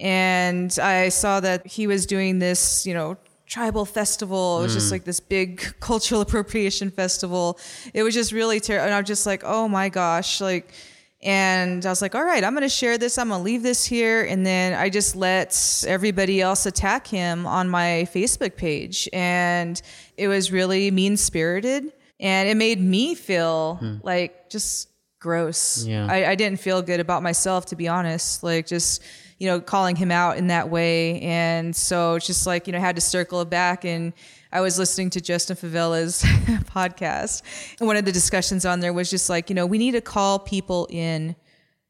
and 0.00 0.76
I 0.82 1.08
saw 1.10 1.38
that 1.38 1.64
he 1.68 1.86
was 1.86 2.04
doing 2.04 2.40
this, 2.40 2.84
you 2.84 2.94
know. 2.94 3.16
Tribal 3.46 3.84
festival. 3.84 4.60
It 4.60 4.62
was 4.64 4.74
just 4.74 4.88
mm. 4.88 4.92
like 4.92 5.04
this 5.04 5.20
big 5.20 5.74
cultural 5.80 6.20
appropriation 6.20 6.90
festival. 6.90 7.58
It 7.92 8.02
was 8.02 8.14
just 8.14 8.32
really 8.32 8.60
terrible. 8.60 8.86
And 8.86 8.94
I'm 8.94 9.04
just 9.04 9.26
like, 9.26 9.42
oh 9.44 9.68
my 9.68 9.88
gosh, 9.88 10.40
like, 10.40 10.72
and 11.22 11.84
I 11.86 11.88
was 11.88 12.02
like, 12.02 12.14
all 12.14 12.24
right, 12.24 12.44
I'm 12.44 12.52
going 12.52 12.62
to 12.62 12.68
share 12.68 12.98
this. 12.98 13.16
I'm 13.16 13.28
going 13.28 13.40
to 13.40 13.44
leave 13.44 13.62
this 13.62 13.84
here. 13.84 14.24
And 14.24 14.44
then 14.44 14.74
I 14.74 14.90
just 14.90 15.16
let 15.16 15.84
everybody 15.88 16.42
else 16.42 16.66
attack 16.66 17.06
him 17.06 17.46
on 17.46 17.68
my 17.68 18.06
Facebook 18.12 18.56
page. 18.56 19.08
And 19.12 19.80
it 20.18 20.28
was 20.28 20.52
really 20.52 20.90
mean 20.90 21.16
spirited. 21.16 21.92
And 22.20 22.48
it 22.48 22.56
made 22.56 22.78
me 22.78 23.14
feel 23.14 23.76
hmm. 23.76 23.96
like 24.02 24.50
just 24.50 24.90
gross. 25.18 25.86
Yeah. 25.86 26.06
I, 26.06 26.30
I 26.30 26.34
didn't 26.34 26.60
feel 26.60 26.82
good 26.82 27.00
about 27.00 27.22
myself, 27.22 27.66
to 27.66 27.76
be 27.76 27.88
honest. 27.88 28.42
Like, 28.42 28.66
just, 28.66 29.02
you 29.44 29.50
know, 29.50 29.60
calling 29.60 29.94
him 29.94 30.10
out 30.10 30.38
in 30.38 30.46
that 30.46 30.70
way. 30.70 31.20
And 31.20 31.76
so 31.76 32.14
it's 32.14 32.26
just 32.26 32.46
like, 32.46 32.66
you 32.66 32.72
know, 32.72 32.78
I 32.78 32.80
had 32.80 32.94
to 32.94 33.02
circle 33.02 33.42
it 33.42 33.50
back 33.50 33.84
and 33.84 34.14
I 34.50 34.62
was 34.62 34.78
listening 34.78 35.10
to 35.10 35.20
Justin 35.20 35.54
Favela's 35.54 36.22
podcast. 36.72 37.42
And 37.78 37.86
one 37.86 37.98
of 37.98 38.06
the 38.06 38.12
discussions 38.12 38.64
on 38.64 38.80
there 38.80 38.94
was 38.94 39.10
just 39.10 39.28
like, 39.28 39.50
you 39.50 39.54
know, 39.54 39.66
we 39.66 39.76
need 39.76 39.90
to 39.90 40.00
call 40.00 40.38
people 40.38 40.88
in. 40.88 41.36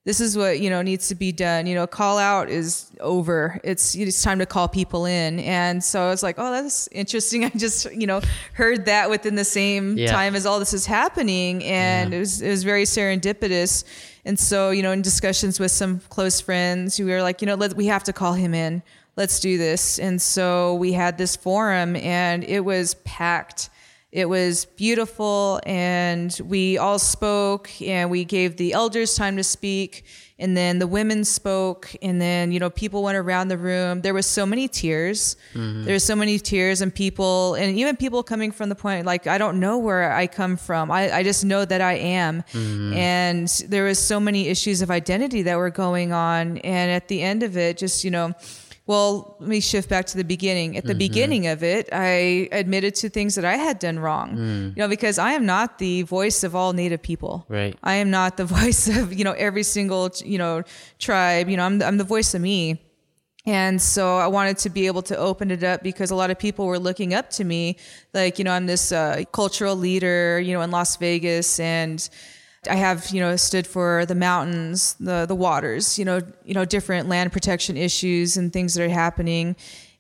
This 0.05 0.21
is 0.21 0.37
what, 0.37 0.61
you 0.61 0.69
know, 0.69 0.83
needs 0.83 1.09
to 1.09 1.15
be 1.15 1.33
done. 1.33 1.67
You 1.67 1.75
know, 1.75 1.87
call 1.87 2.19
out 2.19 2.51
is 2.51 2.91
over. 3.01 3.59
It's 3.65 3.95
it's 3.95 4.23
time 4.23 4.39
to 4.41 4.47
call 4.47 4.69
people 4.69 5.07
in. 5.07 5.41
And 5.41 5.83
so 5.83 6.03
I 6.05 6.11
was 6.11 6.23
like, 6.23 6.35
oh, 6.39 6.51
that's 6.51 6.89
interesting. 6.93 7.45
I 7.47 7.49
just, 7.49 7.91
you 7.91 8.07
know, 8.07 8.21
heard 8.53 8.85
that 8.85 9.09
within 9.09 9.35
the 9.35 9.45
same 9.47 9.97
Yeah. 9.97 10.13
time 10.13 10.35
as 10.35 10.45
all 10.45 10.59
this 10.59 10.75
is 10.75 10.85
happening. 10.85 11.65
And 11.65 12.11
Yeah. 12.13 12.17
it 12.17 12.21
was 12.21 12.43
it 12.43 12.51
was 12.51 12.65
very 12.65 12.85
serendipitous. 12.85 13.85
And 14.27 14.39
so, 14.39 14.71
you 14.71 14.83
know, 14.83 14.93
in 14.93 15.01
discussions 15.01 15.59
with 15.59 15.71
some 15.71 16.01
close 16.11 16.39
friends, 16.41 16.99
we 16.99 17.07
were 17.07 17.23
like, 17.23 17.41
you 17.41 17.47
know, 17.47 17.55
let, 17.55 17.75
we 17.75 17.87
have 17.87 18.05
to 18.05 18.13
call 18.13 18.35
him 18.35 18.53
in. 18.55 18.83
Let's 19.17 19.41
do 19.41 19.57
this. 19.57 19.99
And 19.99 20.21
so 20.21 20.75
we 20.75 20.93
had 20.93 21.17
this 21.19 21.35
forum 21.37 21.97
and 21.97 22.45
it 22.45 22.61
was 22.61 22.95
packed. 23.05 23.71
It 24.15 24.29
was 24.29 24.67
beautiful 24.67 25.61
and 25.67 26.41
we 26.45 26.79
all 26.79 27.01
spoke 27.01 27.69
and 27.83 28.13
we 28.13 28.25
gave 28.25 28.57
the 28.57 28.73
elders 28.73 29.17
time 29.17 29.37
to 29.39 29.43
speak 29.43 30.05
and 30.39 30.57
then 30.57 30.79
the 30.79 30.87
women 30.87 31.25
spoke 31.25 31.93
and 32.01 32.21
then 32.21 32.53
you 32.53 32.61
know 32.61 32.71
people 32.71 33.03
went 33.03 33.17
around 33.17 33.49
the 33.49 33.59
room. 33.59 34.03
There 34.03 34.15
was 34.15 34.27
so 34.27 34.47
many 34.47 34.69
tears. 34.69 35.35
Mm-hmm. 35.55 35.85
There 35.85 35.95
was 35.95 36.05
so 36.05 36.15
many 36.15 36.39
tears 36.39 36.81
and 36.81 36.95
people 36.95 37.55
and 37.55 37.77
even 37.77 37.97
people 37.97 38.23
coming 38.23 38.53
from 38.53 38.69
the 38.69 38.77
point 38.77 39.05
like 39.05 39.27
i 39.27 39.37
don't 39.37 39.59
know 39.59 39.79
where 39.79 40.13
i 40.13 40.29
come 40.29 40.57
from. 40.57 40.93
I, 40.93 41.13
I 41.13 41.23
just 41.25 41.45
know 41.45 41.65
that 41.65 41.81
i 41.81 41.95
am. 41.95 42.43
Mm-hmm. 42.53 42.93
And 42.93 43.49
there 43.69 43.83
was 43.83 43.99
so 43.99 44.21
many 44.21 44.47
issues 44.47 44.81
of 44.81 44.93
identity 44.93 45.43
that 45.43 45.57
were 45.57 45.71
going 45.71 46.13
on 46.13 46.59
and 46.59 46.93
at 46.93 47.09
the 47.09 47.21
end 47.21 47.43
of 47.43 47.57
it 47.57 47.79
just 47.79 48.05
you 48.05 48.13
know 48.13 48.33
well, 48.87 49.37
let 49.41 49.49
me 49.49 49.61
shift 49.61 49.89
back 49.89 50.05
to 50.07 50.17
the 50.19 50.25
beginning. 50.25 50.77
At 50.77 50.85
the 50.85 50.95
beginning 50.95 51.47
of 51.47 51.63
it, 51.63 51.89
I 51.91 52.49
admitted 52.53 52.95
to 52.97 53.09
things 53.09 53.35
that 53.37 53.45
I 53.45 53.57
had 53.57 53.79
done 53.79 53.99
wrong. 53.99 54.37
You 54.77 54.83
know, 54.83 54.89
because 54.89 55.19
I 55.19 55.33
am 55.33 55.47
not 55.47 55.79
the 55.79 56.03
voice 56.03 56.45
of 56.45 56.55
all 56.55 56.75
Native 56.75 57.03
people. 57.03 57.47
Right. 57.49 57.79
I 57.83 57.95
am 57.95 58.11
not 58.11 58.37
the 58.37 58.45
voice 58.59 58.89
of 58.89 59.13
you 59.15 59.25
know 59.25 59.33
every 59.33 59.63
single 59.63 60.11
you 60.23 60.37
know 60.37 60.65
tribe. 60.99 61.49
You 61.49 61.57
know, 61.57 61.65
I'm 61.65 61.83
I'm 61.83 61.97
the 61.97 62.05
voice 62.05 62.35
of 62.35 62.43
me. 62.43 62.81
And 63.47 63.81
so 63.81 64.17
I 64.17 64.27
wanted 64.27 64.57
to 64.59 64.71
be 64.71 64.87
able 64.87 65.03
to 65.03 65.17
open 65.19 65.51
it 65.51 65.63
up 65.63 65.83
because 65.83 66.11
a 66.11 66.15
lot 66.15 66.31
of 66.31 66.39
people 66.39 66.65
were 66.65 66.79
looking 66.79 67.13
up 67.13 67.29
to 67.31 67.45
me, 67.45 67.77
like 68.13 68.39
you 68.39 68.45
know 68.45 68.53
I'm 68.53 68.67
this 68.67 68.93
uh, 68.93 69.23
cultural 69.33 69.77
leader, 69.77 70.41
you 70.41 70.53
know, 70.53 70.61
in 70.61 70.71
Las 70.71 70.97
Vegas, 70.97 71.59
and 71.59 72.07
I 72.69 72.75
have 72.75 73.11
you 73.11 73.21
know 73.21 73.37
stood 73.37 73.67
for 73.67 74.07
the 74.07 74.15
mountains, 74.15 74.97
the 75.01 75.27
the 75.27 75.35
waters, 75.35 75.99
you 75.99 76.05
know, 76.05 76.21
you 76.45 76.55
know 76.55 76.65
different 76.65 77.09
land 77.09 77.33
protection 77.33 77.77
issues 77.77 78.37
and 78.37 78.53
things 78.53 78.75
that 78.75 78.85
are 78.85 78.89
happening. 78.89 79.57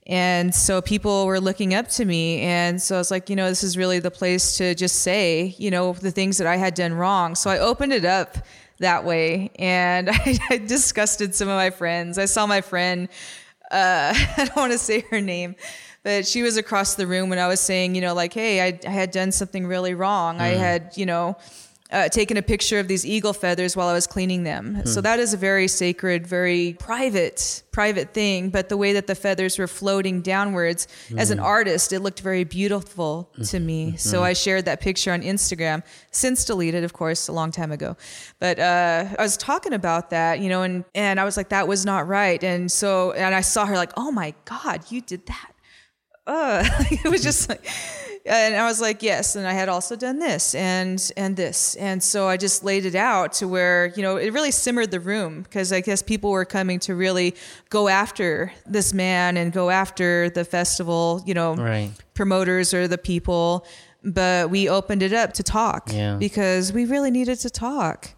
And 0.06 0.54
so 0.54 0.82
people 0.82 1.24
were 1.26 1.40
looking 1.40 1.72
up 1.72 1.88
to 1.90 2.04
me. 2.04 2.40
And 2.40 2.80
so 2.80 2.96
I 2.96 2.98
was 2.98 3.10
like, 3.10 3.30
you 3.30 3.36
know, 3.36 3.48
this 3.48 3.64
is 3.64 3.78
really 3.78 4.00
the 4.00 4.10
place 4.10 4.56
to 4.58 4.74
just 4.74 4.96
say, 4.96 5.54
you 5.58 5.70
know, 5.70 5.94
the 5.94 6.10
things 6.10 6.36
that 6.38 6.46
I 6.46 6.56
had 6.56 6.74
done 6.74 6.92
wrong. 6.92 7.34
So 7.34 7.48
I 7.48 7.58
opened 7.58 7.94
it 7.94 8.04
up 8.04 8.36
that 8.80 9.04
way. 9.04 9.50
And 9.58 10.10
I, 10.12 10.38
I 10.50 10.58
disgusted 10.58 11.34
some 11.34 11.48
of 11.48 11.56
my 11.56 11.70
friends. 11.70 12.18
I 12.18 12.26
saw 12.26 12.46
my 12.46 12.60
friend, 12.60 13.08
uh, 13.70 14.12
I 14.36 14.44
don't 14.44 14.56
want 14.56 14.72
to 14.72 14.78
say 14.78 15.00
her 15.10 15.22
name, 15.22 15.56
but 16.02 16.26
she 16.26 16.42
was 16.42 16.58
across 16.58 16.96
the 16.96 17.06
room 17.06 17.30
when 17.30 17.38
I 17.38 17.48
was 17.48 17.60
saying, 17.60 17.94
you 17.94 18.02
know, 18.02 18.12
like, 18.12 18.34
hey, 18.34 18.60
I, 18.60 18.78
I 18.86 18.90
had 18.90 19.10
done 19.10 19.32
something 19.32 19.66
really 19.66 19.94
wrong. 19.94 20.38
I 20.38 20.48
had, 20.48 20.92
you 20.96 21.06
know, 21.06 21.38
uh, 21.94 22.08
taken 22.08 22.36
a 22.36 22.42
picture 22.42 22.80
of 22.80 22.88
these 22.88 23.06
eagle 23.06 23.32
feathers 23.32 23.76
while 23.76 23.86
I 23.86 23.92
was 23.92 24.06
cleaning 24.06 24.42
them. 24.42 24.84
So 24.84 25.00
that 25.00 25.20
is 25.20 25.32
a 25.32 25.36
very 25.36 25.68
sacred, 25.68 26.26
very 26.26 26.76
private, 26.80 27.62
private 27.70 28.12
thing. 28.12 28.50
But 28.50 28.68
the 28.68 28.76
way 28.76 28.92
that 28.94 29.06
the 29.06 29.14
feathers 29.14 29.58
were 29.58 29.68
floating 29.68 30.20
downwards, 30.20 30.88
as 31.16 31.30
an 31.30 31.38
artist, 31.38 31.92
it 31.92 32.00
looked 32.00 32.20
very 32.20 32.42
beautiful 32.42 33.30
to 33.50 33.60
me. 33.60 33.96
So 33.96 34.24
I 34.24 34.32
shared 34.32 34.64
that 34.64 34.80
picture 34.80 35.12
on 35.12 35.22
Instagram, 35.22 35.84
since 36.10 36.44
deleted, 36.44 36.82
of 36.82 36.92
course, 36.92 37.28
a 37.28 37.32
long 37.32 37.52
time 37.52 37.70
ago. 37.70 37.96
But 38.40 38.58
uh, 38.58 39.06
I 39.16 39.22
was 39.22 39.36
talking 39.36 39.72
about 39.72 40.10
that, 40.10 40.40
you 40.40 40.48
know, 40.48 40.62
and 40.62 40.84
and 40.96 41.20
I 41.20 41.24
was 41.24 41.36
like, 41.36 41.50
that 41.50 41.68
was 41.68 41.86
not 41.86 42.08
right. 42.08 42.42
And 42.42 42.70
so, 42.70 43.12
and 43.12 43.34
I 43.34 43.40
saw 43.40 43.66
her 43.66 43.76
like, 43.76 43.92
oh 43.96 44.10
my 44.10 44.34
God, 44.46 44.90
you 44.90 45.00
did 45.00 45.26
that 45.26 45.54
uh, 46.26 46.64
it 46.90 47.10
was 47.10 47.22
just 47.22 47.48
like, 47.48 47.64
and 48.26 48.56
I 48.56 48.64
was 48.66 48.80
like, 48.80 49.02
yes. 49.02 49.36
And 49.36 49.46
I 49.46 49.52
had 49.52 49.68
also 49.68 49.96
done 49.96 50.18
this 50.18 50.54
and, 50.54 51.12
and 51.16 51.36
this. 51.36 51.74
And 51.76 52.02
so 52.02 52.26
I 52.26 52.36
just 52.36 52.64
laid 52.64 52.86
it 52.86 52.94
out 52.94 53.32
to 53.34 53.48
where, 53.48 53.92
you 53.96 54.02
know, 54.02 54.16
it 54.16 54.32
really 54.32 54.50
simmered 54.50 54.90
the 54.90 55.00
room 55.00 55.42
because 55.42 55.72
I 55.72 55.80
guess 55.80 56.00
people 56.02 56.30
were 56.30 56.44
coming 56.46 56.78
to 56.80 56.94
really 56.94 57.34
go 57.70 57.88
after 57.88 58.52
this 58.66 58.94
man 58.94 59.36
and 59.36 59.52
go 59.52 59.68
after 59.70 60.30
the 60.30 60.44
festival, 60.44 61.22
you 61.26 61.34
know, 61.34 61.54
Right. 61.54 61.90
promoters 62.14 62.72
or 62.72 62.88
the 62.88 62.98
people. 62.98 63.66
But 64.02 64.50
we 64.50 64.68
opened 64.68 65.02
it 65.02 65.12
up 65.12 65.32
to 65.34 65.42
talk 65.42 65.90
Yeah. 65.92 66.16
because 66.16 66.72
we 66.72 66.84
really 66.84 67.10
needed 67.10 67.38
to 67.40 67.50
talk. 67.50 68.10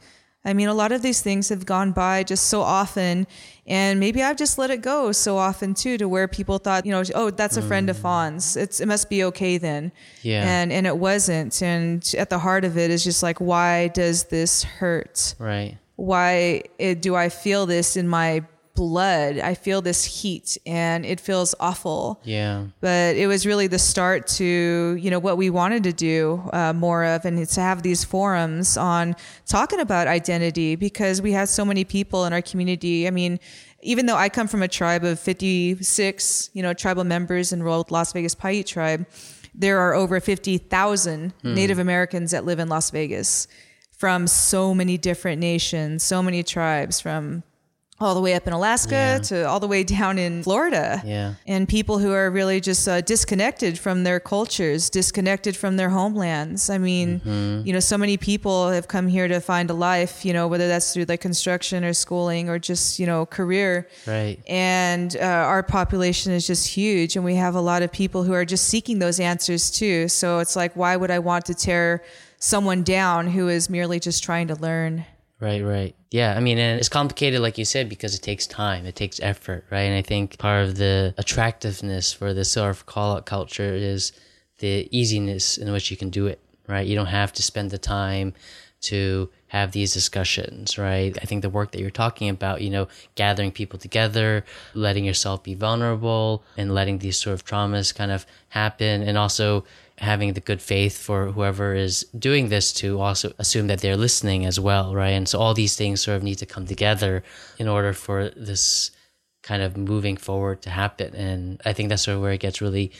I 0.46 0.52
mean, 0.52 0.68
a 0.68 0.74
lot 0.74 0.92
of 0.92 1.02
these 1.02 1.20
things 1.20 1.48
have 1.48 1.66
gone 1.66 1.90
by 1.90 2.22
just 2.22 2.46
so 2.46 2.62
often, 2.62 3.26
and 3.66 3.98
maybe 3.98 4.22
I've 4.22 4.36
just 4.36 4.58
let 4.58 4.70
it 4.70 4.80
go 4.80 5.10
so 5.10 5.36
often 5.36 5.74
too, 5.74 5.98
to 5.98 6.08
where 6.08 6.28
people 6.28 6.58
thought, 6.58 6.86
you 6.86 6.92
know, 6.92 7.02
oh, 7.16 7.30
that's 7.30 7.56
a 7.56 7.62
friend 7.62 7.90
of 7.90 7.96
mm. 7.96 8.02
Fawn's. 8.02 8.56
It's 8.56 8.80
it 8.80 8.86
must 8.86 9.10
be 9.10 9.24
okay 9.24 9.58
then. 9.58 9.90
Yeah. 10.22 10.44
And 10.48 10.72
and 10.72 10.86
it 10.86 10.96
wasn't. 10.98 11.60
And 11.62 12.14
at 12.16 12.30
the 12.30 12.38
heart 12.38 12.64
of 12.64 12.78
it 12.78 12.92
is 12.92 13.02
just 13.02 13.24
like, 13.24 13.40
why 13.40 13.88
does 13.88 14.24
this 14.24 14.62
hurt? 14.62 15.34
Right. 15.40 15.78
Why 15.96 16.62
it, 16.78 17.02
do 17.02 17.16
I 17.16 17.28
feel 17.28 17.66
this 17.66 17.96
in 17.96 18.06
my 18.06 18.44
blood? 18.76 19.38
I 19.38 19.54
feel 19.54 19.80
this 19.82 20.04
heat, 20.04 20.56
and 20.66 21.04
it 21.04 21.18
feels 21.18 21.54
awful 21.58 22.20
Yeah. 22.22 22.66
but 22.80 23.16
it 23.16 23.26
was 23.26 23.44
really 23.46 23.66
the 23.66 23.78
start 23.80 24.26
to 24.38 24.44
you 25.00 25.10
know 25.10 25.18
what 25.18 25.36
we 25.36 25.50
wanted 25.50 25.82
to 25.84 25.92
do 25.92 26.18
uh, 26.52 26.72
more 26.72 27.02
of 27.04 27.24
and 27.24 27.48
to 27.48 27.60
have 27.60 27.82
these 27.82 28.04
forums 28.04 28.76
on 28.76 29.16
talking 29.46 29.80
about 29.80 30.06
identity 30.06 30.76
because 30.76 31.20
we 31.20 31.32
had 31.32 31.48
so 31.48 31.64
many 31.64 31.84
people 31.84 32.24
in 32.26 32.32
our 32.32 32.42
community 32.42 33.08
i 33.08 33.10
mean 33.10 33.40
even 33.82 34.06
though 34.06 34.16
i 34.16 34.28
come 34.28 34.46
from 34.48 34.62
a 34.62 34.68
tribe 34.68 35.04
of 35.04 35.18
56 35.18 36.50
you 36.52 36.62
know 36.62 36.72
tribal 36.74 37.04
members 37.04 37.52
enrolled 37.52 37.90
las 37.90 38.12
vegas 38.12 38.34
paiute 38.34 38.66
tribe 38.66 39.06
there 39.54 39.78
are 39.78 39.94
over 39.94 40.20
50000 40.20 41.32
native 41.42 41.78
americans 41.78 42.30
that 42.32 42.44
live 42.44 42.58
in 42.58 42.68
las 42.68 42.90
vegas 42.90 43.48
from 43.96 44.26
so 44.26 44.74
many 44.74 44.98
different 44.98 45.40
nations 45.40 46.02
so 46.02 46.22
many 46.22 46.42
tribes 46.42 47.00
from 47.00 47.42
all 47.98 48.14
the 48.14 48.20
way 48.20 48.34
up 48.34 48.46
in 48.46 48.52
Alaska 48.52 48.94
Yeah. 48.94 49.18
to 49.20 49.48
all 49.48 49.58
the 49.58 49.66
way 49.66 49.82
down 49.98 50.18
in 50.18 50.42
Florida. 50.42 51.00
Yeah. 51.04 51.34
And 51.46 51.66
people 51.66 51.98
who 51.98 52.12
are 52.12 52.30
really 52.30 52.60
just 52.60 52.86
uh, 52.86 53.00
disconnected 53.00 53.78
from 53.78 54.04
their 54.04 54.20
cultures, 54.20 54.90
disconnected 54.90 55.56
from 55.56 55.76
their 55.78 55.88
homelands. 55.88 56.68
I 56.68 56.76
mean, 56.78 57.20
Mm-hmm. 57.20 57.66
you 57.66 57.72
know, 57.72 57.80
so 57.80 57.96
many 57.96 58.16
people 58.18 58.68
have 58.70 58.86
come 58.88 59.06
here 59.08 59.28
to 59.28 59.40
find 59.40 59.70
a 59.70 59.74
life, 59.74 60.24
you 60.26 60.32
know, 60.34 60.46
whether 60.46 60.68
that's 60.68 60.92
through 60.92 61.06
like 61.08 61.22
construction 61.22 61.84
or 61.84 61.94
schooling 61.94 62.50
or 62.50 62.58
just, 62.58 62.98
you 62.98 63.06
know, 63.06 63.24
career. 63.24 63.88
Right. 64.06 64.38
And 64.46 65.16
uh, 65.16 65.20
our 65.24 65.62
population 65.62 66.32
is 66.32 66.46
just 66.46 66.68
huge. 66.68 67.16
And 67.16 67.24
we 67.24 67.36
have 67.36 67.54
a 67.54 67.60
lot 67.62 67.80
of 67.82 67.90
people 67.92 68.24
who 68.24 68.34
are 68.34 68.44
just 68.44 68.68
seeking 68.68 68.98
those 68.98 69.20
answers 69.20 69.70
too. 69.70 70.08
So 70.08 70.40
it's 70.40 70.54
like, 70.54 70.76
why 70.76 70.96
would 70.96 71.10
I 71.10 71.18
want 71.20 71.46
to 71.46 71.54
tear 71.54 72.02
someone 72.38 72.82
down 72.82 73.28
who 73.28 73.48
is 73.48 73.70
merely 73.70 73.98
just 74.00 74.22
trying 74.22 74.48
to 74.48 74.54
learn? 74.56 75.06
Right, 75.38 75.62
right. 75.62 75.94
Yeah, 76.10 76.34
I 76.34 76.40
mean, 76.40 76.56
and 76.56 76.78
it's 76.78 76.88
complicated, 76.88 77.40
like 77.40 77.58
you 77.58 77.66
said, 77.66 77.90
because 77.90 78.14
it 78.14 78.22
takes 78.22 78.46
time, 78.46 78.86
it 78.86 78.96
takes 78.96 79.20
effort, 79.20 79.66
right? 79.70 79.82
And 79.82 79.94
I 79.94 80.00
think 80.00 80.38
part 80.38 80.64
of 80.64 80.76
the 80.76 81.14
attractiveness 81.18 82.12
for 82.12 82.32
the 82.32 82.44
self 82.44 82.86
call 82.86 83.16
out 83.16 83.26
culture 83.26 83.74
is 83.74 84.12
the 84.58 84.88
easiness 84.90 85.58
in 85.58 85.70
which 85.72 85.90
you 85.90 85.96
can 85.96 86.08
do 86.08 86.26
it, 86.26 86.40
right? 86.66 86.86
You 86.86 86.94
don't 86.96 87.06
have 87.06 87.34
to 87.34 87.42
spend 87.42 87.70
the 87.70 87.76
time 87.78 88.32
to 88.82 89.28
have 89.48 89.72
these 89.72 89.92
discussions, 89.92 90.78
right? 90.78 91.16
I 91.20 91.26
think 91.26 91.42
the 91.42 91.50
work 91.50 91.72
that 91.72 91.80
you're 91.80 91.90
talking 91.90 92.30
about, 92.30 92.62
you 92.62 92.70
know, 92.70 92.88
gathering 93.14 93.52
people 93.52 93.78
together, 93.78 94.42
letting 94.72 95.04
yourself 95.04 95.42
be 95.42 95.54
vulnerable, 95.54 96.44
and 96.56 96.74
letting 96.74 96.98
these 96.98 97.18
sort 97.18 97.34
of 97.34 97.44
traumas 97.44 97.94
kind 97.94 98.10
of 98.10 98.24
happen, 98.48 99.02
and 99.02 99.18
also 99.18 99.64
having 99.98 100.34
the 100.34 100.40
good 100.40 100.60
faith 100.60 100.98
for 100.98 101.32
whoever 101.32 101.74
is 101.74 102.02
doing 102.18 102.48
this 102.48 102.72
to 102.72 103.00
also 103.00 103.32
assume 103.38 103.66
that 103.68 103.80
they're 103.80 103.96
listening 103.96 104.44
as 104.44 104.60
well, 104.60 104.94
right? 104.94 105.10
And 105.10 105.28
so 105.28 105.38
all 105.38 105.54
these 105.54 105.76
things 105.76 106.02
sort 106.02 106.16
of 106.16 106.22
need 106.22 106.36
to 106.36 106.46
come 106.46 106.66
together 106.66 107.22
in 107.58 107.66
order 107.66 107.92
for 107.92 108.28
this 108.30 108.90
kind 109.42 109.62
of 109.62 109.76
moving 109.76 110.16
forward 110.16 110.60
to 110.62 110.70
happen. 110.70 111.14
And 111.14 111.60
I 111.64 111.72
think 111.72 111.88
that's 111.88 112.02
sort 112.02 112.16
of 112.16 112.22
where 112.22 112.32
it 112.32 112.40
gets 112.40 112.60
really 112.60 112.92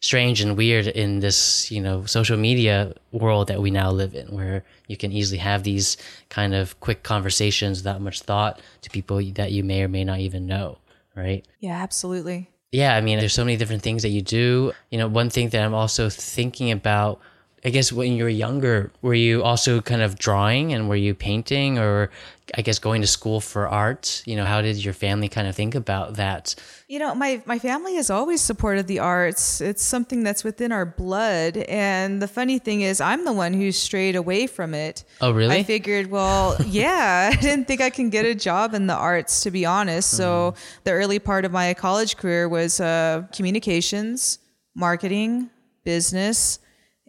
strange 0.00 0.40
and 0.40 0.56
weird 0.56 0.86
in 0.86 1.20
this, 1.20 1.70
you 1.70 1.80
know, 1.80 2.04
social 2.04 2.36
media 2.36 2.94
world 3.12 3.48
that 3.48 3.60
we 3.60 3.70
now 3.70 3.90
live 3.90 4.14
in, 4.14 4.28
where 4.28 4.64
you 4.86 4.96
can 4.96 5.12
easily 5.12 5.38
have 5.38 5.64
these 5.64 5.96
kind 6.28 6.54
of 6.54 6.78
quick 6.80 7.02
conversations 7.02 7.80
without 7.80 8.00
much 8.00 8.22
thought 8.22 8.60
to 8.82 8.90
people 8.90 9.20
that 9.34 9.50
you 9.52 9.64
may 9.64 9.82
or 9.82 9.88
may 9.88 10.04
not 10.04 10.20
even 10.20 10.46
know, 10.46 10.78
right? 11.16 11.46
Yeah, 11.58 11.82
absolutely. 11.82 12.48
Yeah, 12.70 12.94
I 12.94 13.00
mean, 13.00 13.18
there's 13.18 13.32
so 13.32 13.44
many 13.44 13.56
different 13.56 13.82
things 13.82 14.02
that 14.02 14.10
you 14.10 14.20
do. 14.20 14.72
You 14.90 14.98
know, 14.98 15.08
one 15.08 15.30
thing 15.30 15.48
that 15.50 15.62
I'm 15.62 15.74
also 15.74 16.10
thinking 16.10 16.70
about, 16.70 17.20
I 17.64 17.70
guess 17.70 17.92
when 17.92 18.12
you 18.12 18.24
were 18.24 18.30
younger, 18.30 18.92
were 19.02 19.14
you 19.14 19.42
also 19.42 19.80
kind 19.80 20.02
of 20.02 20.18
drawing 20.18 20.72
and 20.72 20.88
were 20.88 20.96
you 20.96 21.14
painting 21.14 21.78
or 21.78 22.10
I 22.56 22.62
guess 22.62 22.78
going 22.78 23.00
to 23.02 23.06
school 23.06 23.40
for 23.40 23.68
art? 23.68 24.22
You 24.26 24.36
know, 24.36 24.44
how 24.44 24.62
did 24.62 24.82
your 24.82 24.94
family 24.94 25.28
kind 25.28 25.48
of 25.48 25.56
think 25.56 25.74
about 25.74 26.14
that? 26.14 26.54
You 26.86 26.98
know, 26.98 27.14
my, 27.14 27.42
my 27.46 27.58
family 27.58 27.96
has 27.96 28.10
always 28.10 28.40
supported 28.40 28.86
the 28.86 29.00
arts. 29.00 29.60
It's 29.60 29.82
something 29.82 30.22
that's 30.22 30.44
within 30.44 30.72
our 30.72 30.86
blood. 30.86 31.56
And 31.56 32.22
the 32.22 32.28
funny 32.28 32.58
thing 32.58 32.82
is, 32.82 33.00
I'm 33.00 33.24
the 33.24 33.32
one 33.32 33.52
who 33.52 33.72
strayed 33.72 34.16
away 34.16 34.46
from 34.46 34.72
it. 34.72 35.04
Oh, 35.20 35.32
really? 35.32 35.56
I 35.56 35.62
figured, 35.62 36.10
well, 36.10 36.56
yeah, 36.66 37.30
I 37.36 37.36
didn't 37.40 37.66
think 37.66 37.80
I 37.80 37.90
can 37.90 38.08
get 38.08 38.24
a 38.24 38.34
job 38.34 38.72
in 38.72 38.86
the 38.86 38.94
arts, 38.94 39.42
to 39.42 39.50
be 39.50 39.66
honest. 39.66 40.10
So 40.10 40.54
the 40.84 40.92
early 40.92 41.18
part 41.18 41.44
of 41.44 41.52
my 41.52 41.74
college 41.74 42.16
career 42.16 42.48
was 42.48 42.80
uh, 42.80 43.26
communications, 43.32 44.38
marketing, 44.74 45.50
business, 45.84 46.60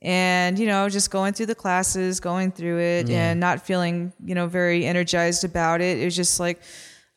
and 0.02 0.58
you 0.58 0.66
know, 0.66 0.88
just 0.90 1.12
going 1.12 1.34
through 1.34 1.48
the 1.48 1.56
classes, 1.56 2.20
going 2.20 2.52
through 2.52 2.80
it, 2.80 3.10
and 3.10 3.40
not 3.40 3.66
feeling 3.66 4.14
you 4.24 4.36
know 4.36 4.48
very 4.48 4.86
energized 4.86 5.44
about 5.44 5.82
it. 5.82 6.00
It 6.00 6.06
was 6.06 6.16
just 6.16 6.40
like. 6.40 6.62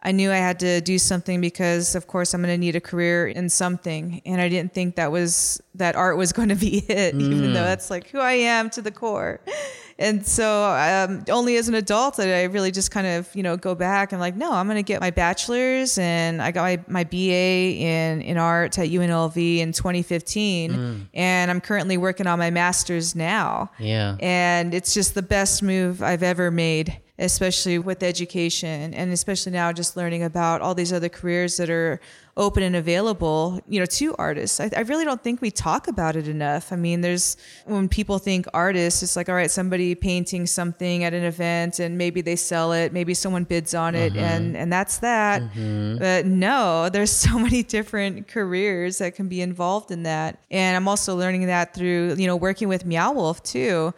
I 0.05 0.11
knew 0.11 0.33
I 0.33 0.39
had 0.39 0.59
to 0.59 0.81
do 0.81 0.99
something 0.99 1.41
because, 1.41 1.95
of 1.95 2.09
course, 2.09 2.35
I'm 2.35 2.43
going 2.43 2.53
to 2.53 2.59
need 2.59 2.75
a 2.75 2.81
career 2.81 3.29
in 3.29 3.49
something, 3.49 4.21
and 4.27 4.41
I 4.41 4.49
didn't 4.49 4.75
think 4.75 4.97
that 4.97 5.13
was 5.13 5.63
that 5.77 5.95
art 5.95 6.17
was 6.17 6.33
going 6.39 6.49
to 6.49 6.57
be 6.57 6.79
it, 6.79 7.15
even 7.15 7.53
though 7.53 7.61
mm. 7.61 7.65
that's 7.67 7.89
like 7.89 8.09
who 8.09 8.19
I 8.19 8.33
am 8.33 8.69
to 8.71 8.83
the 8.83 8.91
core. 8.91 9.41
And 10.03 10.27
so, 10.27 10.65
um, 10.65 11.25
only 11.31 11.57
as 11.57 11.69
an 11.69 11.75
adult 11.75 12.17
did 12.17 12.29
I 12.29 12.43
really 12.45 12.73
just 12.73 12.91
kind 12.91 13.07
of, 13.07 13.35
you 13.37 13.43
know, 13.43 13.57
go 13.57 13.75
back 13.75 14.11
and 14.11 14.21
like, 14.21 14.35
no, 14.37 14.53
I'm 14.53 14.67
going 14.67 14.77
to 14.77 14.83
get 14.83 15.01
my 15.01 15.11
bachelor's, 15.11 15.97
and 15.97 16.43
I 16.43 16.51
got 16.51 16.63
my, 16.63 16.81
my 16.89 17.05
BA 17.05 17.79
in 17.79 18.21
in 18.21 18.37
art 18.37 18.79
at 18.79 18.89
UNLV 18.89 19.59
in 19.59 19.73
2015, 19.73 21.09
and 21.15 21.51
I'm 21.51 21.61
currently 21.61 21.97
working 21.97 22.27
on 22.27 22.39
my 22.39 22.51
master's 22.51 23.15
now. 23.15 23.71
Yeah. 23.79 24.17
And 24.21 24.75
it's 24.75 24.93
just 24.93 25.15
the 25.15 25.23
best 25.23 25.63
move 25.63 26.03
I've 26.03 26.23
ever 26.25 26.51
made, 26.51 26.99
especially 27.19 27.79
with 27.79 28.03
education 28.03 28.95
and 28.95 29.13
especially 29.13 29.53
now 29.53 29.71
just 29.71 29.97
learning 29.97 30.23
about 30.23 30.63
all 30.63 30.75
these 30.75 30.93
other 30.93 31.11
careers 31.11 31.59
that 31.59 31.69
are 31.69 32.01
open 32.39 32.63
and 32.63 32.75
available, 32.75 33.61
you 33.69 33.79
know, 33.79 33.85
to 33.85 34.15
artists. 34.17 34.59
I, 34.59 34.71
I 34.75 34.81
really 34.81 35.05
don't 35.05 35.23
think 35.23 35.43
we 35.43 35.51
talk 35.51 35.89
about 35.89 36.17
it 36.17 36.27
enough. 36.27 36.73
I 36.73 36.77
mean, 36.77 37.03
there's 37.03 37.37
when 37.67 37.91
people 37.91 38.19
think 38.19 38.47
artists, 38.55 39.03
it's 39.03 39.15
like, 39.15 39.29
all 39.29 39.35
right, 39.35 39.51
somebody 39.51 39.95
painting 39.95 40.47
something 40.47 41.05
at 41.05 41.13
an 41.13 41.25
event 41.25 41.79
and 41.79 41.99
maybe 41.99 42.23
they 42.23 42.37
sell 42.37 42.73
it, 42.73 42.95
maybe 42.95 43.13
someone 43.13 43.45
bids 43.45 43.75
on 43.75 43.95
it 43.95 44.13
uh-huh. 44.13 44.25
and 44.25 44.57
and 44.57 44.73
that's 44.73 44.99
that. 44.99 45.43
Mm-hmm. 45.43 45.99
But 45.99 46.25
no, 46.25 46.89
there's 46.89 47.11
so 47.11 47.39
many 47.39 47.63
different 47.63 48.27
careers 48.27 48.97
that 48.99 49.15
can 49.15 49.29
be 49.29 49.43
involved 49.43 49.91
in 49.91 50.05
that. 50.05 50.39
And 50.51 50.75
I'm 50.75 50.89
also 50.89 51.15
learning 51.15 51.47
that 51.47 51.75
through, 51.75 52.15
you 52.15 52.27
know, 52.27 52.37
working 52.37 52.69
with 52.69 52.87
Meow 52.87 53.13
Wolf 53.13 53.43
too 53.43 53.93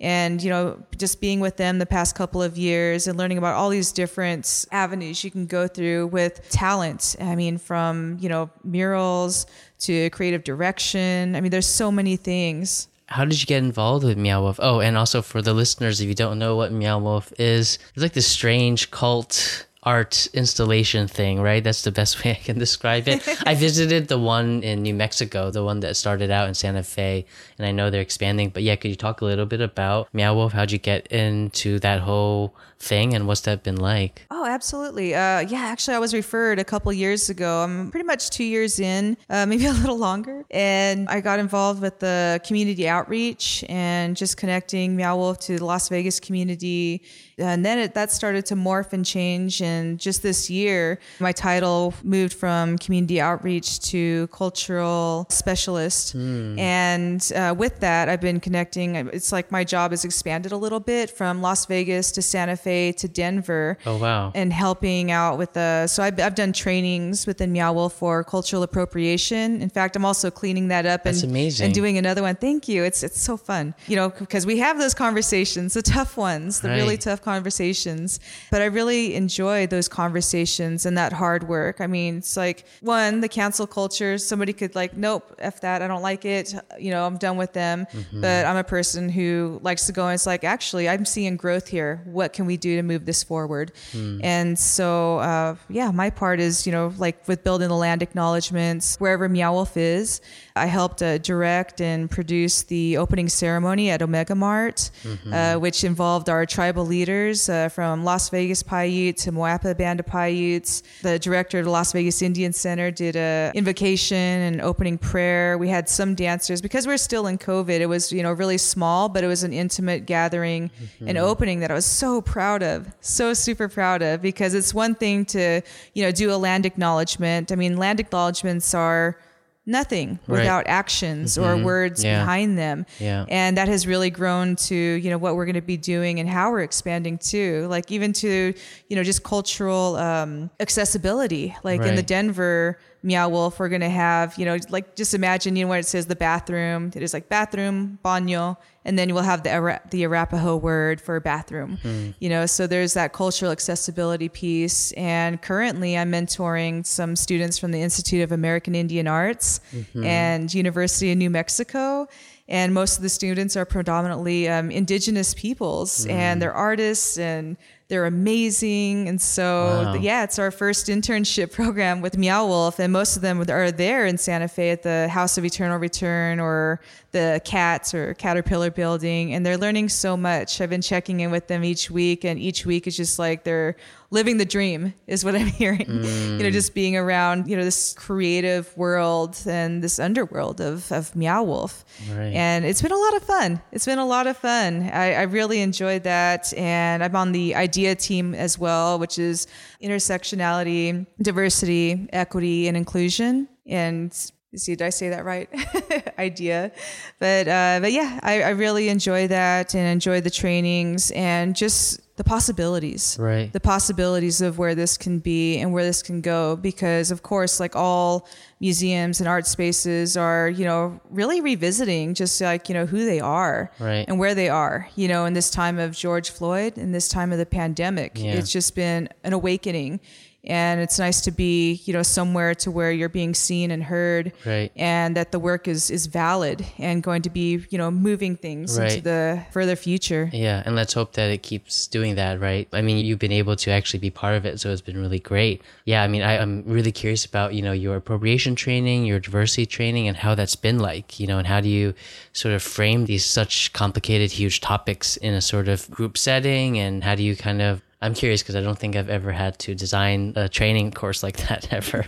and 0.00 0.42
you 0.42 0.50
know 0.50 0.78
just 0.98 1.20
being 1.20 1.40
with 1.40 1.56
them 1.56 1.78
the 1.78 1.86
past 1.86 2.14
couple 2.14 2.42
of 2.42 2.58
years 2.58 3.06
and 3.06 3.16
learning 3.18 3.38
about 3.38 3.54
all 3.54 3.70
these 3.70 3.92
different 3.92 4.66
avenues 4.70 5.24
you 5.24 5.30
can 5.30 5.46
go 5.46 5.66
through 5.66 6.08
with 6.08 6.48
talent. 6.50 7.16
I 7.20 7.34
mean 7.36 7.58
from 7.58 8.18
you 8.20 8.28
know 8.28 8.50
murals 8.64 9.46
to 9.80 10.10
creative 10.10 10.44
direction. 10.44 11.34
I 11.36 11.40
mean 11.40 11.50
there's 11.50 11.66
so 11.66 11.90
many 11.90 12.16
things. 12.16 12.88
How 13.08 13.24
did 13.24 13.40
you 13.40 13.46
get 13.46 13.62
involved 13.62 14.04
with 14.04 14.18
Meow 14.18 14.42
Wolf? 14.42 14.58
Oh, 14.60 14.80
and 14.80 14.98
also 14.98 15.22
for 15.22 15.40
the 15.40 15.54
listeners, 15.54 16.00
if 16.00 16.08
you 16.08 16.14
don't 16.14 16.40
know 16.40 16.56
what 16.56 16.72
Meow 16.72 16.98
Wolf 16.98 17.32
is, 17.38 17.78
it's 17.94 18.02
like 18.02 18.14
this 18.14 18.26
strange 18.26 18.90
cult 18.90 19.65
art 19.86 20.26
installation 20.34 21.06
thing, 21.06 21.40
right? 21.40 21.62
That's 21.62 21.82
the 21.82 21.92
best 21.92 22.22
way 22.24 22.32
I 22.32 22.34
can 22.34 22.58
describe 22.58 23.06
it. 23.08 23.26
I 23.46 23.54
visited 23.66 24.08
the 24.08 24.18
one 24.18 24.62
in 24.62 24.82
New 24.82 24.94
Mexico, 24.94 25.50
the 25.50 25.64
one 25.64 25.80
that 25.80 25.96
started 25.96 26.30
out 26.30 26.48
in 26.48 26.54
Santa 26.54 26.82
Fe, 26.82 27.24
and 27.56 27.66
I 27.66 27.70
know 27.70 27.88
they're 27.88 28.02
expanding. 28.02 28.50
But 28.50 28.64
yeah, 28.64 28.76
could 28.76 28.90
you 28.90 28.96
talk 28.96 29.20
a 29.20 29.24
little 29.24 29.46
bit 29.46 29.60
about 29.60 30.12
Meow 30.12 30.34
Wolf? 30.34 30.52
How'd 30.52 30.72
you 30.72 30.78
get 30.78 31.06
into 31.06 31.78
that 31.78 32.00
whole 32.00 32.54
thing, 32.78 33.14
and 33.14 33.26
what's 33.26 33.42
that 33.42 33.62
been 33.62 33.76
like? 33.76 34.26
Oh, 34.30 34.44
absolutely. 34.44 35.14
Uh, 35.14 35.40
yeah, 35.40 35.60
actually, 35.60 35.96
I 35.96 35.98
was 35.98 36.14
referred 36.14 36.58
a 36.58 36.64
couple 36.64 36.92
years 36.92 37.28
ago. 37.30 37.62
I'm 37.62 37.90
pretty 37.90 38.06
much 38.06 38.30
two 38.30 38.44
years 38.44 38.78
in, 38.78 39.16
uh, 39.30 39.46
maybe 39.48 39.66
a 39.66 39.72
little 39.72 39.98
longer. 39.98 40.44
And 40.50 41.08
I 41.08 41.20
got 41.20 41.38
involved 41.38 41.80
with 41.82 41.98
the 41.98 42.40
community 42.46 42.88
outreach 42.88 43.64
and 43.68 44.16
just 44.16 44.36
connecting 44.36 44.96
Meow 44.96 45.16
Wolf 45.16 45.38
to 45.40 45.58
the 45.58 45.64
Las 45.64 45.88
Vegas 45.88 46.20
community. 46.20 47.02
And 47.38 47.64
then 47.64 47.78
it, 47.78 47.94
that 47.94 48.12
started 48.12 48.46
to 48.46 48.54
morph 48.54 48.92
and 48.92 49.04
change. 49.04 49.60
And 49.60 49.98
just 49.98 50.22
this 50.22 50.48
year, 50.48 50.98
my 51.20 51.32
title 51.32 51.94
moved 52.02 52.34
from 52.34 52.78
community 52.78 53.20
outreach 53.20 53.80
to 53.90 54.26
cultural 54.28 55.26
specialist. 55.30 56.14
And 56.14 57.32
uh, 57.34 57.54
with 57.56 57.80
that, 57.80 58.08
I've 58.08 58.20
been 58.20 58.40
connecting. 58.40 58.96
It's 58.96 59.32
like 59.32 59.50
my 59.50 59.64
job 59.64 59.90
has 59.90 60.04
expanded 60.04 60.52
a 60.52 60.56
little 60.56 60.80
bit 60.80 61.10
from 61.10 61.42
Las 61.42 61.66
Vegas 61.66 62.12
to 62.12 62.22
Santa 62.22 62.56
Fe 62.56 62.65
to 62.66 63.08
Denver 63.08 63.78
Oh 63.86 63.96
wow! 63.96 64.32
and 64.34 64.52
helping 64.52 65.10
out 65.10 65.38
with 65.38 65.52
the 65.52 65.86
so 65.86 66.02
I've, 66.02 66.18
I've 66.20 66.34
done 66.34 66.52
trainings 66.52 67.26
within 67.26 67.52
Meow 67.52 67.72
Wolf 67.72 67.94
for 67.94 68.24
cultural 68.24 68.62
appropriation. 68.62 69.62
In 69.62 69.70
fact, 69.70 69.96
I'm 69.96 70.04
also 70.04 70.30
cleaning 70.30 70.68
that 70.68 70.86
up 70.86 71.04
That's 71.04 71.22
and 71.22 71.30
amazing. 71.30 71.66
and 71.66 71.74
doing 71.74 71.98
another 71.98 72.22
one. 72.22 72.36
Thank 72.36 72.68
you. 72.68 72.82
It's 72.84 73.02
it's 73.02 73.20
so 73.20 73.36
fun, 73.36 73.74
you 73.86 73.96
know, 73.96 74.08
because 74.10 74.46
we 74.46 74.58
have 74.58 74.78
those 74.78 74.94
conversations, 74.94 75.74
the 75.74 75.82
tough 75.82 76.16
ones, 76.16 76.60
the 76.60 76.68
really 76.70 76.96
tough 76.96 77.22
conversations. 77.22 78.20
But 78.50 78.62
I 78.62 78.66
really 78.66 79.14
enjoy 79.14 79.66
those 79.66 79.88
conversations 79.88 80.86
and 80.86 80.96
that 80.98 81.12
hard 81.12 81.48
work. 81.48 81.80
I 81.80 81.86
mean, 81.86 82.18
it's 82.18 82.36
like 82.36 82.64
one 82.80 83.20
the 83.20 83.28
cancel 83.28 83.66
culture. 83.66 84.18
Somebody 84.18 84.52
could 84.52 84.74
like, 84.74 84.96
nope, 84.96 85.34
f 85.38 85.60
that. 85.60 85.82
I 85.82 85.88
don't 85.88 86.02
like 86.02 86.24
it. 86.24 86.54
You 86.78 86.90
know, 86.90 87.06
I'm 87.06 87.16
done 87.18 87.36
with 87.36 87.52
them. 87.52 87.86
Mm-hmm. 87.92 88.20
But 88.20 88.46
I'm 88.46 88.56
a 88.56 88.64
person 88.64 89.08
who 89.08 89.60
likes 89.62 89.86
to 89.86 89.92
go 89.92 90.06
and 90.06 90.14
it's 90.14 90.26
like, 90.26 90.44
actually, 90.44 90.88
I'm 90.88 91.04
seeing 91.04 91.36
growth 91.36 91.68
here. 91.68 92.02
What 92.04 92.32
can 92.32 92.46
we 92.46 92.55
do 92.56 92.76
to 92.76 92.82
move 92.82 93.04
this 93.06 93.22
forward? 93.22 93.72
Hmm. 93.92 94.20
And 94.22 94.58
so, 94.58 95.18
uh, 95.18 95.56
yeah, 95.68 95.90
my 95.90 96.10
part 96.10 96.40
is, 96.40 96.66
you 96.66 96.72
know, 96.72 96.92
like 96.98 97.26
with 97.28 97.44
building 97.44 97.68
the 97.68 97.76
land 97.76 98.02
acknowledgements, 98.02 98.96
wherever 98.96 99.28
Meow 99.28 99.52
Wolf 99.52 99.76
is, 99.76 100.20
I 100.54 100.66
helped 100.66 101.02
uh, 101.02 101.18
direct 101.18 101.80
and 101.80 102.10
produce 102.10 102.62
the 102.62 102.96
opening 102.96 103.28
ceremony 103.28 103.90
at 103.90 104.02
Omega 104.02 104.34
Mart, 104.34 104.90
Mm-hmm. 105.04 105.32
uh, 105.32 105.58
which 105.58 105.84
involved 105.84 106.28
our 106.28 106.46
tribal 106.46 106.84
leaders 106.84 107.48
uh, 107.48 107.68
from 107.68 108.04
Las 108.04 108.30
Vegas 108.30 108.62
Paiute 108.62 109.16
to 109.18 109.32
Moapa 109.32 109.76
Band 109.76 110.00
of 110.00 110.06
Paiutes. 110.06 110.82
The 111.02 111.18
director 111.18 111.58
of 111.58 111.64
the 111.66 111.70
Las 111.70 111.92
Vegas 111.92 112.22
Indian 112.22 112.52
Center 112.52 112.90
did 112.90 113.16
a 113.16 113.52
invocation 113.54 114.16
and 114.16 114.60
opening 114.60 114.98
prayer. 114.98 115.58
We 115.58 115.68
had 115.68 115.88
some 115.88 116.14
dancers 116.14 116.60
because 116.60 116.86
we're 116.86 116.96
still 116.96 117.26
in 117.26 117.38
COVID. 117.38 117.80
It 117.80 117.86
was 117.86 118.12
you 118.12 118.22
know 118.22 118.32
really 118.32 118.58
small, 118.58 119.08
but 119.08 119.24
it 119.24 119.26
was 119.26 119.44
an 119.44 119.52
intimate 119.52 120.06
gathering 120.06 120.70
mm-hmm. 120.70 121.08
and 121.08 121.18
opening 121.18 121.60
that 121.60 121.70
I 121.70 121.74
was 121.74 121.86
so 121.86 122.20
proud 122.20 122.45
of, 122.62 122.88
so 123.00 123.34
super 123.34 123.68
proud 123.68 124.02
of 124.02 124.22
because 124.22 124.54
it's 124.54 124.72
one 124.72 124.94
thing 124.94 125.24
to 125.26 125.62
you 125.94 126.04
know 126.04 126.12
do 126.12 126.32
a 126.32 126.36
land 126.36 126.66
acknowledgement. 126.66 127.52
I 127.52 127.54
mean, 127.54 127.76
land 127.76 128.00
acknowledgements 128.00 128.74
are 128.74 129.18
nothing 129.66 130.20
right. 130.26 130.38
without 130.38 130.66
actions 130.68 131.36
mm-hmm. 131.36 131.60
or 131.60 131.64
words 131.64 132.02
yeah. 132.02 132.20
behind 132.20 132.56
them. 132.56 132.86
Yeah. 133.00 133.26
And 133.28 133.56
that 133.56 133.68
has 133.68 133.86
really 133.86 134.10
grown 134.10 134.54
to, 134.56 134.74
you 134.74 135.10
know, 135.10 135.18
what 135.18 135.34
we're 135.34 135.44
going 135.44 135.56
to 135.56 135.60
be 135.60 135.76
doing 135.76 136.20
and 136.20 136.28
how 136.28 136.52
we're 136.52 136.62
expanding 136.62 137.18
too. 137.18 137.66
Like 137.68 137.90
even 137.90 138.12
to, 138.14 138.54
you 138.88 138.96
know, 138.96 139.02
just 139.02 139.24
cultural 139.24 139.96
um, 139.96 140.50
accessibility. 140.60 141.56
Like 141.64 141.80
right. 141.80 141.90
in 141.90 141.96
the 141.96 142.02
Denver 142.02 142.78
Meow 143.02 143.28
Wolf, 143.28 143.58
we're 143.60 143.68
going 143.68 143.82
to 143.82 143.88
have, 143.88 144.36
you 144.36 144.44
know, 144.44 144.58
like 144.68 144.96
just 144.96 145.14
imagine, 145.14 145.54
you 145.56 145.64
know, 145.64 145.68
where 145.68 145.78
it 145.78 145.86
says 145.86 146.06
the 146.06 146.16
bathroom, 146.16 146.90
it 146.94 147.02
is 147.02 147.14
like 147.14 147.28
bathroom, 147.28 147.98
baño, 148.04 148.56
and 148.84 148.98
then 148.98 149.12
we'll 149.14 149.22
have 149.22 149.42
the 149.42 149.80
the 149.90 150.04
Arapaho 150.04 150.56
word 150.56 151.00
for 151.00 151.18
bathroom. 151.20 151.78
Mm. 151.82 152.14
You 152.18 152.28
know, 152.28 152.46
so 152.46 152.66
there's 152.66 152.94
that 152.94 153.12
cultural 153.12 153.52
accessibility 153.52 154.28
piece. 154.28 154.92
And 154.92 155.40
currently, 155.40 155.96
I'm 155.96 156.10
mentoring 156.10 156.84
some 156.86 157.16
students 157.16 157.58
from 157.58 157.72
the 157.72 157.82
Institute 157.82 158.22
of 158.22 158.32
American 158.32 158.74
Indian 158.74 159.06
Arts 159.06 159.60
mm-hmm. 159.72 160.04
and 160.04 160.52
University 160.52 161.12
of 161.12 161.18
New 161.18 161.30
Mexico. 161.30 162.08
And 162.48 162.72
most 162.72 162.96
of 162.96 163.02
the 163.02 163.08
students 163.08 163.56
are 163.56 163.64
predominantly 163.64 164.48
um, 164.48 164.70
indigenous 164.70 165.34
peoples, 165.34 166.06
mm. 166.06 166.12
and 166.12 166.40
they're 166.40 166.54
artists 166.54 167.18
and 167.18 167.56
they're 167.88 168.06
amazing. 168.06 169.08
And 169.08 169.20
so, 169.20 169.82
wow. 169.84 169.94
yeah, 169.94 170.24
it's 170.24 170.38
our 170.38 170.50
first 170.50 170.88
internship 170.88 171.52
program 171.52 172.00
with 172.00 172.18
Meow 172.18 172.46
Wolf. 172.46 172.80
And 172.80 172.92
most 172.92 173.16
of 173.16 173.22
them 173.22 173.40
are 173.48 173.70
there 173.70 174.06
in 174.06 174.18
Santa 174.18 174.48
Fe 174.48 174.70
at 174.70 174.82
the 174.82 175.08
House 175.08 175.38
of 175.38 175.44
Eternal 175.44 175.78
Return 175.78 176.40
or 176.40 176.80
the 177.12 177.40
Cats 177.44 177.94
or 177.94 178.14
Caterpillar 178.14 178.70
building. 178.70 179.34
And 179.34 179.46
they're 179.46 179.56
learning 179.56 179.88
so 179.90 180.16
much. 180.16 180.60
I've 180.60 180.70
been 180.70 180.82
checking 180.82 181.20
in 181.20 181.30
with 181.30 181.46
them 181.46 181.62
each 181.62 181.90
week. 181.90 182.24
And 182.24 182.40
each 182.40 182.66
week 182.66 182.88
is 182.88 182.96
just 182.96 183.20
like 183.20 183.44
they're 183.44 183.76
living 184.10 184.38
the 184.38 184.44
dream, 184.44 184.94
is 185.06 185.24
what 185.24 185.34
I'm 185.34 185.46
hearing. 185.62 185.86
Mm. 185.86 186.38
You 186.38 186.44
know, 186.44 186.50
just 186.50 186.74
being 186.74 186.96
around, 186.96 187.48
you 187.48 187.56
know, 187.56 187.64
this 187.64 187.94
creative 187.94 188.76
world 188.76 189.38
and 189.46 189.82
this 189.82 189.98
underworld 189.98 190.60
of, 190.60 190.90
of 190.90 191.14
Meow 191.14 191.44
Wolf. 191.44 191.84
Right. 192.10 192.32
And 192.34 192.64
it's 192.64 192.82
been 192.82 192.92
a 192.92 192.96
lot 192.96 193.16
of 193.16 193.22
fun. 193.22 193.60
It's 193.72 193.86
been 193.86 193.98
a 193.98 194.06
lot 194.06 194.26
of 194.26 194.36
fun. 194.36 194.90
I, 194.92 195.14
I 195.14 195.22
really 195.22 195.60
enjoyed 195.60 196.02
that. 196.04 196.52
And 196.54 197.02
I'm 197.02 197.14
on 197.14 197.32
the 197.32 197.54
idea 197.54 197.75
IDEA 197.76 197.94
team 197.94 198.34
as 198.34 198.58
well, 198.58 198.98
which 198.98 199.18
is 199.18 199.46
intersectionality, 199.82 201.06
diversity, 201.20 202.08
equity, 202.12 202.68
and 202.68 202.76
inclusion. 202.76 203.48
And 203.66 204.12
see, 204.14 204.74
did 204.74 204.82
I 204.82 204.90
say 204.90 205.10
that 205.10 205.24
right? 205.24 205.48
idea. 206.18 206.72
But 207.18 207.48
uh, 207.48 207.78
but 207.82 207.92
yeah, 207.92 208.18
I, 208.22 208.42
I 208.42 208.50
really 208.50 208.88
enjoy 208.88 209.28
that 209.28 209.74
and 209.74 209.86
enjoy 209.86 210.22
the 210.22 210.30
trainings 210.30 211.10
and 211.10 211.54
just 211.54 212.00
the 212.16 212.24
possibilities. 212.24 213.16
Right. 213.20 213.52
The 213.52 213.60
possibilities 213.60 214.40
of 214.40 214.58
where 214.58 214.74
this 214.74 214.96
can 214.96 215.18
be 215.18 215.58
and 215.58 215.72
where 215.72 215.84
this 215.84 216.02
can 216.02 216.22
go 216.22 216.56
because 216.56 217.10
of 217.10 217.22
course 217.22 217.60
like 217.60 217.76
all 217.76 218.26
museums 218.58 219.20
and 219.20 219.28
art 219.28 219.46
spaces 219.46 220.16
are 220.16 220.48
you 220.48 220.64
know 220.64 220.98
really 221.10 221.42
revisiting 221.42 222.14
just 222.14 222.40
like 222.40 222.70
you 222.70 222.74
know 222.74 222.86
who 222.86 223.04
they 223.04 223.20
are 223.20 223.70
right. 223.78 224.06
and 224.08 224.18
where 224.18 224.34
they 224.34 224.48
are 224.48 224.88
you 224.96 225.06
know 225.08 225.26
in 225.26 225.34
this 225.34 225.50
time 225.50 225.78
of 225.78 225.94
george 225.94 226.30
floyd 226.30 226.78
in 226.78 226.90
this 226.92 227.08
time 227.08 227.32
of 227.32 227.38
the 227.38 227.46
pandemic. 227.46 228.12
Yeah. 228.16 228.32
it's 228.32 228.50
just 228.50 228.74
been 228.74 229.10
an 229.22 229.34
awakening 229.34 230.00
and 230.46 230.80
it's 230.80 230.98
nice 230.98 231.20
to 231.20 231.30
be 231.30 231.80
you 231.84 231.92
know 231.92 232.02
somewhere 232.02 232.54
to 232.54 232.70
where 232.70 232.92
you're 232.92 233.08
being 233.08 233.34
seen 233.34 233.70
and 233.70 233.82
heard 233.82 234.32
right. 234.44 234.70
and 234.76 235.16
that 235.16 235.32
the 235.32 235.38
work 235.38 235.66
is 235.66 235.90
is 235.90 236.06
valid 236.06 236.64
and 236.78 237.02
going 237.02 237.22
to 237.22 237.30
be 237.30 237.64
you 237.70 237.78
know 237.78 237.90
moving 237.90 238.36
things 238.36 238.78
right. 238.78 238.92
into 238.92 239.02
the 239.02 239.44
further 239.50 239.76
future 239.76 240.30
yeah 240.32 240.62
and 240.64 240.76
let's 240.76 240.92
hope 240.92 241.14
that 241.14 241.30
it 241.30 241.42
keeps 241.42 241.86
doing 241.86 242.14
that 242.14 242.40
right 242.40 242.68
i 242.72 242.80
mean 242.80 243.04
you've 243.04 243.18
been 243.18 243.32
able 243.32 243.56
to 243.56 243.70
actually 243.70 243.98
be 243.98 244.10
part 244.10 244.34
of 244.34 244.46
it 244.46 244.60
so 244.60 244.70
it's 244.70 244.80
been 244.80 244.98
really 244.98 245.18
great 245.18 245.62
yeah 245.84 246.02
i 246.02 246.08
mean 246.08 246.22
I, 246.22 246.38
i'm 246.38 246.62
really 246.64 246.92
curious 246.92 247.24
about 247.24 247.54
you 247.54 247.62
know 247.62 247.72
your 247.72 247.96
appropriation 247.96 248.54
training 248.54 249.04
your 249.04 249.20
diversity 249.20 249.66
training 249.66 250.08
and 250.08 250.16
how 250.16 250.34
that's 250.34 250.56
been 250.56 250.78
like 250.78 251.18
you 251.18 251.26
know 251.26 251.38
and 251.38 251.46
how 251.46 251.60
do 251.60 251.68
you 251.68 251.94
sort 252.32 252.54
of 252.54 252.62
frame 252.62 253.06
these 253.06 253.24
such 253.24 253.72
complicated 253.72 254.30
huge 254.30 254.60
topics 254.60 255.16
in 255.16 255.34
a 255.34 255.40
sort 255.40 255.68
of 255.68 255.90
group 255.90 256.16
setting 256.16 256.78
and 256.78 257.02
how 257.02 257.14
do 257.14 257.22
you 257.22 257.36
kind 257.36 257.62
of 257.62 257.82
I'm 258.06 258.14
curious 258.14 258.42
because 258.42 258.54
I 258.54 258.60
don't 258.60 258.78
think 258.78 258.94
I've 258.94 259.10
ever 259.10 259.32
had 259.32 259.58
to 259.60 259.74
design 259.74 260.32
a 260.36 260.48
training 260.48 260.92
course 260.92 261.22
like 261.22 261.36
that 261.48 261.72
ever. 261.72 262.06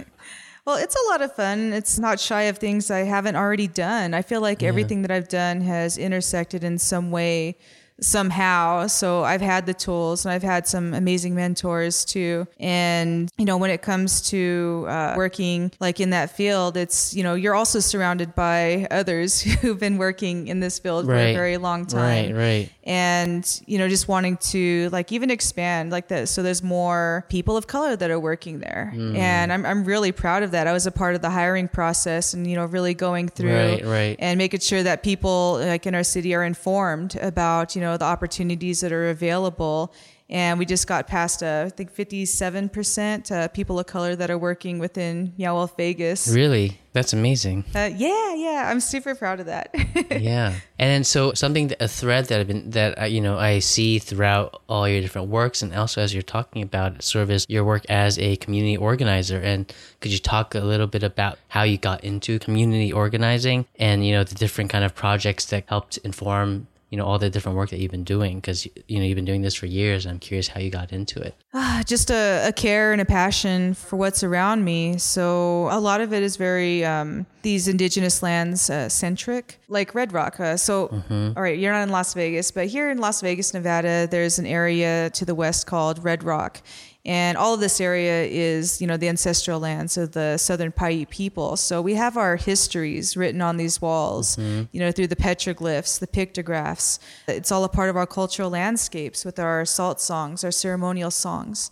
Well, 0.65 0.77
it's 0.77 0.95
a 0.95 1.11
lot 1.11 1.23
of 1.23 1.35
fun. 1.35 1.73
It's 1.73 1.99
not 1.99 2.21
shy 2.21 2.43
of 2.43 2.59
things 2.59 2.91
I 2.91 3.01
haven't 3.01 3.37
already 3.37 3.67
done. 3.67 4.15
I 4.15 4.23
feel 4.23 4.41
like 4.41 4.63
yeah. 4.63 4.69
everything 4.69 5.03
that 5.03 5.11
I've 5.11 5.29
done 5.29 5.61
has 5.63 5.99
intersected 5.99 6.63
in 6.63 6.79
some 6.79 7.11
way 7.11 7.57
somehow. 8.01 8.87
So 8.87 9.25
I've 9.25 9.41
had 9.41 9.67
the 9.67 9.75
tools 9.75 10.25
and 10.25 10.33
I've 10.33 10.43
had 10.43 10.67
some 10.67 10.95
amazing 10.95 11.35
mentors 11.35 12.05
too. 12.05 12.47
And, 12.59 13.31
you 13.39 13.45
know, 13.45 13.57
when 13.57 13.71
it 13.71 13.83
comes 13.83 14.21
to 14.31 14.87
uh, 14.89 15.15
working 15.17 15.73
like 15.81 16.01
in 16.01 16.11
that 16.11 16.31
field, 16.37 16.77
it's, 16.77 17.15
you 17.15 17.23
know, 17.23 17.35
you're 17.35 17.55
also 17.55 17.81
surrounded 17.81 18.35
by 18.35 18.87
others 18.91 19.41
who've 19.61 19.79
been 19.79 19.99
working 19.99 20.49
in 20.49 20.61
this 20.61 20.79
field 20.79 21.07
right. 21.07 21.17
for 21.17 21.29
a 21.29 21.35
very 21.35 21.57
long 21.57 21.87
time. 21.87 22.35
Right, 22.35 22.35
right. 22.35 22.73
And, 22.85 23.63
you 23.67 23.79
know, 23.79 23.89
just 23.89 24.09
wanting 24.09 24.37
to 24.39 24.89
like 24.91 25.13
even 25.13 25.31
expand 25.31 25.91
like 25.91 26.09
this. 26.09 26.31
So 26.31 26.43
there's 26.43 26.63
more 26.63 27.27
people 27.29 27.57
of 27.57 27.67
color 27.67 27.97
that 27.97 28.11
are 28.11 28.21
working 28.21 28.61
there. 28.61 28.93
Mm. 28.95 29.17
And 29.17 29.53
I'm, 29.53 29.67
I'm 29.67 29.85
really 29.85 30.13
proud 30.13 30.43
of 30.43 30.53
that. 30.53 30.67
I 30.67 30.73
was 30.73 30.87
a 30.87 30.93
part 30.93 31.15
of 31.15 31.21
the 31.21 31.31
hiring 31.31 31.69
process 31.69 32.33
and, 32.33 32.47
you 32.47 32.57
know, 32.57 32.65
really 32.65 32.95
going 32.95 33.29
through 33.29 33.55
right, 33.55 33.85
right. 33.85 34.17
and 34.19 34.39
making 34.39 34.61
sure 34.61 34.83
that 34.83 35.03
people 35.03 35.59
like 35.61 35.87
in 35.87 35.95
our 35.95 36.05
city 36.05 36.35
are 36.35 36.45
informed 36.45 37.17
about, 37.17 37.75
you 37.75 37.83
know, 37.83 37.88
know 37.89 37.97
the 37.97 38.05
opportunities 38.05 38.81
that 38.81 38.93
are 38.93 39.09
available 39.09 39.93
and 40.31 40.59
we 40.59 40.67
just 40.67 40.87
got 40.87 41.07
past 41.07 41.43
uh, 41.43 41.65
I 41.67 41.71
think 41.71 41.95
57% 41.95 43.33
uh, 43.33 43.49
people 43.49 43.79
of 43.79 43.87
color 43.87 44.15
that 44.15 44.31
are 44.31 44.39
working 44.39 44.79
within 44.79 45.33
Wolf 45.39 45.77
Vegas. 45.77 46.29
Really? 46.29 46.79
That's 46.93 47.13
amazing. 47.13 47.65
Uh, 47.75 47.91
yeah, 47.95 48.35
yeah, 48.35 48.69
I'm 48.71 48.81
super 48.81 49.15
proud 49.15 49.41
of 49.41 49.47
that. 49.47 49.71
yeah, 50.21 50.55
and 50.79 50.91
then 50.91 51.05
so 51.05 51.33
something 51.33 51.73
a 51.79 51.87
thread 51.87 52.25
that 52.27 52.41
I've 52.41 52.49
been 52.49 52.71
that 52.71 53.01
I, 53.01 53.07
you 53.07 53.21
know 53.21 53.39
I 53.39 53.61
see 53.61 54.01
throughout 54.01 54.63
all 54.69 54.89
your 54.89 55.01
different 55.01 55.29
works, 55.29 55.63
and 55.63 55.73
also 55.75 56.01
as 56.01 56.13
you're 56.13 56.23
talking 56.23 56.61
about 56.61 57.01
sort 57.05 57.23
of 57.23 57.31
is 57.31 57.47
your 57.49 57.63
work 57.63 57.85
as 57.89 58.19
a 58.19 58.35
community 58.37 58.77
organizer. 58.77 59.39
And 59.39 59.73
could 60.01 60.11
you 60.11 60.19
talk 60.19 60.57
a 60.57 60.61
little 60.61 60.89
bit 60.89 61.05
about 61.05 61.39
how 61.49 61.63
you 61.63 61.79
got 61.79 62.03
into 62.03 62.41
community 62.41 62.93
organizing, 62.93 63.67
and 63.79 64.05
you 64.05 64.13
know 64.13 64.25
the 64.25 64.35
different 64.35 64.71
kind 64.71 64.85
of 64.85 64.93
projects 64.93 65.45
that 65.47 65.65
helped 65.69 65.99
inform 65.99 66.67
you 66.91 66.99
know 66.99 67.05
all 67.05 67.19
the 67.19 67.31
different 67.31 67.57
work 67.57 67.71
that 67.71 67.79
you've 67.79 67.91
been 67.91 68.05
doing 68.05 68.37
because 68.37 68.67
you 68.87 68.99
know 68.99 69.05
you've 69.05 69.17
been 69.17 69.25
doing 69.25 69.43
this 69.43 69.55
for 69.55 69.67
years 69.67 70.07
i'm 70.07 70.19
curious 70.19 70.49
how 70.49 70.61
you 70.61 70.71
got 70.71 70.93
into 70.93 71.21
it. 71.21 71.35
Ah, 71.55 71.83
just 71.87 72.11
a, 72.11 72.49
a, 72.49 72.53
care 72.53 72.93
and 72.93 73.01
a 73.01 73.05
passion 73.05 73.75
for 73.75 73.97
what's 73.97 74.23
around 74.23 74.65
me. 74.65 74.99
So 74.99 75.69
a 75.71 75.81
lot 75.81 76.01
of 76.01 76.13
it 76.13 76.23
is 76.23 76.37
very 76.37 76.85
um, 76.85 77.27
these 77.43 77.69
indigenous 77.69 78.23
lands 78.23 78.71
uh, 78.71 78.89
centric 78.89 79.59
like 79.69 79.95
red 79.95 80.13
rock. 80.13 80.39
Uh, 80.39 80.57
so 80.57 80.89
mm-hmm. 80.89 81.33
all 81.37 81.43
right 81.43 81.59
you're 81.59 81.73
not 81.73 81.83
in 81.83 81.91
las 81.91 82.15
vegas 82.15 82.51
but 82.51 82.67
here 82.67 82.91
in 82.91 82.99
las 82.99 83.21
vegas 83.21 83.55
nevada 83.55 84.07
there's 84.07 84.39
an 84.39 84.47
area 84.47 85.11
to 85.11 85.25
the 85.25 85.35
west 85.35 85.67
called 85.67 86.03
red 86.05 86.23
rock 86.23 86.61
and 87.09 87.39
all 87.39 87.55
of 87.55 87.61
this 87.61 87.81
area 87.81 88.25
is, 88.25 88.83
you 88.83 88.87
know, 88.87 88.99
the 88.99 89.09
ancestral 89.09 89.59
lands 89.59 89.97
of 89.97 90.13
the 90.13 90.37
Southern 90.37 90.71
Paiute 90.71 91.09
people. 91.09 91.57
So 91.57 91.81
we 91.81 91.95
have 91.95 92.19
our 92.19 92.37
histories 92.37 93.17
written 93.17 93.41
on 93.41 93.57
these 93.57 93.81
walls, 93.81 94.37
mm-hmm. 94.37 94.65
you 94.73 94.81
know, 94.81 94.93
through 94.93 95.07
the 95.07 95.17
petroglyphs, 95.17 95.99
the 95.99 96.07
pictographs. 96.07 97.01
It's 97.27 97.51
all 97.51 97.65
a 97.65 97.69
part 97.71 97.89
of 97.89 97.97
our 97.97 98.07
cultural 98.07 98.51
landscapes 98.51 99.25
with 99.25 99.39
our 99.39 99.65
salt 99.65 100.03
songs, 100.03 100.45
our 100.45 100.51
ceremonial 100.51 101.11
songs. 101.11 101.71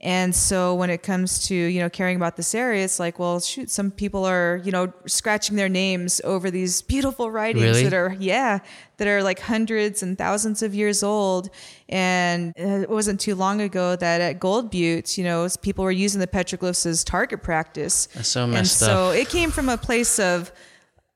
And 0.00 0.34
so 0.34 0.74
when 0.74 0.90
it 0.90 1.02
comes 1.02 1.46
to, 1.46 1.54
you 1.54 1.80
know, 1.80 1.88
caring 1.88 2.16
about 2.16 2.36
this 2.36 2.54
area, 2.54 2.84
it's 2.84 3.00
like, 3.00 3.18
well, 3.18 3.40
shoot, 3.40 3.70
some 3.70 3.90
people 3.90 4.26
are, 4.26 4.60
you 4.62 4.70
know, 4.70 4.92
scratching 5.06 5.56
their 5.56 5.70
names 5.70 6.20
over 6.22 6.50
these 6.50 6.82
beautiful 6.82 7.30
writings 7.30 7.64
really? 7.64 7.84
that 7.84 7.94
are, 7.94 8.14
yeah, 8.20 8.58
that 8.98 9.08
are 9.08 9.22
like 9.22 9.40
hundreds 9.40 10.02
and 10.02 10.18
thousands 10.18 10.62
of 10.62 10.74
years 10.74 11.02
old. 11.02 11.48
And 11.88 12.52
it 12.56 12.90
wasn't 12.90 13.20
too 13.20 13.34
long 13.34 13.62
ago 13.62 13.96
that 13.96 14.20
at 14.20 14.38
Gold 14.38 14.70
Butte, 14.70 15.16
you 15.16 15.24
know, 15.24 15.48
people 15.62 15.82
were 15.82 15.90
using 15.90 16.20
the 16.20 16.26
petroglyphs 16.26 16.84
as 16.84 17.02
target 17.02 17.42
practice. 17.42 18.06
That's 18.14 18.28
so 18.28 18.46
messed 18.46 18.82
and 18.82 18.90
up. 18.90 18.96
so 18.96 19.10
it 19.12 19.30
came 19.30 19.50
from 19.50 19.70
a 19.70 19.78
place 19.78 20.18
of 20.18 20.52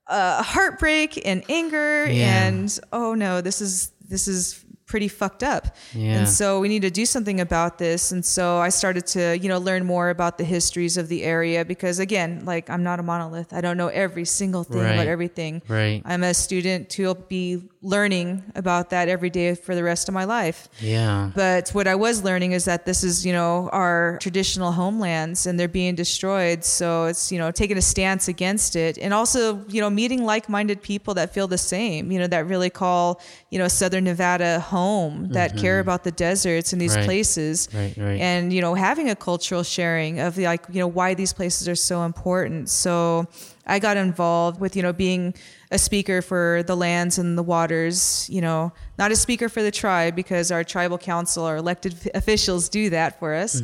uh, 0.07 0.43
heartbreak 0.43 1.21
and 1.27 1.45
anger 1.51 2.07
yeah. 2.07 2.47
and, 2.47 2.81
oh 2.95 3.13
no, 3.13 3.43
this 3.43 3.61
is, 3.61 3.93
this 4.09 4.27
is 4.27 4.65
pretty 4.91 5.09
fucked 5.09 5.43
up. 5.55 5.65
Yeah. 5.95 6.19
And 6.19 6.29
so 6.29 6.59
we 6.63 6.69
need 6.69 6.83
to 6.83 6.91
do 6.91 7.07
something 7.07 7.41
about 7.41 7.79
this. 7.79 8.11
And 8.13 8.23
so 8.25 8.59
I 8.59 8.71
started 8.71 9.07
to, 9.17 9.39
you 9.39 9.49
know, 9.49 9.59
learn 9.59 9.87
more 9.87 10.11
about 10.11 10.37
the 10.37 10.45
histories 10.45 10.97
of 10.97 11.07
the 11.09 11.23
area 11.23 11.65
because 11.65 11.99
again, 12.01 12.43
like 12.45 12.69
I'm 12.69 12.83
not 12.83 12.99
a 12.99 13.03
monolith. 13.03 13.53
I 13.53 13.61
don't 13.61 13.77
know 13.77 13.89
every 13.89 14.25
single 14.25 14.65
thing 14.65 14.83
Right. 14.83 14.95
about 14.97 15.07
everything. 15.07 15.63
Right. 15.69 16.03
I'm 16.05 16.25
a 16.25 16.35
student 16.35 16.93
who'll 16.93 17.15
be 17.39 17.63
learning 17.83 18.45
about 18.55 18.91
that 18.91 19.09
every 19.09 19.31
day 19.31 19.55
for 19.55 19.75
the 19.75 19.83
rest 19.83 20.07
of 20.09 20.13
my 20.13 20.25
life. 20.25 20.69
Yeah. 20.81 21.31
But 21.35 21.71
what 21.71 21.87
I 21.87 21.95
was 21.95 22.23
learning 22.23 22.53
is 22.53 22.67
that 22.67 22.85
this 22.85 23.03
is, 23.03 23.25
you 23.25 23.33
know, 23.33 23.71
our 23.73 24.19
traditional 24.21 24.73
homelands 24.73 25.47
and 25.47 25.59
they're 25.59 25.67
being 25.67 25.95
destroyed. 25.95 26.63
So 26.63 27.07
it's, 27.07 27.33
you 27.33 27.39
know, 27.39 27.51
taking 27.51 27.79
a 27.79 27.83
stance 27.83 28.29
against 28.29 28.77
it 28.77 28.99
and 28.99 29.15
also, 29.15 29.65
you 29.69 29.81
know, 29.81 29.89
meeting 29.89 30.25
like 30.27 30.49
minded 30.49 30.83
people 30.83 31.15
that 31.15 31.33
feel 31.33 31.47
the 31.47 31.57
same, 31.57 32.13
you 32.13 32.19
know, 32.19 32.27
that 32.27 32.47
really 32.47 32.69
call, 32.69 33.19
you 33.49 33.59
know, 33.59 33.67
Southern 33.67 34.05
Nevada 34.05 34.61
home, 34.61 35.29
that 35.31 35.53
mm-hmm. 35.53 35.61
care 35.61 35.81
about 35.81 36.05
the 36.05 36.13
deserts 36.13 36.73
and 36.75 36.81
these 36.81 36.97
Right. 36.97 37.05
places. 37.05 37.69
Right, 37.73 37.97
right. 37.97 38.21
And, 38.21 38.53
you 38.53 38.61
know, 38.61 38.75
having 38.75 39.09
a 39.09 39.17
cultural 39.17 39.63
sharing 39.63 40.21
of 40.21 40.37
like, 40.37 40.67
you 40.71 40.81
know, 40.81 40.89
why 40.89 41.15
these 41.15 41.33
places 41.33 41.67
are 41.69 41.75
so 41.75 42.03
important. 42.03 42.69
So 42.69 43.27
I 43.67 43.79
got 43.79 43.97
involved 43.97 44.61
with, 44.61 44.77
you 44.77 44.83
know, 44.83 44.93
being 44.93 45.35
a 45.73 45.79
speaker 45.79 46.21
for 46.21 46.65
the 46.67 46.77
lands 46.77 47.17
and 47.19 47.39
the 47.39 47.43
waters, 47.43 48.29
you 48.29 48.41
know, 48.41 48.73
not 48.99 49.13
a 49.13 49.17
speaker 49.17 49.49
for 49.49 49.63
the 49.63 49.71
tribe 49.71 50.17
because 50.17 50.51
our 50.51 50.65
tribal 50.65 50.99
council 50.99 51.49
or 51.49 51.57
elected 51.57 51.95
officials 52.15 52.69
do 52.69 52.91
that 52.91 53.19
for 53.21 53.35
us. 53.35 53.61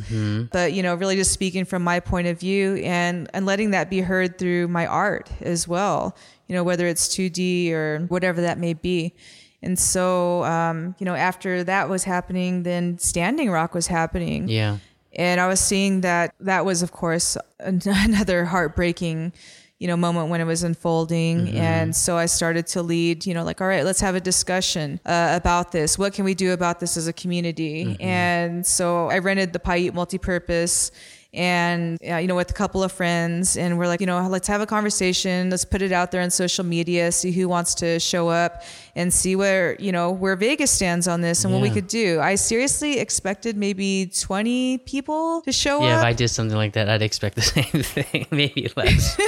But, 0.51 0.71
you 0.73 0.83
know, 0.83 0.95
really 0.95 1.17
just 1.17 1.33
speaking 1.33 1.65
from 1.65 1.83
my 1.83 1.99
point 1.99 2.27
of 2.27 2.39
view 2.39 2.75
and, 2.77 3.29
and 3.33 3.45
letting 3.45 3.71
that 3.71 3.89
be 3.89 3.99
heard 3.99 4.37
through 4.37 4.69
my 4.69 4.85
art 4.87 5.29
as 5.41 5.67
well, 5.67 6.15
you 6.47 6.55
know, 6.55 6.63
whether 6.63 6.87
it's 6.87 7.09
2D 7.09 7.71
or 7.71 7.99
whatever 8.07 8.41
that 8.41 8.57
may 8.57 8.73
be. 8.73 9.13
And 9.61 9.77
so, 9.77 10.43
um, 10.45 10.95
you 10.99 11.05
know, 11.05 11.15
after 11.15 11.63
that 11.65 11.89
was 11.89 12.03
happening, 12.05 12.63
then 12.63 12.99
Standing 12.99 13.49
Rock 13.49 13.73
was 13.73 13.87
happening. 13.87 14.47
Yeah. 14.47 14.77
And 15.13 15.41
I 15.41 15.47
was 15.47 15.59
seeing 15.59 16.01
that 16.01 16.33
that 16.39 16.63
was, 16.63 16.83
of 16.83 16.91
course, 16.91 17.37
an- 17.59 17.81
another 17.85 18.45
heartbreaking, 18.45 19.33
you 19.79 19.87
know, 19.87 19.95
moment 19.95 20.29
when 20.29 20.41
it 20.41 20.45
was 20.45 20.63
unfolding. 20.63 21.49
And 21.49 21.95
so 21.95 22.17
I 22.17 22.25
started 22.25 22.65
to 22.67 22.81
lead, 22.81 23.25
you 23.27 23.33
know, 23.35 23.43
like, 23.43 23.61
all 23.61 23.67
right, 23.67 23.85
let's 23.85 23.99
have 23.99 24.15
a 24.15 24.19
discussion 24.19 24.99
uh, 25.05 25.33
about 25.39 25.71
this. 25.71 25.99
What 25.99 26.13
can 26.13 26.25
we 26.25 26.33
do 26.33 26.53
about 26.53 26.79
this 26.79 26.97
as 26.97 27.07
a 27.07 27.13
community? 27.13 27.95
And 27.99 28.65
so 28.65 29.07
I 29.09 29.19
rented 29.19 29.53
the 29.53 29.59
Paiute 29.59 29.93
multipurpose 29.93 30.91
and 31.33 31.99
uh, 32.09 32.15
you 32.15 32.27
know 32.27 32.35
with 32.35 32.49
a 32.49 32.53
couple 32.53 32.83
of 32.83 32.91
friends 32.91 33.57
and 33.57 33.77
we're 33.77 33.87
like 33.87 33.99
you 33.99 34.07
know 34.07 34.27
let's 34.27 34.47
have 34.47 34.61
a 34.61 34.65
conversation 34.65 35.49
let's 35.49 35.65
put 35.65 35.81
it 35.81 35.91
out 35.91 36.11
there 36.11 36.21
on 36.21 36.29
social 36.29 36.63
media 36.63 37.11
see 37.11 37.31
who 37.31 37.47
wants 37.47 37.75
to 37.75 37.99
show 37.99 38.29
up 38.29 38.63
and 38.95 39.13
see 39.13 39.35
where 39.35 39.75
you 39.79 39.91
know 39.91 40.11
where 40.11 40.35
vegas 40.35 40.71
stands 40.71 41.07
on 41.07 41.21
this 41.21 41.43
and 41.43 41.53
what 41.53 41.61
we 41.61 41.69
could 41.69 41.87
do 41.87 42.19
i 42.21 42.35
seriously 42.35 42.99
expected 42.99 43.57
maybe 43.57 44.09
20 44.19 44.79
people 44.79 45.41
to 45.41 45.51
show 45.51 45.77
up. 45.77 45.83
Yeah, 45.83 45.99
if 45.99 46.05
I 46.05 46.13
did 46.13 46.29
something 46.29 46.57
like 46.57 46.73
that, 46.73 46.89
I'd 46.89 47.01
expect 47.01 47.35
the 47.35 47.41
same 47.57 47.83
thing, 47.83 48.27
maybe 48.31 48.69
less. 48.75 49.19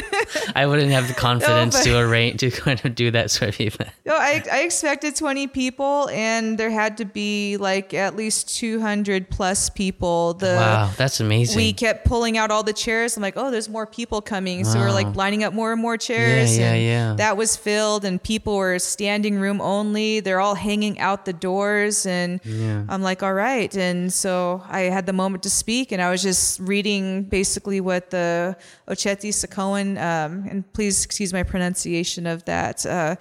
I 0.56 0.66
wouldn't 0.66 0.92
have 0.92 1.08
the 1.08 1.14
confidence 1.28 1.78
but- 1.78 1.84
to 1.84 2.00
arrange 2.00 2.40
to 2.40 2.52
kind 2.52 2.84
of 2.84 2.96
do 2.96 3.12
that 3.12 3.32
sort 3.32 3.50
of 3.50 3.60
event. 3.60 3.90
No, 4.06 4.14
I, 4.16 4.44
I 4.52 4.62
expected 4.62 5.16
20 5.16 5.48
people, 5.48 6.10
and 6.10 6.58
there 6.58 6.70
had 6.70 6.98
to 6.98 7.06
be 7.06 7.58
like 7.58 7.94
at 7.94 8.16
least 8.16 8.58
200 8.58 9.30
plus 9.30 9.70
people. 9.70 10.34
The 10.36 10.56
wow, 10.58 10.92
that's 10.98 11.20
amazing. 11.20 11.58
we 11.58 11.74
kept 11.90 12.06
pulling 12.06 12.38
out 12.38 12.52
all 12.52 12.64
the 12.64 12.74
chairs. 12.74 13.18
I'm 13.18 13.24
like, 13.24 13.34
oh, 13.36 13.50
there's 13.52 13.68
more 13.70 13.86
people 13.88 14.22
coming. 14.22 14.64
So 14.64 14.80
we're 14.80 14.92
like 14.92 15.16
lining 15.16 15.44
up 15.44 15.54
more 15.54 15.72
and 15.74 15.82
more 15.82 15.98
chairs. 15.98 16.58
yeah, 16.58 16.74
and 16.74 16.84
yeah. 16.84 17.14
That 17.18 17.36
was 17.38 17.56
filled, 17.56 18.06
and 18.06 18.22
people 18.22 18.56
were 18.58 18.78
standing 18.80 19.40
room 19.40 19.60
only. 19.62 20.20
They're 20.20 20.40
all 20.40 20.56
hanging 20.56 21.00
out 21.00 21.26
the 21.26 21.34
doors. 21.34 22.06
And 22.06 22.40
Yeah. 22.44 22.84
I'm 22.88 23.02
like, 23.02 23.24
all 23.24 23.34
right. 23.34 23.76
And 23.76 24.14
so 24.14 24.62
I 24.68 24.82
had 24.82 25.06
the 25.06 25.14
moment 25.14 25.44
to 25.44 25.50
speak, 25.50 25.92
and 25.92 26.02
I 26.02 26.10
was 26.12 26.22
just 26.22 26.60
reading 26.60 27.24
basically 27.24 27.82
what 27.82 28.10
the 28.12 28.56
Oceti 28.88 29.30
Sakowin, 29.30 29.98
um, 29.98 30.46
and 30.50 30.72
please 30.74 31.04
excuse 31.06 31.34
my 31.34 31.44
pronunciation 31.44 32.28
of 32.28 32.46
that. 32.46 32.86
Uh, 32.86 33.16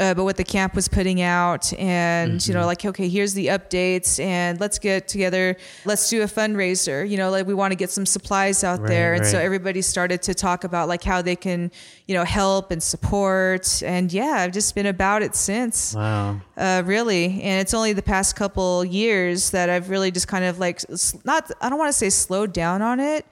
uh, 0.00 0.14
but 0.14 0.24
what 0.24 0.36
the 0.36 0.44
camp 0.44 0.74
was 0.74 0.88
putting 0.88 1.20
out 1.20 1.72
and 1.74 2.32
you 2.32 2.38
Mm-hmm. 2.38 2.60
know 2.60 2.66
like 2.66 2.84
okay 2.84 3.08
here's 3.08 3.34
the 3.34 3.48
updates 3.48 4.18
and 4.18 4.58
let's 4.58 4.78
get 4.78 5.06
together. 5.06 5.56
Let's 5.84 6.08
do 6.08 6.22
a 6.22 6.26
fundraiser. 6.26 7.08
You 7.08 7.16
know 7.20 7.30
like 7.30 7.46
we 7.46 7.54
want 7.54 7.70
to 7.72 7.76
get 7.76 7.90
some 7.90 8.06
supplies 8.06 8.64
out 8.64 8.80
Right, 8.80 8.88
there. 8.88 9.14
And 9.14 9.26
so 9.26 9.38
everybody 9.38 9.82
started 9.82 10.22
to 10.22 10.32
talk 10.34 10.64
about 10.64 10.88
like 10.88 11.04
how 11.04 11.20
they 11.22 11.36
can 11.36 11.70
you 12.08 12.14
know 12.16 12.24
help 12.24 12.70
and 12.70 12.82
support. 12.82 13.82
And 13.82 14.12
yeah 14.12 14.36
i've 14.42 14.52
just 14.52 14.74
been 14.74 14.86
about 14.86 15.22
it 15.22 15.34
since. 15.36 15.94
Wow. 15.94 16.40
uh, 16.56 16.82
really. 16.86 17.26
And 17.42 17.60
it's 17.60 17.74
only 17.74 17.92
the 17.92 18.02
past 18.14 18.36
couple 18.36 18.84
years 18.84 19.50
that 19.50 19.68
i've 19.68 19.90
really 19.90 20.10
just 20.10 20.28
kind 20.28 20.44
of 20.44 20.58
like 20.58 20.80
not 21.24 21.50
i 21.60 21.68
don't 21.68 21.78
want 21.78 21.90
to 21.90 21.98
say 21.98 22.08
slowed 22.10 22.52
down 22.52 22.80
on 22.82 22.98
it 23.00 23.26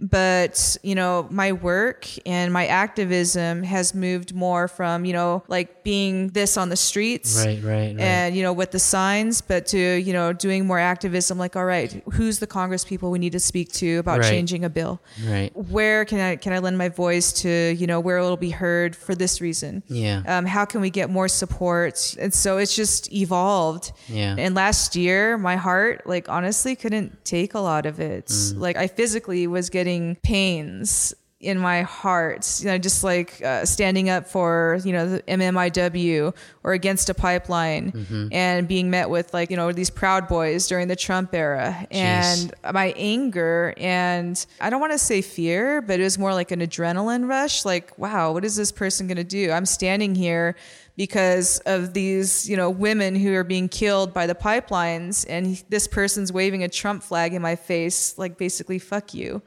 but 0.00 0.76
you 0.82 0.94
know 0.94 1.26
my 1.30 1.52
work 1.52 2.06
and 2.26 2.52
my 2.52 2.66
activism 2.66 3.62
has 3.62 3.94
moved 3.94 4.34
more 4.34 4.66
from 4.66 5.04
you 5.04 5.12
know 5.12 5.44
like 5.46 5.84
being 5.84 6.28
this 6.28 6.56
on 6.56 6.68
the 6.68 6.76
streets 6.76 7.36
Right, 7.44 7.62
right, 7.62 7.94
right. 7.94 8.00
and 8.00 8.34
you 8.36 8.42
know 8.42 8.52
with 8.52 8.72
the 8.72 8.80
signs 8.80 9.40
but 9.40 9.66
to 9.68 9.78
you 9.78 10.12
know 10.12 10.32
doing 10.32 10.66
more 10.66 10.80
activism 10.80 11.38
like 11.38 11.54
all 11.54 11.64
right 11.64 12.02
who's 12.12 12.40
the 12.40 12.46
congress 12.46 12.84
people 12.84 13.12
we 13.12 13.20
need 13.20 13.32
to 13.32 13.40
speak 13.40 13.70
to 13.74 13.98
about 13.98 14.18
Right. 14.20 14.30
changing 14.30 14.64
a 14.64 14.70
bill 14.70 15.00
right. 15.28 15.54
where 15.56 16.04
can 16.04 16.18
i 16.18 16.36
can 16.36 16.52
i 16.52 16.58
lend 16.58 16.76
my 16.76 16.88
voice 16.88 17.32
to 17.42 17.48
you 17.48 17.86
know 17.86 18.00
where 18.00 18.18
it'll 18.18 18.36
be 18.36 18.50
heard 18.50 18.96
for 18.96 19.14
this 19.14 19.40
reason 19.40 19.82
Yeah. 19.86 20.22
um, 20.26 20.44
how 20.46 20.64
can 20.64 20.80
we 20.80 20.90
get 20.90 21.08
more 21.08 21.28
support 21.28 22.16
and 22.18 22.34
so 22.34 22.58
it's 22.58 22.74
just 22.74 23.12
evolved 23.12 23.92
Yeah. 24.08 24.34
and 24.38 24.56
last 24.56 24.96
year 24.96 25.38
my 25.38 25.54
heart 25.56 26.04
like 26.06 26.28
honestly 26.28 26.74
couldn't 26.74 27.24
take 27.24 27.54
a 27.54 27.60
lot 27.60 27.86
of 27.86 28.00
it 28.00 28.26
Mm. 28.26 28.58
like 28.58 28.76
i 28.76 28.86
physically 28.88 29.46
was 29.46 29.70
getting 29.70 29.83
pains 30.22 31.14
in 31.40 31.58
my 31.58 31.82
heart 31.82 32.58
you 32.60 32.66
know 32.66 32.78
just 32.78 33.04
like 33.04 33.42
uh, 33.42 33.64
standing 33.64 34.08
up 34.08 34.26
for 34.26 34.80
you 34.84 34.92
know 34.92 35.08
the 35.08 35.22
mmiw 35.22 36.34
or 36.64 36.72
against 36.72 37.08
a 37.10 37.14
pipeline 37.14 37.92
Mm-hmm. 37.92 38.28
and 38.32 38.66
being 38.66 38.90
met 38.90 39.10
with 39.10 39.32
like 39.34 39.50
you 39.50 39.56
know 39.56 39.70
these 39.72 39.90
proud 39.90 40.26
boys 40.28 40.66
during 40.66 40.88
the 40.88 40.96
trump 40.96 41.34
era 41.34 41.86
and 41.90 42.52
my 42.72 42.92
anger 42.96 43.74
and 43.76 44.46
i 44.60 44.70
don't 44.70 44.80
want 44.80 44.92
to 44.92 44.98
say 44.98 45.20
fear 45.22 45.80
but 45.82 46.00
it 46.00 46.02
was 46.02 46.18
more 46.18 46.32
like 46.32 46.50
an 46.50 46.60
adrenaline 46.60 47.28
rush 47.28 47.64
like 47.64 47.96
wow 47.98 48.32
what 48.32 48.44
is 48.44 48.56
this 48.56 48.72
person 48.72 49.06
going 49.06 49.16
to 49.16 49.24
do 49.24 49.50
i'm 49.52 49.66
standing 49.66 50.14
here 50.14 50.56
because 50.96 51.58
of 51.66 51.92
these, 51.92 52.48
you 52.48 52.56
know, 52.56 52.70
women 52.70 53.16
who 53.16 53.34
are 53.34 53.42
being 53.42 53.68
killed 53.68 54.14
by 54.14 54.28
the 54.28 54.34
pipelines, 54.36 55.26
and 55.28 55.60
this 55.68 55.88
person's 55.88 56.32
waving 56.32 56.62
a 56.62 56.68
Trump 56.68 57.02
flag 57.02 57.34
in 57.34 57.42
my 57.42 57.56
face, 57.56 58.16
like 58.16 58.38
basically 58.38 58.78
"fuck 58.78 59.12
you." 59.12 59.42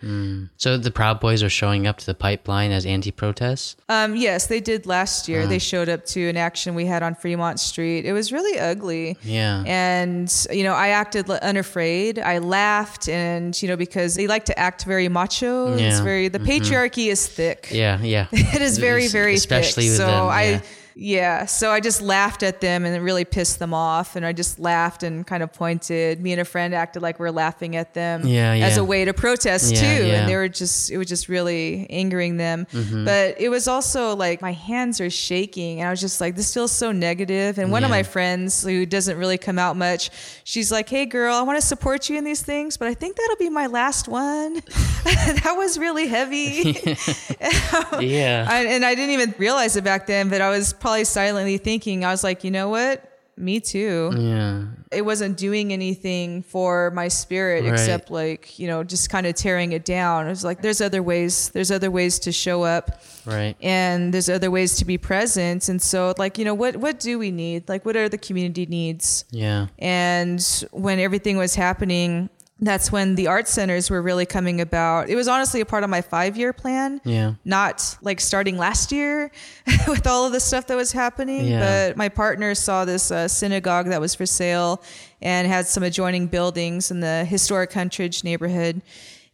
So 0.57 0.77
the 0.77 0.91
Proud 0.91 1.21
Boys 1.21 1.43
are 1.43 1.49
showing 1.49 1.87
up 1.87 1.99
to 1.99 2.05
the 2.05 2.13
pipeline 2.13 2.71
as 2.71 2.85
anti-protests. 2.85 3.77
Um, 3.87 4.17
yes, 4.17 4.47
they 4.47 4.59
did 4.59 4.85
last 4.85 5.29
year. 5.29 5.47
They 5.47 5.59
showed 5.59 5.87
up 5.87 6.05
to 6.07 6.27
an 6.27 6.35
action 6.35 6.75
we 6.75 6.85
had 6.85 7.01
on 7.01 7.06
Fremont 7.15 7.59
Street. 7.59 8.05
It 8.05 8.13
was 8.13 8.31
really 8.31 8.59
ugly. 8.59 9.17
Yeah. 9.23 9.63
And, 9.65 10.33
you 10.51 10.63
know, 10.63 10.73
I 10.73 10.89
acted 10.89 11.29
unafraid. 11.29 12.19
I 12.19 12.37
laughed, 12.39 13.07
and, 13.09 13.59
you 13.61 13.67
know, 13.67 13.77
because 13.77 14.15
they 14.15 14.27
like 14.27 14.45
to 14.45 14.57
act 14.59 14.85
very 14.85 15.07
macho. 15.09 15.73
It's 15.73 15.81
Yeah. 15.81 15.91
Mm-hmm. 15.91 16.03
very, 16.03 16.27
the 16.27 16.39
patriarchy 16.39 17.07
is 17.07 17.27
thick. 17.27 17.69
Yeah, 17.71 17.99
yeah. 18.01 18.27
It 18.31 18.61
is 18.61 18.77
very, 18.77 19.07
very 19.07 19.35
especially 19.35 19.83
thick. 19.83 19.91
with 19.91 19.97
so 19.97 20.05
them. 20.07 20.27
I, 20.27 20.61
yeah. 20.97 21.39
yeah. 21.41 21.45
So 21.45 21.71
I 21.71 21.79
just 21.79 22.01
laughed 22.01 22.43
at 22.43 22.61
them, 22.61 22.85
and 22.85 22.95
it 22.95 22.99
really 22.99 23.25
pissed 23.25 23.59
them 23.59 23.73
off. 23.73 24.15
And 24.15 24.25
I 24.25 24.33
just 24.33 24.59
laughed 24.59 25.03
and 25.03 25.25
kind 25.25 25.43
of 25.43 25.53
pointed. 25.53 26.19
Me 26.21 26.31
and 26.31 26.41
a 26.41 26.45
friend 26.45 26.73
acted 26.73 27.01
like 27.01 27.19
we're 27.19 27.31
laughing 27.31 27.75
at 27.75 27.93
them, 27.93 28.25
Yeah, 28.25 28.53
as 28.53 28.77
a 28.77 28.83
way 28.83 29.05
to 29.05 29.13
protest 29.13 29.73
Yeah, 29.73 29.79
too. 29.81 29.85
yeah. 29.85 29.97
Mm-hmm. 29.97 30.19
And 30.21 30.29
they 30.29 30.35
were 30.35 30.47
just, 30.49 30.91
it 30.91 30.97
was 30.97 31.07
just 31.07 31.29
really 31.29 31.87
angering 31.89 32.37
them. 32.37 32.65
But 32.71 33.39
it 33.39 33.49
was 33.49 33.67
also 33.67 34.15
like 34.15 34.41
my 34.41 34.53
hands 34.53 34.99
are 35.01 35.09
shaking, 35.09 35.79
and 35.79 35.87
I 35.87 35.91
was 35.91 36.01
just 36.01 36.19
like, 36.19 36.35
this 36.35 36.53
feels 36.53 36.71
so 36.71 36.91
negative. 36.91 37.57
And 37.59 37.71
one 37.71 37.83
of 37.83 37.89
my 37.89 38.03
friends 38.03 38.63
who 38.63 38.85
doesn't 38.85 39.17
really 39.17 39.37
come 39.37 39.59
out 39.59 39.75
much, 39.77 40.09
she's 40.43 40.71
like, 40.71 40.89
hey 40.89 41.05
girl, 41.05 41.35
I 41.35 41.41
want 41.43 41.59
to 41.59 41.65
support 41.65 42.09
you 42.09 42.17
in 42.17 42.23
these 42.23 42.41
things, 42.41 42.77
but 42.77 42.87
I 42.87 42.93
think 42.93 43.15
that'll 43.17 43.35
be 43.37 43.49
my 43.49 43.67
last 43.67 44.07
one. 44.07 44.55
that 45.03 45.53
was 45.55 45.77
really 45.77 46.07
heavy. 46.07 46.73
yeah. 47.99 48.45
I, 48.49 48.65
and 48.67 48.85
I 48.85 48.95
didn't 48.95 49.11
even 49.11 49.33
realize 49.37 49.75
it 49.75 49.83
back 49.83 50.07
then, 50.07 50.29
but 50.29 50.41
I 50.41 50.49
was 50.49 50.73
probably 50.87 51.03
silently 51.03 51.57
thinking, 51.57 52.05
I 52.05 52.11
was 52.11 52.23
like, 52.23 52.43
you 52.45 52.51
know 52.51 52.69
what? 52.69 53.03
Me 53.39 53.59
too. 53.59 54.11
yeah. 54.17 54.63
It 54.91 55.03
wasn't 55.03 55.37
doing 55.37 55.71
anything 55.73 56.41
for 56.43 56.89
my 56.91 57.07
spirit 57.09 57.65
Right. 57.65 57.73
except 57.73 58.09
like, 58.09 58.57
you 58.57 58.67
know, 58.67 58.83
just 58.85 59.09
kind 59.11 59.27
of 59.27 59.35
tearing 59.35 59.73
it 59.73 59.83
down. 59.85 60.25
It 60.25 60.29
was 60.29 60.43
like, 60.45 60.61
there's 60.61 60.79
other 60.81 61.03
ways, 61.03 61.49
there's 61.49 61.69
other 61.69 61.91
ways 61.91 62.17
to 62.19 62.31
show 62.31 62.63
up 62.63 63.01
Right. 63.25 63.55
and 63.61 64.11
there's 64.13 64.29
other 64.29 64.49
ways 64.49 64.77
to 64.77 64.85
be 64.85 64.97
present. 64.97 65.67
And 65.69 65.79
so 65.81 66.13
like, 66.17 66.37
you 66.39 66.45
know, 66.45 66.53
what, 66.55 66.77
what 66.77 66.99
do 66.99 67.19
we 67.19 67.29
need? 67.29 67.67
Like, 67.69 67.85
what 67.85 67.95
are 67.97 68.07
the 68.09 68.17
community 68.17 68.65
needs? 68.65 69.25
Yeah. 69.29 69.67
And 69.77 70.41
when 70.71 70.99
everything 70.99 71.35
was 71.37 71.53
happening, 71.53 72.29
that's 72.59 72.91
when 72.91 73.15
the 73.15 73.27
art 73.27 73.47
centers 73.47 73.89
were 73.89 74.01
really 74.01 74.25
coming 74.25 74.61
about. 74.61 75.09
It 75.09 75.15
was 75.15 75.27
honestly 75.27 75.61
a 75.61 75.65
part 75.65 75.83
of 75.83 75.89
my 75.91 76.01
five 76.01 76.35
year 76.37 76.53
plan. 76.53 76.99
Yeah. 77.03 77.33
Not 77.45 77.97
like 78.01 78.19
starting 78.19 78.57
last 78.57 78.91
year 78.91 79.31
with 79.87 80.07
all 80.07 80.25
of 80.25 80.31
the 80.31 80.39
stuff 80.39 80.65
that 80.67 80.75
was 80.75 80.91
happening. 80.91 81.45
Yeah. 81.45 81.89
But 81.89 81.97
my 81.97 82.09
partner 82.09 82.55
saw 82.55 82.83
this 82.85 83.11
uh, 83.11 83.27
synagogue 83.27 83.87
that 83.87 84.01
was 84.01 84.15
for 84.15 84.25
sale 84.25 84.81
and 85.21 85.47
had 85.47 85.67
some 85.67 85.83
adjoining 85.83 86.27
buildings 86.27 86.89
in 86.89 86.99
the 86.99 87.25
historic 87.25 87.69
Huntridge 87.71 88.23
neighborhood. 88.23 88.81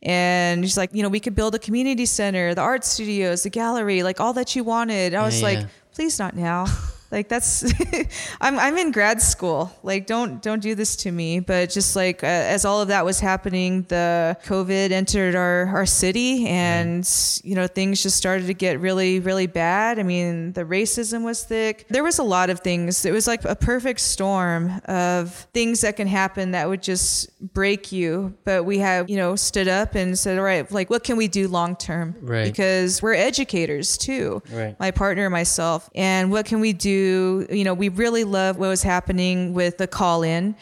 And 0.02 0.66
she's 0.66 0.78
like, 0.78 0.94
you 0.94 1.02
know, 1.02 1.08
we 1.08 1.22
could 1.22 1.34
build 1.34 1.56
a 1.56 1.60
community 1.60 2.06
center, 2.06 2.54
the 2.54 2.62
art 2.62 2.84
studios, 2.84 3.44
the 3.44 3.50
gallery, 3.50 4.04
like 4.04 4.20
all 4.20 4.34
that 4.34 4.54
you 4.54 4.66
wanted. 4.66 5.14
I 5.14 5.24
was 5.24 5.40
Yeah, 5.40 5.48
like, 5.48 5.60
yeah. 5.60 5.68
please 5.94 6.20
not 6.20 6.36
now. 6.36 6.66
like 7.14 7.30
that's 7.30 7.64
I'm 8.42 8.58
I'm 8.60 8.76
in 8.78 8.92
grad 8.92 9.22
school. 9.22 9.72
Like 9.84 10.08
don't 10.08 10.42
don't 10.42 10.62
do 10.62 10.74
this 10.74 10.96
to 10.98 11.12
me. 11.12 11.40
But 11.40 11.70
just 11.70 11.96
like 11.96 12.24
uh, 12.24 12.28
as 12.28 12.66
all 12.66 12.82
of 12.82 12.88
that 12.88 13.06
was 13.06 13.20
happening, 13.20 13.84
the 13.84 14.36
COVID 14.46 14.92
entered 14.92 15.36
our 15.36 15.68
our 15.68 15.86
city, 15.86 16.48
and 16.48 17.08
you 17.44 17.54
know 17.56 17.68
things 17.68 18.02
just 18.02 18.18
started 18.18 18.48
to 18.48 18.54
get 18.56 18.80
really 18.80 19.20
really 19.20 19.46
bad. 19.48 20.00
I 20.00 20.04
mean, 20.04 20.54
the 20.54 20.64
racism 20.66 21.24
was 21.24 21.44
thick. 21.44 21.86
There 21.90 22.04
was 22.04 22.18
a 22.18 22.24
lot 22.24 22.50
of 22.50 22.62
things. 22.62 23.06
It 23.06 23.14
was 23.14 23.28
like 23.28 23.46
a 23.46 23.56
perfect 23.56 24.00
storm 24.00 24.82
of 24.86 25.34
things 25.54 25.82
that 25.82 25.96
can 25.96 26.08
happen 26.08 26.52
that 26.52 26.68
would 26.68 26.82
just 26.82 27.30
break 27.54 27.92
you. 27.92 28.34
But 28.44 28.66
we 28.66 28.80
have 28.80 29.08
you 29.10 29.18
know 29.18 29.36
stood 29.36 29.68
up 29.68 29.94
and 29.94 30.18
said, 30.18 30.40
all 30.40 30.44
right, 30.44 30.70
like 30.72 30.90
what 30.90 31.04
can 31.04 31.16
we 31.16 31.28
do 31.28 31.48
long 31.48 31.76
term? 31.76 32.16
Right. 32.22 32.46
Because 32.46 33.02
we're 33.04 33.14
educators 33.14 33.98
too 33.98 34.42
Right. 34.52 34.76
my 34.80 34.90
partner 34.90 35.26
and 35.26 35.32
myself. 35.32 35.90
And 35.94 36.32
what 36.32 36.48
can 36.48 36.60
we 36.60 36.74
do? 36.74 37.03
You 37.04 37.64
know, 37.64 37.74
we 37.74 37.90
really 37.90 38.24
love 38.24 38.58
what 38.58 38.68
was 38.68 38.84
happening 38.84 39.54
with 39.54 39.78
the 39.78 39.88
call 39.88 40.24
in, 40.24 40.56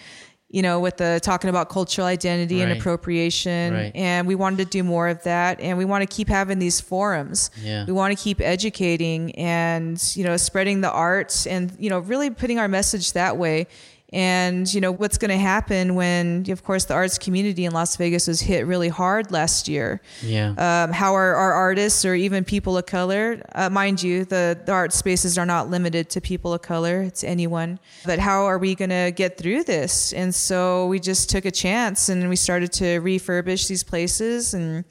you 0.49 0.61
know, 0.61 0.79
with 0.79 0.97
the 0.97 1.19
talking 1.23 1.49
about 1.49 1.69
cultural 1.69 2.07
identity 2.07 2.61
and 2.61 2.71
appropriation. 2.71 3.73
Right. 3.73 3.91
And 3.95 4.27
we 4.27 4.35
wanted 4.35 4.57
to 4.57 4.65
do 4.65 4.83
more 4.83 5.07
of 5.07 5.23
that. 5.23 5.61
And 5.61 5.77
we 5.77 5.85
want 5.85 6.01
to 6.01 6.13
keep 6.13 6.27
having 6.27 6.59
these 6.59 6.81
forums. 6.81 7.51
Yeah. 7.61 7.85
We 7.85 7.93
want 7.93 8.17
to 8.17 8.21
keep 8.21 8.41
educating 8.41 9.33
and, 9.35 10.01
you 10.15 10.23
know, 10.23 10.35
spreading 10.37 10.81
the 10.81 10.91
arts 10.91 11.47
and, 11.47 11.71
you 11.79 11.89
know, 11.89 11.99
really 11.99 12.29
putting 12.29 12.59
our 12.59 12.67
message 12.67 13.13
that 13.13 13.37
way. 13.37 13.67
And, 14.13 14.71
you 14.73 14.81
know, 14.81 14.91
what's 14.91 15.17
going 15.17 15.31
to 15.31 15.37
happen 15.37 15.95
when, 15.95 16.45
of 16.49 16.65
course, 16.65 16.83
the 16.83 16.93
arts 16.93 17.17
community 17.17 17.63
in 17.63 17.71
Las 17.71 17.95
Vegas 17.95 18.27
was 18.27 18.41
hit 18.41 18.65
really 18.67 18.89
hard 18.89 19.31
last 19.31 19.69
year 19.69 20.01
Yeah. 20.21 20.49
um, 20.57 20.91
how 20.91 21.13
are 21.13 21.33
our 21.33 21.53
artists 21.53 22.03
or 22.03 22.13
even 22.13 22.43
people 22.43 22.77
of 22.77 22.85
color, 22.85 23.41
uh, 23.55 23.69
mind 23.69 24.03
you, 24.03 24.25
the, 24.25 24.59
the 24.65 24.73
art 24.73 24.91
spaces 24.91 25.37
are 25.37 25.45
not 25.45 25.69
limited 25.69 26.09
to 26.09 26.19
people 26.19 26.53
of 26.53 26.61
color, 26.61 27.01
it's 27.03 27.23
anyone. 27.23 27.79
But 28.05 28.19
how 28.19 28.43
are 28.47 28.57
we 28.57 28.75
going 28.75 28.89
to 28.89 29.13
get 29.15 29.37
through 29.37 29.63
this? 29.63 30.11
And 30.11 30.35
so 30.35 30.87
we 30.87 30.99
just 30.99 31.29
took 31.29 31.45
a 31.45 31.51
chance 31.51 32.09
and 32.09 32.27
we 32.27 32.35
started 32.35 32.73
to 32.73 32.99
refurbish 32.99 33.69
these 33.69 33.83
places 33.83 34.53
and 34.53 34.83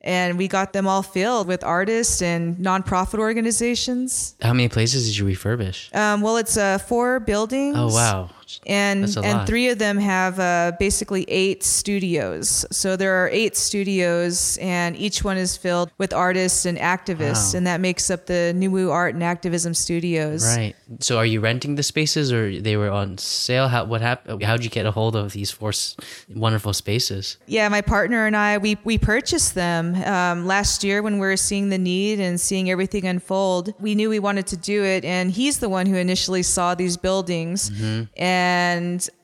and 0.00 0.38
we 0.38 0.46
got 0.48 0.72
them 0.72 0.86
all 0.86 1.02
filled 1.02 1.48
with 1.48 1.64
artists 1.64 2.22
and 2.22 2.56
nonprofit 2.58 3.18
organizations. 3.18 4.36
How 4.40 4.52
many 4.52 4.68
places 4.68 5.06
did 5.06 5.16
you 5.18 5.24
refurbish? 5.24 5.94
Um, 5.94 6.22
well, 6.22 6.36
it's 6.36 6.56
uh, 6.56 6.78
four 6.78 7.20
buildings 7.20 7.76
oh 7.76 7.88
wow. 7.88 8.30
And 8.66 9.04
and 9.04 9.16
lot. 9.38 9.46
three 9.46 9.68
of 9.68 9.78
them 9.78 9.98
have 9.98 10.38
uh, 10.38 10.72
basically 10.78 11.24
eight 11.28 11.62
studios. 11.62 12.64
So 12.70 12.96
there 12.96 13.14
are 13.24 13.28
eight 13.30 13.56
studios, 13.56 14.58
and 14.60 14.96
each 14.96 15.24
one 15.24 15.36
is 15.36 15.56
filled 15.56 15.90
with 15.98 16.12
artists 16.12 16.64
and 16.64 16.78
activists, 16.78 17.52
Wow. 17.52 17.58
and 17.58 17.66
that 17.66 17.80
makes 17.80 18.10
up 18.10 18.26
the 18.26 18.52
Nuwu 18.54 18.90
Art 18.90 19.14
and 19.14 19.22
Activism 19.24 19.74
Studios. 19.74 20.44
Right. 20.44 20.74
So 21.00 21.18
are 21.18 21.26
you 21.26 21.40
renting 21.40 21.74
the 21.76 21.82
spaces 21.82 22.32
or 22.32 22.60
they 22.60 22.76
were 22.76 22.90
on 22.90 23.18
sale? 23.18 23.68
How 23.68 23.84
what 23.84 24.00
happened? 24.00 24.42
How'd 24.42 24.64
you 24.64 24.70
get 24.70 24.86
a 24.86 24.90
hold 24.90 25.16
of 25.16 25.32
these 25.32 25.50
four 25.50 25.70
s- 25.70 25.96
wonderful 26.34 26.72
spaces? 26.72 27.36
Yeah, 27.46 27.68
my 27.68 27.80
partner 27.82 28.26
and 28.26 28.36
I 28.36 28.58
we 28.58 28.76
we 28.84 28.98
purchased 28.98 29.54
them 29.54 29.94
um, 30.04 30.46
last 30.46 30.84
year 30.84 31.02
when 31.02 31.14
we 31.14 31.26
were 31.26 31.36
seeing 31.36 31.68
the 31.70 31.78
need 31.78 32.20
and 32.20 32.40
seeing 32.40 32.70
everything 32.70 33.04
unfold. 33.06 33.74
We 33.80 33.94
knew 33.94 34.08
we 34.10 34.18
wanted 34.18 34.46
to 34.48 34.56
do 34.56 34.84
it, 34.84 35.04
and 35.04 35.30
he's 35.30 35.58
the 35.58 35.68
one 35.68 35.86
who 35.86 35.96
initially 35.96 36.42
saw 36.42 36.74
these 36.74 36.96
buildings, 36.96 37.70
and 38.16 38.37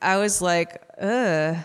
I 0.02 0.16
was 0.18 0.40
like, 0.42 0.80
ugh. 1.00 1.56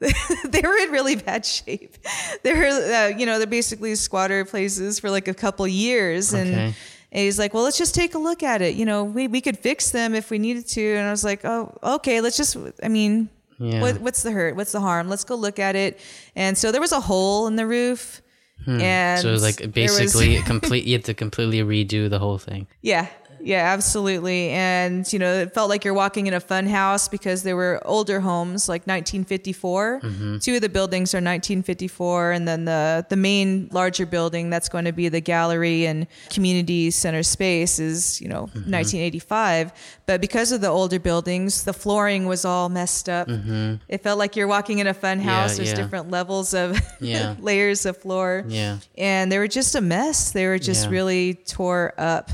they 0.00 0.60
were 0.62 0.76
in 0.76 0.90
really 0.92 1.16
bad 1.16 1.44
shape. 1.44 1.96
They 2.44 2.52
were, 2.54 2.66
uh, 2.66 3.08
you 3.18 3.26
know, 3.26 3.38
they're 3.38 3.48
basically 3.48 3.94
squatter 3.96 4.44
places 4.44 5.00
for 5.00 5.10
like 5.10 5.26
a 5.28 5.34
couple 5.34 5.66
years, 5.66 6.32
and. 6.32 6.50
Okay. 6.50 6.74
And 7.10 7.22
he's 7.24 7.38
like, 7.38 7.54
well, 7.54 7.62
let's 7.62 7.78
just 7.78 7.94
take 7.94 8.14
a 8.14 8.18
look 8.18 8.42
at 8.42 8.60
it. 8.60 8.74
You 8.74 8.84
know, 8.84 9.02
we, 9.02 9.28
we 9.28 9.40
could 9.40 9.58
fix 9.58 9.92
them 9.92 10.14
if 10.14 10.30
we 10.30 10.38
needed 10.38 10.66
to. 10.68 10.94
And 10.96 11.08
I 11.08 11.10
was 11.10 11.24
like, 11.24 11.42
oh, 11.42 11.74
okay, 11.82 12.20
let's 12.20 12.36
just, 12.36 12.54
I 12.82 12.88
mean, 12.88 13.30
Yeah. 13.58 13.80
what, 13.80 13.98
what's 14.02 14.22
the 14.22 14.30
hurt? 14.30 14.56
What's 14.56 14.72
the 14.72 14.80
harm? 14.80 15.08
Let's 15.08 15.24
go 15.24 15.34
look 15.34 15.58
at 15.58 15.74
it. 15.74 16.00
And 16.36 16.56
so 16.58 16.70
there 16.70 16.82
was 16.82 16.92
a 16.92 17.00
hole 17.00 17.46
in 17.46 17.56
the 17.56 17.66
roof. 17.66 18.20
And 18.66 19.18
Hmm. 19.18 19.22
so 19.22 19.28
it 19.30 19.32
was 19.32 19.42
like 19.42 19.56
there 19.56 19.84
was- 19.84 19.98
basically 19.98 20.36
complete. 20.52 20.84
You 20.84 20.96
had 20.98 21.04
to 21.04 21.14
completely 21.14 21.60
redo 21.60 22.10
the 22.10 22.18
whole 22.18 22.36
thing. 22.36 22.66
yeah, 22.82 23.06
yeah, 23.48 23.72
absolutely. 23.72 24.50
And, 24.50 25.10
you 25.10 25.18
know, 25.18 25.32
it 25.32 25.54
felt 25.54 25.70
like 25.70 25.82
you're 25.84 25.94
walking 25.94 26.26
in 26.26 26.34
a 26.34 26.40
fun 26.40 26.66
house 26.66 27.08
because 27.08 27.42
there 27.44 27.56
were 27.56 27.80
older 27.86 28.20
homes 28.20 28.68
like 28.68 28.82
1954. 28.82 30.00
Mm-hmm. 30.02 30.38
Two 30.38 30.56
of 30.56 30.60
the 30.60 30.68
buildings 30.68 31.14
are 31.14 31.18
1954. 31.24 32.32
And 32.32 32.46
then 32.46 32.66
the, 32.66 33.06
the 33.08 33.16
main 33.16 33.68
larger 33.72 34.04
building 34.06 34.50
that's 34.50 34.68
going 34.68 34.84
to 34.84 34.92
be 34.92 35.08
the 35.08 35.20
gallery 35.20 35.86
and 35.86 36.06
community 36.30 36.90
center 36.90 37.22
space 37.22 37.78
is, 37.78 38.20
you 38.20 38.28
know, 38.28 38.38
Mm-hmm. 38.48 38.70
1985. 38.70 39.72
But 40.06 40.20
because 40.20 40.52
of 40.52 40.60
the 40.60 40.68
older 40.68 40.98
buildings, 41.00 41.64
the 41.64 41.72
flooring 41.72 42.26
was 42.26 42.44
all 42.44 42.68
messed 42.68 43.08
up. 43.08 43.28
It 43.88 44.02
felt 44.02 44.18
like 44.18 44.36
you're 44.36 44.46
walking 44.48 44.78
in 44.78 44.86
a 44.86 44.94
fun 44.94 45.18
Mm-hmm. 45.18 45.28
Yeah. 45.28 45.46
There's 45.48 45.70
yeah. 45.70 45.74
different 45.74 46.10
levels 46.10 46.54
of 46.54 46.78
Yeah. 47.00 47.34
layers 47.40 47.86
of 47.86 47.96
floor 47.96 48.44
Yeah. 48.46 48.78
and 48.98 49.32
they 49.32 49.38
were 49.38 49.48
just 49.48 49.74
a 49.74 49.80
mess. 49.80 50.32
They 50.32 50.46
were 50.46 50.58
just 50.58 50.88
really 50.90 51.34
tore 51.34 51.94
up. 51.96 52.30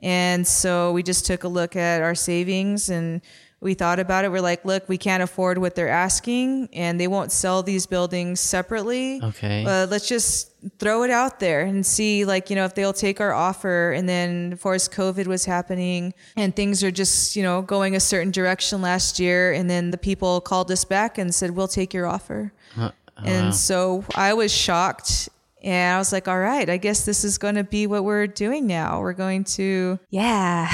And 0.00 0.46
so 0.46 0.92
we 0.92 1.02
just 1.02 1.26
took 1.26 1.44
a 1.44 1.48
look 1.48 1.74
at 1.76 2.02
our 2.02 2.14
savings 2.14 2.88
and 2.88 3.20
we 3.60 3.74
thought 3.74 3.98
about 3.98 4.24
it. 4.24 4.30
We're 4.30 4.40
like, 4.40 4.64
look, 4.64 4.88
we 4.88 4.96
can't 4.96 5.20
afford 5.20 5.58
what 5.58 5.74
they're 5.74 5.88
asking, 5.88 6.68
and 6.72 7.00
they 7.00 7.08
won't 7.08 7.32
sell 7.32 7.60
these 7.64 7.86
buildings 7.86 8.38
separately. 8.38 9.20
Okay. 9.20 9.64
Uh, 9.64 9.88
let's 9.88 10.06
just 10.06 10.52
throw 10.78 11.02
it 11.02 11.10
out 11.10 11.40
there 11.40 11.62
and 11.62 11.84
see, 11.84 12.24
like, 12.24 12.50
you 12.50 12.54
know, 12.56 12.64
if 12.66 12.76
they'll 12.76 12.92
take 12.92 13.20
our 13.20 13.32
offer. 13.32 13.90
And 13.90 14.08
then, 14.08 14.52
of 14.52 14.62
course, 14.62 14.88
COVID 14.88 15.26
was 15.26 15.44
happening 15.44 16.14
and 16.36 16.54
things 16.54 16.84
are 16.84 16.92
just, 16.92 17.34
you 17.34 17.42
know, 17.42 17.60
going 17.60 17.96
a 17.96 18.00
certain 18.00 18.30
direction 18.30 18.80
last 18.80 19.18
year. 19.18 19.52
And 19.52 19.68
then 19.68 19.90
the 19.90 19.98
people 19.98 20.40
called 20.40 20.70
us 20.70 20.84
back 20.84 21.18
and 21.18 21.34
said, 21.34 21.50
we'll 21.50 21.66
take 21.66 21.92
your 21.92 22.06
offer. 22.06 22.52
Uh, 22.78 22.92
And 23.24 23.46
wow. 23.46 23.50
so 23.50 24.04
I 24.14 24.34
was 24.34 24.52
shocked. 24.54 25.28
And 25.62 25.94
I 25.94 25.98
was 25.98 26.12
like, 26.12 26.28
all 26.28 26.38
right, 26.38 26.68
I 26.70 26.76
guess 26.76 27.04
this 27.04 27.24
is 27.24 27.36
going 27.38 27.56
to 27.56 27.64
be 27.64 27.86
what 27.88 28.04
we're 28.04 28.26
doing 28.28 28.66
now. 28.68 29.00
We're 29.00 29.12
going 29.12 29.42
to, 29.58 29.98
yeah. 30.10 30.70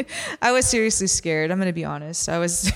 I 0.42 0.52
was 0.52 0.66
seriously 0.66 1.08
scared. 1.08 1.50
I'm 1.50 1.58
going 1.58 1.66
to 1.66 1.72
be 1.72 1.84
honest. 1.84 2.28
I 2.28 2.38
was, 2.38 2.70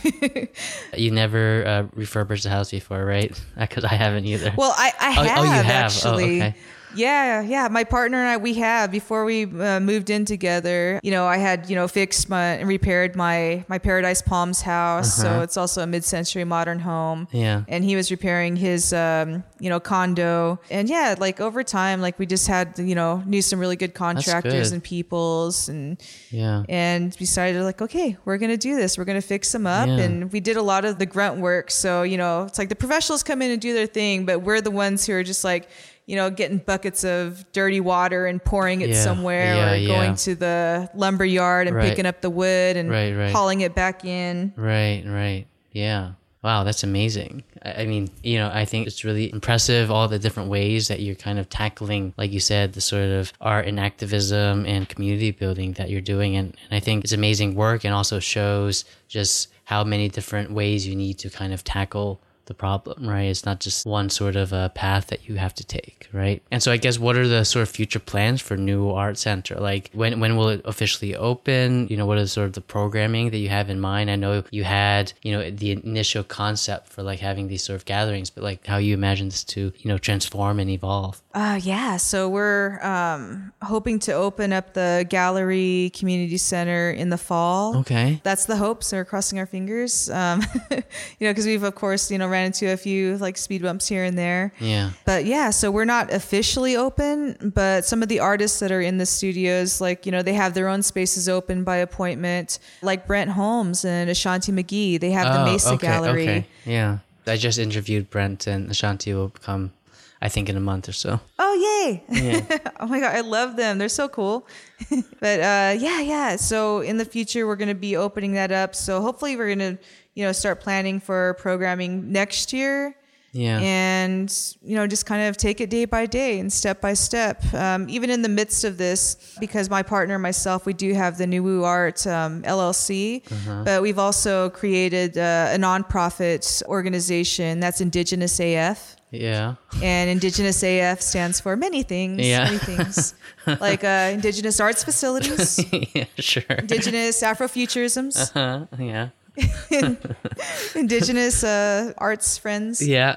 You 0.97 1.11
never 1.13 1.65
uh, 1.67 1.87
refurbished 1.95 2.47
a 2.47 2.51
house 2.51 2.71
before, 2.73 3.05
right? 3.05 3.41
Because 3.59 3.85
I 3.85 3.95
haven't 3.95 4.25
either. 4.27 4.53
well, 4.57 4.75
I, 4.77 4.93
I 4.99 5.15
Oh- 5.19 5.23
have, 5.25 5.39
oh, 5.39 5.43
you 5.45 5.51
have. 5.51 6.03
Oh, 6.05 6.15
okay. 6.15 6.55
Yeah, 6.95 7.41
yeah. 7.43 7.69
My 7.69 7.85
partner 7.85 8.19
and 8.19 8.29
I, 8.29 8.37
we 8.37 8.55
have 8.55 8.91
before 8.91 9.25
we 9.25 9.45
uh, 9.45 9.81
moved 9.81 10.11
in 10.11 10.25
together. 10.25 11.01
You 11.03 11.11
know, 11.11 11.27
I 11.27 11.37
had 11.39 11.69
you 11.71 11.77
know 11.77 11.89
fixed 11.89 12.29
my 12.29 12.55
and 12.55 12.69
repaired 12.69 13.17
my 13.17 13.65
my 13.69 13.79
Paradise 13.79 14.23
Palms 14.23 14.61
house, 14.63 15.15
so 15.17 15.41
it's 15.43 15.57
also 15.57 15.83
a 15.83 15.87
mid-century 15.87 16.45
modern 16.45 16.79
home. 16.81 17.23
Uh-huh. 17.33 17.39
Yeah. 17.39 17.65
and 17.69 17.85
he 17.85 17.97
was 17.97 18.11
repairing 18.11 18.57
his 18.57 18.93
um, 18.93 19.43
you 19.59 19.69
know 19.69 19.81
condo 19.81 20.61
and 20.71 20.89
yeah 20.89 21.15
like 21.19 21.41
over 21.41 21.65
time 21.65 22.01
like 22.01 22.19
we 22.19 22.27
just 22.27 22.47
had 22.47 22.79
you 22.79 22.95
know 22.95 23.23
knew 23.27 23.43
some 23.43 23.59
really 23.59 23.77
good 23.77 23.95
contractors 23.95 24.71
and 24.73 24.83
peoples 24.83 25.69
and 25.69 26.01
yeah. 26.31 26.63
and 26.69 27.17
decided 27.17 27.63
like 27.63 27.81
okay 27.83 28.17
we're 28.25 28.39
gonna 28.39 28.57
do 28.57 28.77
this 28.77 28.97
we're 28.99 29.05
gonna 29.05 29.21
fix 29.21 29.51
them 29.53 29.67
up 29.67 29.89
Yeah. 29.89 29.99
and 30.05 30.33
we 30.33 30.41
did 30.41 30.57
a 30.57 30.63
lot 30.63 30.85
of 30.85 30.99
the 30.99 31.07
grunt 31.07 31.41
work 31.41 31.71
so 31.71 32.03
you 32.03 32.17
know 32.17 32.45
it's 32.45 32.59
like 32.59 32.69
the 32.69 32.77
professionals 32.77 33.23
come 33.23 33.43
in 33.43 33.51
and 33.51 33.61
do 33.61 33.73
their 33.75 33.87
thing 33.87 34.25
but 34.27 34.41
we're 34.43 34.61
the 34.61 34.71
ones 34.71 35.07
who 35.07 35.13
are 35.15 35.23
just 35.25 35.45
like 35.45 35.69
you 36.07 36.17
know 36.17 36.31
getting 36.31 36.59
buckets 36.59 37.05
of 37.05 37.45
dirty 37.53 37.81
water 37.81 38.27
and 38.27 38.43
pouring 38.45 38.81
it 38.81 38.91
Yeah. 38.91 39.03
somewhere 39.05 39.55
Yeah, 39.55 39.73
or 39.73 39.77
yeah. 39.77 39.87
going 39.89 40.15
to 40.17 40.35
the 40.35 40.91
lumber 40.95 41.25
yard 41.25 41.67
and 41.69 41.77
Right. 41.77 41.89
picking 41.89 42.07
up 42.07 42.21
the 42.21 42.31
wood 42.31 42.77
and 42.77 42.91
Right, 42.91 43.15
right. 43.17 43.33
hauling 43.33 43.61
it 43.61 43.75
back 43.75 44.05
in 44.05 44.53
Right, 44.57 45.05
right. 45.07 45.47
Yeah. 45.73 46.13
Wow, 46.43 46.65
that's 46.65 46.83
amazing. 46.83 47.45
I, 47.65 47.83
I 47.83 47.87
mean, 47.87 48.11
you 48.25 48.37
know, 48.37 48.51
I 48.53 48.65
think 48.65 48.89
it's 48.89 49.05
really 49.05 49.33
impressive 49.33 49.93
all 49.93 50.09
the 50.09 50.19
different 50.19 50.51
ways 50.51 50.89
that 50.89 50.99
you're 50.99 51.15
kind 51.15 51.39
of 51.39 51.49
tackling, 51.49 52.15
like 52.19 52.33
you 52.33 52.41
said, 52.41 52.73
the 52.73 52.81
sort 52.81 53.05
of 53.11 53.33
art 53.41 53.69
and 53.69 53.79
activism 53.79 54.67
and 54.67 54.89
community 54.89 55.31
building 55.31 55.75
that 55.75 55.89
you're 55.89 56.01
doing. 56.01 56.35
And, 56.35 56.49
and 56.69 56.77
I 56.77 56.81
think 56.81 57.05
it's 57.05 57.13
amazing 57.13 57.55
work 57.55 57.85
and 57.85 57.95
also 57.95 58.19
shows 58.19 58.85
just 59.07 59.49
how 59.67 59.85
many 59.85 60.09
different 60.09 60.51
ways 60.51 60.85
you 60.85 60.97
need 60.97 61.17
to 61.19 61.31
kind 61.31 61.53
of 61.53 61.63
tackle 61.63 62.21
the 62.47 62.55
problem, 62.55 63.09
right? 63.09 63.23
It's 63.23 63.45
not 63.45 63.61
just 63.61 63.87
one 63.87 64.11
sort 64.11 64.37
of 64.37 64.53
a 64.53 64.71
path 64.75 65.09
that 65.09 65.29
you 65.29 65.37
have 65.37 65.55
to 65.55 65.65
take, 65.65 66.09
right? 66.13 66.43
And 66.51 66.63
so 66.63 66.73
I 66.73 66.77
guess 66.77 66.99
what 66.99 67.17
are 67.17 67.29
the 67.29 67.45
sort 67.45 67.63
of 67.63 67.69
future 67.69 67.99
plans 67.99 68.41
for 68.41 68.57
Nuwu 68.57 68.95
Art 68.95 69.19
Center? 69.19 69.57
Like 69.57 69.91
when 69.93 70.21
when 70.21 70.37
will 70.37 70.49
it 70.49 70.63
officially 70.65 71.15
open? 71.15 71.89
You 71.89 71.97
know, 71.97 72.07
what 72.07 72.19
is 72.19 72.33
sort 72.33 72.47
of 72.47 72.53
the 72.55 72.61
programming 72.61 73.31
that 73.31 73.39
you 73.39 73.49
have 73.49 73.71
in 73.71 73.81
mind? 73.81 74.11
I 74.11 74.17
know 74.17 74.45
you 74.51 74.65
had, 74.65 75.13
you 75.23 75.33
know, 75.33 75.51
the 75.51 75.73
initial 75.73 76.25
concept 76.25 76.89
for 76.89 77.03
like 77.03 77.21
having 77.21 77.49
these 77.49 77.63
sort 77.63 77.77
of 77.77 77.85
gatherings, 77.85 78.31
but 78.31 78.45
like 78.45 78.67
how 78.67 78.79
you 78.79 78.95
imagine 78.95 79.29
this 79.29 79.45
to, 79.45 79.73
you 79.77 79.89
know, 79.89 79.99
transform 79.99 80.59
and 80.59 80.71
evolve. 80.71 81.23
Uh, 81.35 81.59
yeah, 81.63 81.97
so 81.97 82.29
we're 82.29 82.83
um, 82.85 83.53
hoping 83.63 83.99
to 84.01 84.13
open 84.13 84.53
up 84.53 84.75
the 84.75 85.07
gallery 85.09 85.91
community 85.95 86.37
center 86.37 86.91
in 86.91 87.09
the 87.09 87.19
fall. 87.19 87.79
Okay. 87.79 88.21
That's 88.23 88.45
the 88.47 88.57
hope. 88.57 88.85
So 88.85 88.99
we're 88.99 89.05
crossing 89.05 89.39
our 89.39 89.47
fingers. 89.47 90.11
Um, 90.11 90.43
you 90.71 90.77
know, 91.21 91.31
because 91.31 91.47
we've 91.47 91.63
of 91.63 91.75
course 91.75 92.11
you 92.11 92.19
know 92.19 92.29
ran 92.33 92.47
into 92.47 92.73
a 92.73 92.77
few 92.77 93.17
like 93.19 93.37
speed 93.37 93.63
bumps 93.63 93.87
here 93.87 94.03
and 94.03 94.19
there. 94.19 94.53
Yeah. 94.59 94.91
But 95.05 95.25
yeah, 95.25 95.51
so 95.51 95.71
we're 95.71 95.85
not 95.85 96.13
officially 96.13 96.77
open, 96.77 97.53
but 97.55 97.85
some 97.85 98.03
of 98.03 98.09
the 98.09 98.19
artists 98.19 98.59
that 98.59 98.73
are 98.73 98.81
in 98.81 98.99
the 98.99 99.07
studios, 99.07 99.81
like 99.81 100.05
you 100.07 100.13
know, 100.13 100.23
they 100.23 100.35
have 100.35 100.55
their 100.55 100.69
own 100.69 100.83
spaces 100.83 101.29
open 101.29 101.63
by 101.63 101.77
appointment. 101.77 102.59
Like 102.83 103.07
Brent 103.07 103.31
Holmes 103.31 103.85
and 103.85 104.11
Ashanti 104.11 104.51
McGee, 104.51 104.99
they 104.99 105.13
have 105.13 105.33
the 105.33 105.45
Mesa 105.45 105.71
Oh, 105.71 105.75
okay, 105.75 105.87
Gallery. 105.87 106.23
Okay. 106.23 106.47
Yeah. 106.67 106.99
I 107.27 107.37
just 107.37 107.59
interviewed 107.59 108.11
Brent 108.11 108.47
and 108.47 108.71
Ashanti 108.71 109.15
will 109.15 109.31
come, 109.31 109.73
I 110.21 110.29
think, 110.29 110.49
in 110.49 110.57
a 110.57 110.61
month 110.61 110.89
or 110.89 110.93
so. 110.93 111.21
Oh 111.39 111.55
yay! 111.55 112.03
Yeah. 112.09 112.59
oh 112.81 112.87
my 112.87 112.99
god, 112.99 113.15
I 113.15 113.21
love 113.21 113.57
them. 113.57 113.79
They're 113.79 113.89
so 113.89 114.09
cool. 114.09 114.47
but 115.21 115.41
uh, 115.41 115.77
yeah, 115.79 116.01
yeah. 116.01 116.37
So 116.37 116.81
in 116.81 116.97
the 116.97 117.05
future, 117.05 117.47
we're 117.47 117.57
going 117.57 117.69
to 117.69 117.75
be 117.75 117.97
opening 117.97 118.33
that 118.33 118.51
up. 118.51 118.75
So 118.75 119.01
hopefully, 119.01 119.37
we're 119.37 119.55
going 119.55 119.77
to 119.77 119.85
you 120.15 120.25
know 120.25 120.33
start 120.33 120.61
planning 120.61 121.01
for 121.01 121.35
programming 121.35 122.13
next 122.13 122.53
year. 122.53 122.95
Yeah. 123.35 123.61
And 123.61 124.29
you 124.63 124.77
know, 124.77 124.87
just 124.87 125.07
kind 125.07 125.23
of 125.27 125.39
take 125.39 125.63
it 125.63 125.71
day 125.71 125.87
by 125.87 126.05
day 126.05 126.39
and 126.39 126.53
step 126.53 126.83
by 126.83 126.93
step. 126.93 127.43
Um, 127.55 127.89
even 127.89 128.11
in 128.11 128.21
the 128.21 128.29
midst 128.29 128.63
of 128.63 128.77
this, 128.77 129.17
because 129.41 129.71
my 129.71 129.83
partner 129.83 130.17
and 130.17 130.23
myself, 130.23 130.67
we 130.67 130.75
do 130.75 130.93
have 130.93 131.17
the 131.17 131.25
Nuwu 131.25 131.65
Art 131.65 132.07
um, 132.07 132.43
LLC, 132.43 133.23
Uh-huh. 133.33 133.63
but 133.65 133.81
we've 133.81 133.99
also 133.99 134.51
created 134.51 135.17
uh, 135.17 135.49
a 135.55 135.57
nonprofit 135.59 136.63
organization 136.67 137.59
that's 137.59 137.81
Indigenous 137.81 138.39
AF 138.39 138.97
yeah. 139.11 139.55
and 139.83 140.11
Indigenous 140.11 140.63
AF 140.63 141.01
stands 141.01 141.41
for 141.41 141.57
many 141.57 141.83
things. 141.83 142.21
Yeah. 142.27 142.45
Many 142.45 142.59
things. 142.59 143.15
like 143.47 143.83
uh, 143.83 144.11
Indigenous 144.13 144.61
arts 144.61 144.85
facilities, 144.85 145.59
yeah, 145.95 146.05
sure. 146.19 146.43
Indigenous 146.59 147.23
Afrofuturisms, 147.23 148.31
Uh, 148.37 148.67
yeah. 148.79 149.09
Indigenous 150.75 151.45
uh, 151.45 151.93
arts 151.99 152.39
friends, 152.39 152.87
Yeah. 152.87 153.17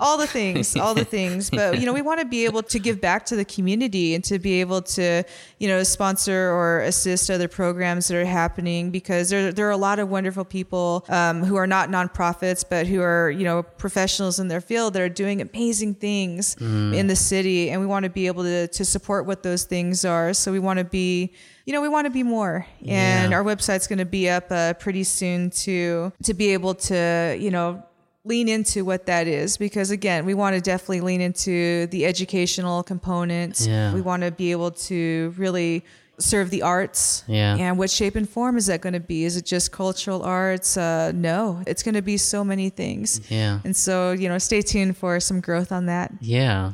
All 0.00 0.18
the 0.18 0.26
things, 0.26 0.76
all 0.76 0.94
the 0.94 1.04
things. 1.04 1.50
But, 1.50 1.78
you 1.80 1.86
know, 1.86 1.92
we 1.92 2.02
want 2.02 2.20
to 2.20 2.26
be 2.26 2.44
able 2.44 2.62
to 2.64 2.78
give 2.78 3.00
back 3.00 3.24
to 3.26 3.36
the 3.36 3.44
community 3.44 4.14
and 4.14 4.22
to 4.24 4.38
be 4.38 4.60
able 4.60 4.82
to, 4.82 5.24
you 5.58 5.68
know, 5.68 5.82
sponsor 5.82 6.50
or 6.50 6.80
assist 6.80 7.30
other 7.30 7.48
programs 7.48 8.08
that 8.08 8.16
are 8.16 8.24
happening 8.24 8.90
because 8.90 9.30
there, 9.30 9.52
there 9.52 9.66
are 9.66 9.70
a 9.72 9.76
lot 9.76 9.98
of 9.98 10.08
wonderful 10.10 10.44
people 10.44 11.04
um, 11.08 11.42
who 11.44 11.56
are 11.56 11.66
not 11.66 11.88
nonprofits, 11.88 12.64
but 12.68 12.86
who 12.86 13.00
are, 13.00 13.30
you 13.30 13.44
know, 13.44 13.62
professionals 13.62 14.38
in 14.38 14.48
their 14.48 14.60
field 14.60 14.94
that 14.94 15.02
are 15.02 15.08
doing 15.08 15.40
amazing 15.40 15.94
things 15.94 16.56
in 16.60 17.06
the 17.06 17.16
city. 17.16 17.70
And 17.70 17.80
we 17.80 17.86
want 17.86 18.04
to 18.04 18.10
be 18.10 18.26
able 18.26 18.42
to, 18.44 18.68
to 18.68 18.84
support 18.84 19.26
what 19.26 19.42
those 19.42 19.64
things 19.64 20.04
are. 20.04 20.34
So 20.34 20.52
we 20.52 20.58
want 20.58 20.78
to 20.78 20.84
be, 20.84 21.32
you 21.66 21.72
know, 21.72 21.80
we 21.82 21.88
want 21.88 22.06
to 22.06 22.10
be 22.10 22.22
more, 22.22 22.66
and 22.86 23.30
Yeah. 23.30 23.36
our 23.36 23.44
website's 23.44 23.86
going 23.86 23.98
to 24.00 24.04
be 24.04 24.28
up 24.28 24.46
uh, 24.50 24.74
pretty 24.74 25.04
soon 25.04 25.50
to 25.50 26.12
to 26.24 26.34
be 26.34 26.52
able 26.52 26.74
to, 26.74 27.36
you 27.38 27.50
know, 27.50 27.82
lean 28.24 28.48
into 28.48 28.84
what 28.84 29.06
that 29.06 29.26
is 29.26 29.56
because 29.56 29.90
again, 29.90 30.26
we 30.26 30.34
want 30.34 30.54
to 30.54 30.60
definitely 30.60 31.00
lean 31.00 31.20
into 31.20 31.86
the 31.86 32.04
educational 32.04 32.82
component. 32.82 33.60
Yeah. 33.60 33.94
We 33.94 34.00
want 34.02 34.22
to 34.22 34.30
be 34.30 34.50
able 34.50 34.72
to 34.72 35.34
really 35.36 35.84
serve 36.18 36.50
the 36.50 36.62
arts. 36.62 37.24
Yeah. 37.26 37.56
And 37.56 37.78
what 37.78 37.90
shape 37.90 38.14
and 38.16 38.28
form 38.28 38.56
is 38.56 38.66
that 38.66 38.80
going 38.82 38.92
to 38.92 39.00
be? 39.00 39.24
Is 39.24 39.36
it 39.36 39.46
just 39.46 39.72
cultural 39.72 40.22
arts? 40.22 40.76
Uh, 40.76 41.12
no, 41.14 41.62
it's 41.66 41.82
going 41.82 41.94
to 41.94 42.02
be 42.02 42.16
so 42.16 42.44
many 42.44 42.68
things. 42.68 43.20
Yeah. 43.30 43.60
And 43.64 43.74
so, 43.74 44.12
you 44.12 44.28
know, 44.28 44.38
stay 44.38 44.60
tuned 44.60 44.96
for 44.96 45.18
some 45.20 45.40
growth 45.40 45.72
on 45.72 45.86
that. 45.86 46.12
Yeah. 46.20 46.72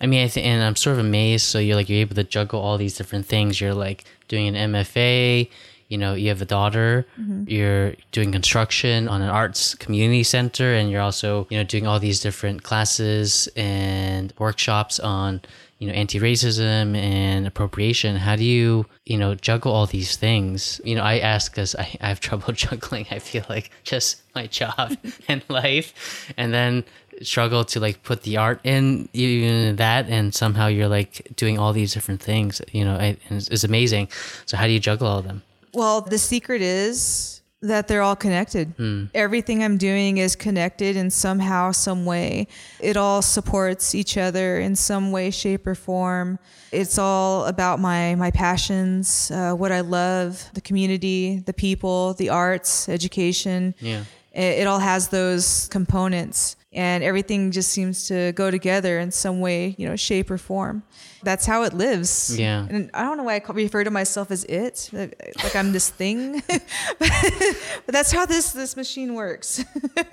I 0.00 0.06
mean, 0.06 0.24
I 0.24 0.28
think, 0.28 0.46
and 0.46 0.62
I'm 0.62 0.76
sort 0.76 0.98
of 0.98 1.04
amazed. 1.04 1.44
So 1.44 1.58
you're 1.58 1.76
like, 1.76 1.88
you're 1.88 2.00
able 2.00 2.14
to 2.16 2.24
juggle 2.24 2.60
all 2.60 2.78
these 2.78 2.96
different 2.96 3.26
things. 3.26 3.60
You're 3.60 3.74
like 3.74 4.04
doing 4.28 4.54
an 4.54 4.72
MFA, 4.72 5.50
you 5.88 5.96
know, 5.96 6.14
you 6.14 6.28
have 6.28 6.42
a 6.42 6.44
daughter, 6.44 7.06
mm-hmm. 7.18 7.44
you're 7.46 7.94
doing 8.12 8.30
construction 8.30 9.08
on 9.08 9.22
an 9.22 9.30
arts 9.30 9.74
community 9.74 10.22
center, 10.22 10.74
and 10.74 10.90
you're 10.90 11.00
also, 11.00 11.46
you 11.50 11.56
know, 11.56 11.64
doing 11.64 11.86
all 11.86 11.98
these 11.98 12.20
different 12.20 12.62
classes 12.62 13.48
and 13.56 14.34
workshops 14.38 15.00
on, 15.00 15.40
you 15.78 15.88
know, 15.88 15.94
anti-racism 15.94 16.94
and 16.94 17.46
appropriation. 17.46 18.16
How 18.16 18.36
do 18.36 18.44
you, 18.44 18.84
you 19.06 19.16
know, 19.16 19.34
juggle 19.34 19.72
all 19.72 19.86
these 19.86 20.16
things? 20.16 20.78
You 20.84 20.94
know, 20.94 21.02
I 21.02 21.20
ask 21.20 21.50
because 21.50 21.74
I, 21.74 21.96
I 22.02 22.08
have 22.08 22.20
trouble 22.28 22.52
juggling. 22.52 23.06
I 23.10 23.18
feel 23.18 23.44
like 23.48 23.70
just 23.82 24.22
my 24.34 24.46
job 24.46 24.94
and 25.28 25.42
life, 25.48 26.32
and 26.36 26.52
then 26.52 26.84
struggle 27.22 27.64
to 27.64 27.80
like 27.80 28.02
put 28.02 28.22
the 28.22 28.36
art 28.36 28.60
in 28.62 29.08
you 29.12 29.72
that 29.72 30.08
and 30.08 30.32
somehow 30.32 30.68
you're 30.68 30.86
like 30.86 31.26
doing 31.34 31.58
all 31.58 31.72
these 31.72 31.92
different 31.92 32.22
things 32.22 32.62
you 32.70 32.84
know 32.84 32.94
I- 32.94 33.16
it's, 33.28 33.48
it's 33.48 33.64
amazing 33.64 34.08
so 34.46 34.56
how 34.56 34.68
do 34.68 34.72
you 34.72 34.78
juggle 34.78 35.08
all 35.08 35.18
of 35.18 35.24
them 35.24 35.42
Well, 35.74 36.00
the 36.00 36.18
secret 36.18 36.62
is 36.62 37.42
that 37.60 37.88
they're 37.88 38.02
all 38.02 38.16
connected. 38.16 38.72
Everything 39.14 39.64
I'm 39.64 39.78
doing 39.78 40.18
is 40.18 40.36
connected 40.36 40.96
in 40.96 41.10
somehow, 41.10 41.72
some 41.72 42.04
way. 42.04 42.46
It 42.78 42.96
all 42.96 43.20
supports 43.20 43.94
each 43.94 44.16
other 44.16 44.58
in 44.58 44.76
some 44.76 45.10
way, 45.10 45.30
shape, 45.30 45.66
or 45.66 45.74
form. 45.74 46.38
It's 46.70 46.98
all 46.98 47.46
about 47.46 47.80
my 47.80 48.14
my 48.14 48.30
passions, 48.30 49.30
uh, 49.32 49.54
what 49.54 49.72
I 49.72 49.80
love, 49.80 50.48
the 50.54 50.60
community, 50.60 51.42
the 51.44 51.52
people, 51.52 52.14
the 52.14 52.28
arts, 52.28 52.88
education. 52.88 53.74
Yeah. 53.80 54.04
It, 54.32 54.60
it 54.60 54.66
all 54.68 54.78
has 54.78 55.08
those 55.08 55.66
components, 55.68 56.54
and 56.78 57.02
everything 57.02 57.50
just 57.50 57.70
seems 57.70 58.06
to 58.06 58.30
go 58.32 58.52
together 58.52 59.00
in 59.00 59.10
some 59.10 59.40
way, 59.40 59.74
you 59.78 59.88
know, 59.88 59.96
shape 59.96 60.30
or 60.30 60.38
form. 60.38 60.84
That's 61.24 61.44
how 61.44 61.64
it 61.64 61.74
lives. 61.74 62.38
Yeah. 62.38 62.68
And 62.70 62.88
I 62.94 63.02
don't 63.02 63.16
know 63.16 63.24
why 63.24 63.34
I 63.34 63.40
call, 63.40 63.56
refer 63.56 63.82
to 63.82 63.90
myself 63.90 64.30
as 64.30 64.44
it, 64.44 64.88
like 64.92 65.56
I'm 65.56 65.72
this 65.72 65.90
thing, 65.90 66.40
but 67.00 67.88
that's 67.88 68.12
how 68.12 68.26
this 68.26 68.52
this 68.52 68.76
machine 68.76 69.14
works. 69.14 69.64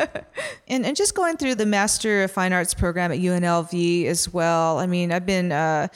and 0.68 0.88
and 0.88 0.95
just 0.95 1.13
going 1.13 1.38
through 1.38 1.53
the 1.53 1.68
Master 1.68 2.24
of 2.24 2.32
Fine 2.32 2.51
Arts 2.51 2.74
program 2.74 3.11
at 3.11 3.20
UNLV 3.20 4.07
as 4.07 4.34
well. 4.34 4.80
I 4.80 4.88
mean, 4.88 5.11
I've 5.11 5.28
been. 5.28 5.51
Uh, 5.51 5.88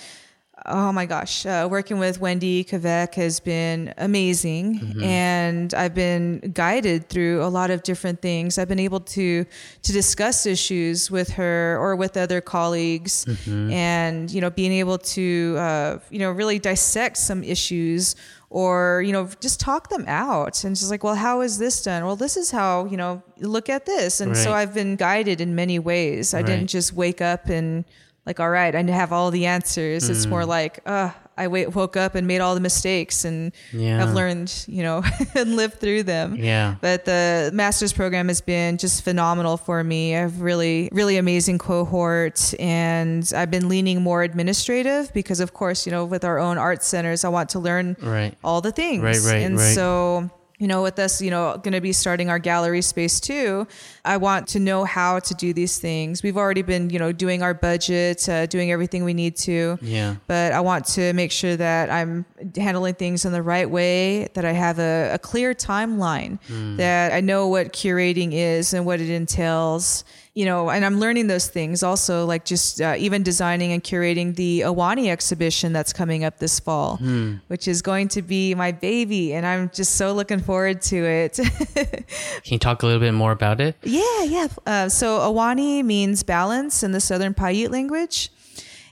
Oh 0.71 0.91
my 0.91 1.05
gosh, 1.07 1.45
uh, 1.47 1.67
working 1.69 1.97
with 1.97 2.21
Wendy 2.21 2.63
Kveck 2.63 3.15
has 3.15 3.39
been 3.39 3.91
amazing, 3.97 5.01
and 5.03 5.73
I've 5.73 5.95
been 5.95 6.51
guided 6.53 7.09
through 7.09 7.41
a 7.43 7.49
lot 7.49 7.71
of 7.71 7.81
different 7.81 8.21
things. 8.21 8.57
I've 8.59 8.67
been 8.67 8.79
able 8.79 8.99
to 9.17 9.45
to 9.81 9.91
discuss 9.91 10.45
issues 10.45 11.09
with 11.09 11.29
her 11.31 11.77
or 11.81 11.95
with 11.95 12.15
other 12.17 12.39
colleagues, 12.41 13.25
and 13.71 14.29
you 14.31 14.41
know, 14.41 14.49
being 14.51 14.71
able 14.73 14.97
to 15.15 15.55
uh, 15.57 15.97
you 16.11 16.19
know 16.19 16.31
really 16.31 16.59
dissect 16.59 17.17
some 17.17 17.43
issues 17.43 18.15
or 18.51 19.01
you 19.05 19.11
know 19.11 19.27
just 19.41 19.59
talk 19.59 19.89
them 19.89 20.05
out. 20.07 20.63
And 20.63 20.75
just 20.75 20.91
like 20.91 21.03
well 21.03 21.15
how 21.15 21.41
is 21.41 21.57
this 21.57 21.81
done? 21.83 22.05
Well 22.05 22.15
this 22.15 22.37
is 22.37 22.51
how 22.51 22.85
you 22.85 22.97
know 22.97 23.23
look 23.39 23.69
at 23.69 23.85
this. 23.85 24.21
And 24.21 24.35
so 24.37 24.53
i've 24.53 24.73
been 24.73 24.95
guided 24.97 25.41
in 25.41 25.55
many 25.55 25.79
ways. 25.79 26.33
I 26.33 26.37
Right. 26.37 26.45
didn't 26.47 26.67
just 26.67 26.93
wake 26.93 27.21
up 27.21 27.47
and 27.49 27.85
like 28.29 28.39
all 28.39 28.49
right 28.61 28.75
i 28.75 28.81
have 28.83 29.11
all 29.11 29.31
the 29.31 29.45
answers 29.47 30.07
it's 30.07 30.25
more 30.27 30.45
like 30.45 30.79
uh 30.85 31.09
i 31.35 31.47
wait, 31.47 31.73
woke 31.73 31.95
up 31.97 32.13
and 32.15 32.27
made 32.27 32.41
all 32.41 32.53
the 32.53 32.61
mistakes 32.61 33.25
and 33.25 33.51
Yeah. 33.73 34.03
i've 34.03 34.13
learned 34.13 34.49
you 34.67 34.83
know 34.83 35.01
and 35.35 35.55
lived 35.55 35.79
through 35.79 36.03
them 36.03 36.35
Yeah. 36.35 36.75
but 36.79 37.05
the 37.05 37.49
master's 37.53 37.91
program 37.93 38.27
has 38.27 38.41
been 38.41 38.77
just 38.77 39.03
phenomenal 39.03 39.57
for 39.57 39.83
me. 39.83 40.15
I've 40.15 40.41
really, 40.41 40.89
really 40.91 41.17
amazing 41.17 41.57
cohort, 41.57 42.53
and 42.59 43.23
I've 43.35 43.49
been 43.49 43.67
leaning 43.69 44.01
more 44.01 44.21
administrative 44.23 45.11
because, 45.13 45.39
of 45.39 45.53
course, 45.53 45.85
you 45.85 45.91
know, 45.91 46.05
with 46.05 46.23
our 46.23 46.37
own 46.39 46.57
art 46.57 46.83
centers, 46.83 47.23
I 47.23 47.29
want 47.29 47.49
to 47.55 47.59
learn 47.59 47.95
Right. 48.01 48.33
all 48.43 48.61
the 48.61 48.71
things. 48.71 49.01
Right, 49.03 49.21
right, 49.31 49.41
and 49.45 49.57
right. 49.57 49.75
so 49.75 50.29
you 50.59 50.67
know, 50.67 50.83
with 50.83 50.99
us, 50.99 51.21
you 51.21 51.31
know, 51.31 51.57
going 51.63 51.71
to 51.73 51.81
be 51.81 51.93
starting 51.93 52.29
our 52.29 52.37
gallery 52.37 52.81
space 52.81 53.19
too. 53.19 53.65
I 54.03 54.17
want 54.17 54.47
to 54.49 54.59
know 54.59 54.83
how 54.83 55.19
to 55.19 55.33
do 55.33 55.53
these 55.53 55.77
things. 55.79 56.21
We've 56.21 56.35
already 56.37 56.61
been, 56.61 56.89
you 56.89 56.99
know, 56.99 57.11
doing 57.13 57.41
our 57.41 57.53
budget, 57.53 58.27
uh, 58.29 58.45
doing 58.45 58.69
everything 58.71 59.03
we 59.05 59.13
need 59.13 59.35
to. 59.37 59.77
Yeah. 59.81 60.15
But 60.27 60.51
I 60.51 60.59
want 60.59 60.85
to 60.95 61.13
make 61.13 61.31
sure 61.31 61.55
that 61.55 61.89
I'm 61.89 62.25
handling 62.57 62.95
things 62.95 63.23
in 63.25 63.31
the 63.31 63.41
right 63.41 63.69
way, 63.69 64.27
that 64.33 64.43
I 64.43 64.51
have 64.51 64.79
a, 64.79 65.11
a 65.13 65.17
clear 65.19 65.53
timeline, 65.53 66.39
Hmm. 66.47 66.75
that 66.77 67.13
I 67.13 67.21
know 67.21 67.47
what 67.47 67.71
curating 67.73 68.31
is 68.33 68.73
and 68.73 68.85
what 68.85 68.99
it 68.99 69.09
entails. 69.09 70.03
You 70.35 70.45
know, 70.45 70.69
and 70.69 70.85
I'm 70.85 70.99
learning 70.99 71.27
those 71.27 71.47
things 71.47 71.83
also, 71.83 72.25
like 72.25 72.45
just 72.45 72.79
uh, 72.79 72.95
even 72.97 73.23
designing 73.23 73.71
and 73.73 73.83
curating 73.83 74.35
the 74.35 74.61
Awani 74.61 75.09
exhibition 75.09 75.73
that's 75.73 75.91
coming 75.91 76.23
up 76.23 76.37
this 76.37 76.59
fall, 76.59 76.97
Hmm. 76.97 77.35
which 77.47 77.67
is 77.67 77.81
going 77.81 78.07
to 78.09 78.21
be 78.21 78.53
my 78.55 78.71
baby. 78.71 79.33
And 79.33 79.45
I'm 79.45 79.69
just 79.73 79.95
so 79.95 80.13
looking 80.13 80.39
forward 80.39 80.81
to 80.83 80.97
it. 80.97 81.33
Can 81.75 82.05
you 82.45 82.59
talk 82.59 82.83
a 82.83 82.85
little 82.85 83.01
bit 83.01 83.13
more 83.13 83.31
about 83.31 83.59
it? 83.59 83.75
Yeah, 83.83 84.23
yeah. 84.23 84.47
Uh, 84.65 84.87
so 84.89 85.19
Awani 85.19 85.83
means 85.83 86.23
balance 86.23 86.83
in 86.83 86.91
the 86.91 87.01
Southern 87.01 87.33
Paiute 87.33 87.71
language. 87.71 88.31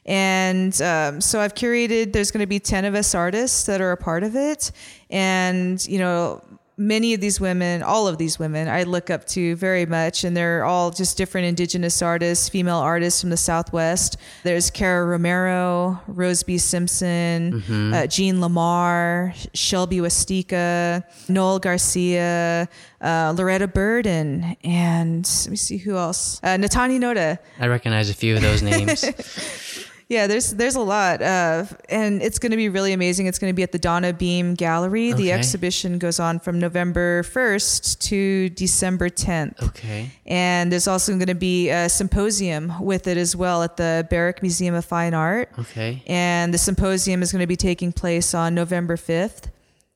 And 0.05 0.79
um, 0.81 1.19
so 1.21 1.39
I've 1.41 1.53
curated, 1.53 2.13
there's 2.13 2.31
going 2.31 2.39
to 2.43 2.47
be 2.47 2.59
10 2.59 2.85
of 2.85 2.95
us 2.95 3.13
artists 3.13 3.65
that 3.65 3.81
are 3.81 3.91
a 3.91 3.97
part 3.97 4.23
of 4.23 4.35
it. 4.35 4.71
And, 5.09 5.85
you 5.85 5.99
know, 5.99 6.41
many 6.77 7.13
of 7.13 7.21
these 7.21 7.39
women, 7.41 7.81
all 7.81 8.07
of 8.07 8.17
these 8.17 8.37
women, 8.37 8.67
I 8.67 8.83
look 8.83 9.09
up 9.09 9.25
to 9.27 9.55
very 9.55 9.85
much. 9.85 10.23
And 10.23 10.37
they're 10.37 10.63
all 10.63 10.91
just 10.91 11.17
different 11.17 11.47
indigenous 11.47 12.01
artists, 12.01 12.49
female 12.49 12.77
artists 12.77 13.19
from 13.19 13.31
the 13.31 13.37
Southwest. 13.37 14.17
There's 14.43 14.69
Cara 14.69 15.05
Romero, 15.05 15.99
Rose 16.07 16.43
B. 16.43 16.57
Simpson, 16.57 17.63
uh, 17.93 18.07
Jean 18.07 18.35
LaMarr, 18.37 19.33
Shelby 19.53 19.97
Westika, 19.97 21.03
Noelle 21.27 21.59
Garcia, 21.59 22.69
uh, 23.01 23.33
Loretta 23.35 23.67
Burden, 23.67 24.55
and 24.63 25.29
let 25.43 25.49
me 25.49 25.57
see 25.57 25.77
who 25.77 25.95
else. 25.97 26.39
Uh, 26.43 26.57
Natani 26.57 26.99
Notah. 26.99 27.37
I 27.59 27.67
recognize 27.67 28.09
a 28.09 28.13
few 28.13 28.35
of 28.35 28.41
those 28.41 28.61
names. 28.61 29.03
Yeah, 30.09 30.27
there's 30.27 30.51
there's 30.51 30.75
a 30.75 30.81
lot, 30.81 31.21
uh, 31.21 31.65
and 31.89 32.21
it's 32.21 32.39
going 32.39 32.51
to 32.51 32.57
be 32.57 32.69
really 32.69 32.93
amazing. 32.93 33.25
It's 33.27 33.39
going 33.39 33.51
to 33.51 33.55
be 33.55 33.63
at 33.63 33.73
the 33.73 33.79
Donna 33.79 34.13
Beam 34.13 34.53
Gallery. 34.53 35.11
The 35.11 35.31
exhibition 35.33 35.99
goes 35.99 36.17
on 36.19 36.39
from 36.39 36.59
November 36.59 37.23
1st 37.23 37.99
to 37.99 38.49
December 38.49 39.09
10th. 39.09 39.61
okay. 39.69 40.09
And 40.25 40.71
there's 40.71 40.87
also 40.87 41.11
going 41.13 41.27
to 41.27 41.35
be 41.35 41.69
a 41.69 41.89
symposium 41.89 42.71
with 42.81 43.07
it 43.07 43.17
as 43.17 43.35
well 43.35 43.63
at 43.63 43.75
the 43.75 44.07
Barrick 44.09 44.41
Museum 44.41 44.75
of 44.75 44.85
Fine 44.85 45.13
Art. 45.13 45.51
Okay. 45.59 46.01
And 46.07 46.53
the 46.53 46.57
symposium 46.57 47.21
is 47.21 47.33
going 47.33 47.41
to 47.41 47.47
be 47.47 47.57
taking 47.57 47.91
place 47.91 48.33
on 48.33 48.55
November 48.55 48.95
5th. 48.95 49.49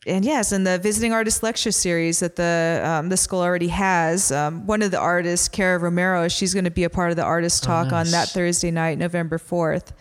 And 0.07 0.25
yes, 0.25 0.51
and 0.51 0.65
the 0.65 0.79
visiting 0.79 1.13
artist 1.13 1.43
lecture 1.43 1.71
series 1.71 2.21
that 2.21 2.35
the 2.35 2.81
um, 2.83 3.09
the 3.09 3.17
school 3.17 3.39
already 3.39 3.67
has. 3.67 4.31
Um, 4.31 4.65
one 4.65 4.81
of 4.81 4.89
the 4.89 4.97
artists, 4.99 5.47
Cara 5.47 5.77
Romero, 5.77 6.27
she's 6.27 6.53
going 6.55 6.63
to 6.65 6.71
be 6.71 6.83
a 6.85 6.89
part 6.89 7.11
of 7.11 7.17
the 7.17 7.23
artist 7.23 7.63
talk 7.63 7.87
on 7.87 8.05
nice. 8.05 8.11
that 8.11 8.29
Thursday 8.29 8.71
night, 8.71 8.97
November 8.97 9.37
4th. 9.37 9.91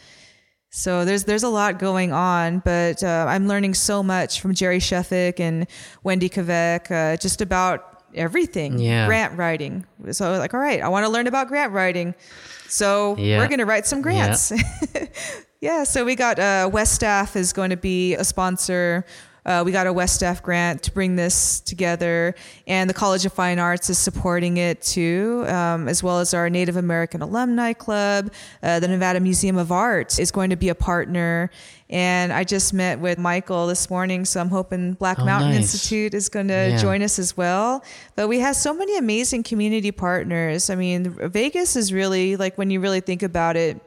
So 0.70 1.04
there's 1.04 1.24
there's 1.24 1.42
a 1.42 1.50
lot 1.50 1.78
going 1.78 2.12
on, 2.14 2.60
but 2.60 3.04
uh, 3.04 3.26
I'm 3.28 3.46
learning 3.46 3.74
so 3.74 4.02
much 4.02 4.40
from 4.40 4.54
Jerry 4.54 4.78
Schefcik 4.78 5.38
and 5.38 5.66
Wendy 6.02 6.30
Kveck, 6.30 6.90
uh, 6.90 7.16
just 7.18 7.42
about 7.42 8.02
everything. 8.14 8.78
Yeah. 8.78 9.06
Grant 9.06 9.36
writing. 9.36 9.84
So 10.12 10.26
I 10.26 10.30
was 10.30 10.38
like, 10.38 10.54
all 10.54 10.60
right, 10.60 10.80
I 10.80 10.88
want 10.88 11.04
to 11.04 11.10
learn 11.10 11.26
about 11.26 11.48
grant 11.48 11.72
writing. 11.72 12.14
So 12.68 13.16
Yeah. 13.18 13.36
we're 13.38 13.48
going 13.48 13.58
to 13.58 13.66
write 13.66 13.84
some 13.86 14.00
grants. 14.00 14.50
Yeah, 15.62 15.84
so 15.84 16.06
we 16.06 16.14
got 16.14 16.38
uh, 16.38 16.70
WESTAF 16.72 17.36
is 17.36 17.52
going 17.52 17.68
to 17.68 17.76
be 17.76 18.14
a 18.14 18.24
sponsor. 18.24 19.04
Uh, 19.46 19.62
we 19.64 19.72
got 19.72 19.86
a 19.86 19.92
West 19.92 20.22
grant 20.42 20.82
to 20.82 20.92
bring 20.92 21.16
this 21.16 21.60
together, 21.60 22.34
and 22.66 22.88
the 22.90 22.94
College 22.94 23.24
of 23.24 23.32
Fine 23.32 23.58
Arts 23.58 23.88
is 23.88 23.98
supporting 23.98 24.58
it 24.58 24.82
too, 24.82 25.44
um, 25.48 25.88
as 25.88 26.02
well 26.02 26.18
as 26.20 26.34
our 26.34 26.50
Native 26.50 26.76
American 26.76 27.22
Alumni 27.22 27.72
Club. 27.72 28.32
Uh, 28.62 28.80
the 28.80 28.88
Nevada 28.88 29.18
Museum 29.20 29.56
of 29.56 29.72
Art 29.72 30.18
is 30.18 30.30
going 30.30 30.50
to 30.50 30.56
be 30.56 30.68
a 30.68 30.74
partner, 30.74 31.50
and 31.88 32.32
I 32.32 32.44
just 32.44 32.74
met 32.74 33.00
with 33.00 33.18
Michael 33.18 33.66
this 33.66 33.88
morning, 33.88 34.24
so 34.24 34.40
I'm 34.40 34.48
hoping 34.50 34.92
Black 34.94 35.18
Oh, 35.18 35.24
Mountain 35.24 35.52
nice. 35.52 35.72
Institute 35.74 36.12
is 36.14 36.28
going 36.28 36.48
to 36.48 36.70
Yeah. 36.70 36.76
join 36.76 37.02
us 37.02 37.18
as 37.18 37.36
well. 37.36 37.82
But 38.16 38.28
we 38.28 38.40
have 38.40 38.56
so 38.56 38.74
many 38.74 38.96
amazing 38.98 39.42
community 39.42 39.90
partners. 39.90 40.68
I 40.70 40.74
mean, 40.74 41.16
Vegas 41.30 41.76
is 41.76 41.92
really 41.92 42.36
like 42.36 42.58
when 42.58 42.70
you 42.70 42.80
really 42.80 43.00
think 43.00 43.22
about 43.22 43.56
it, 43.56 43.80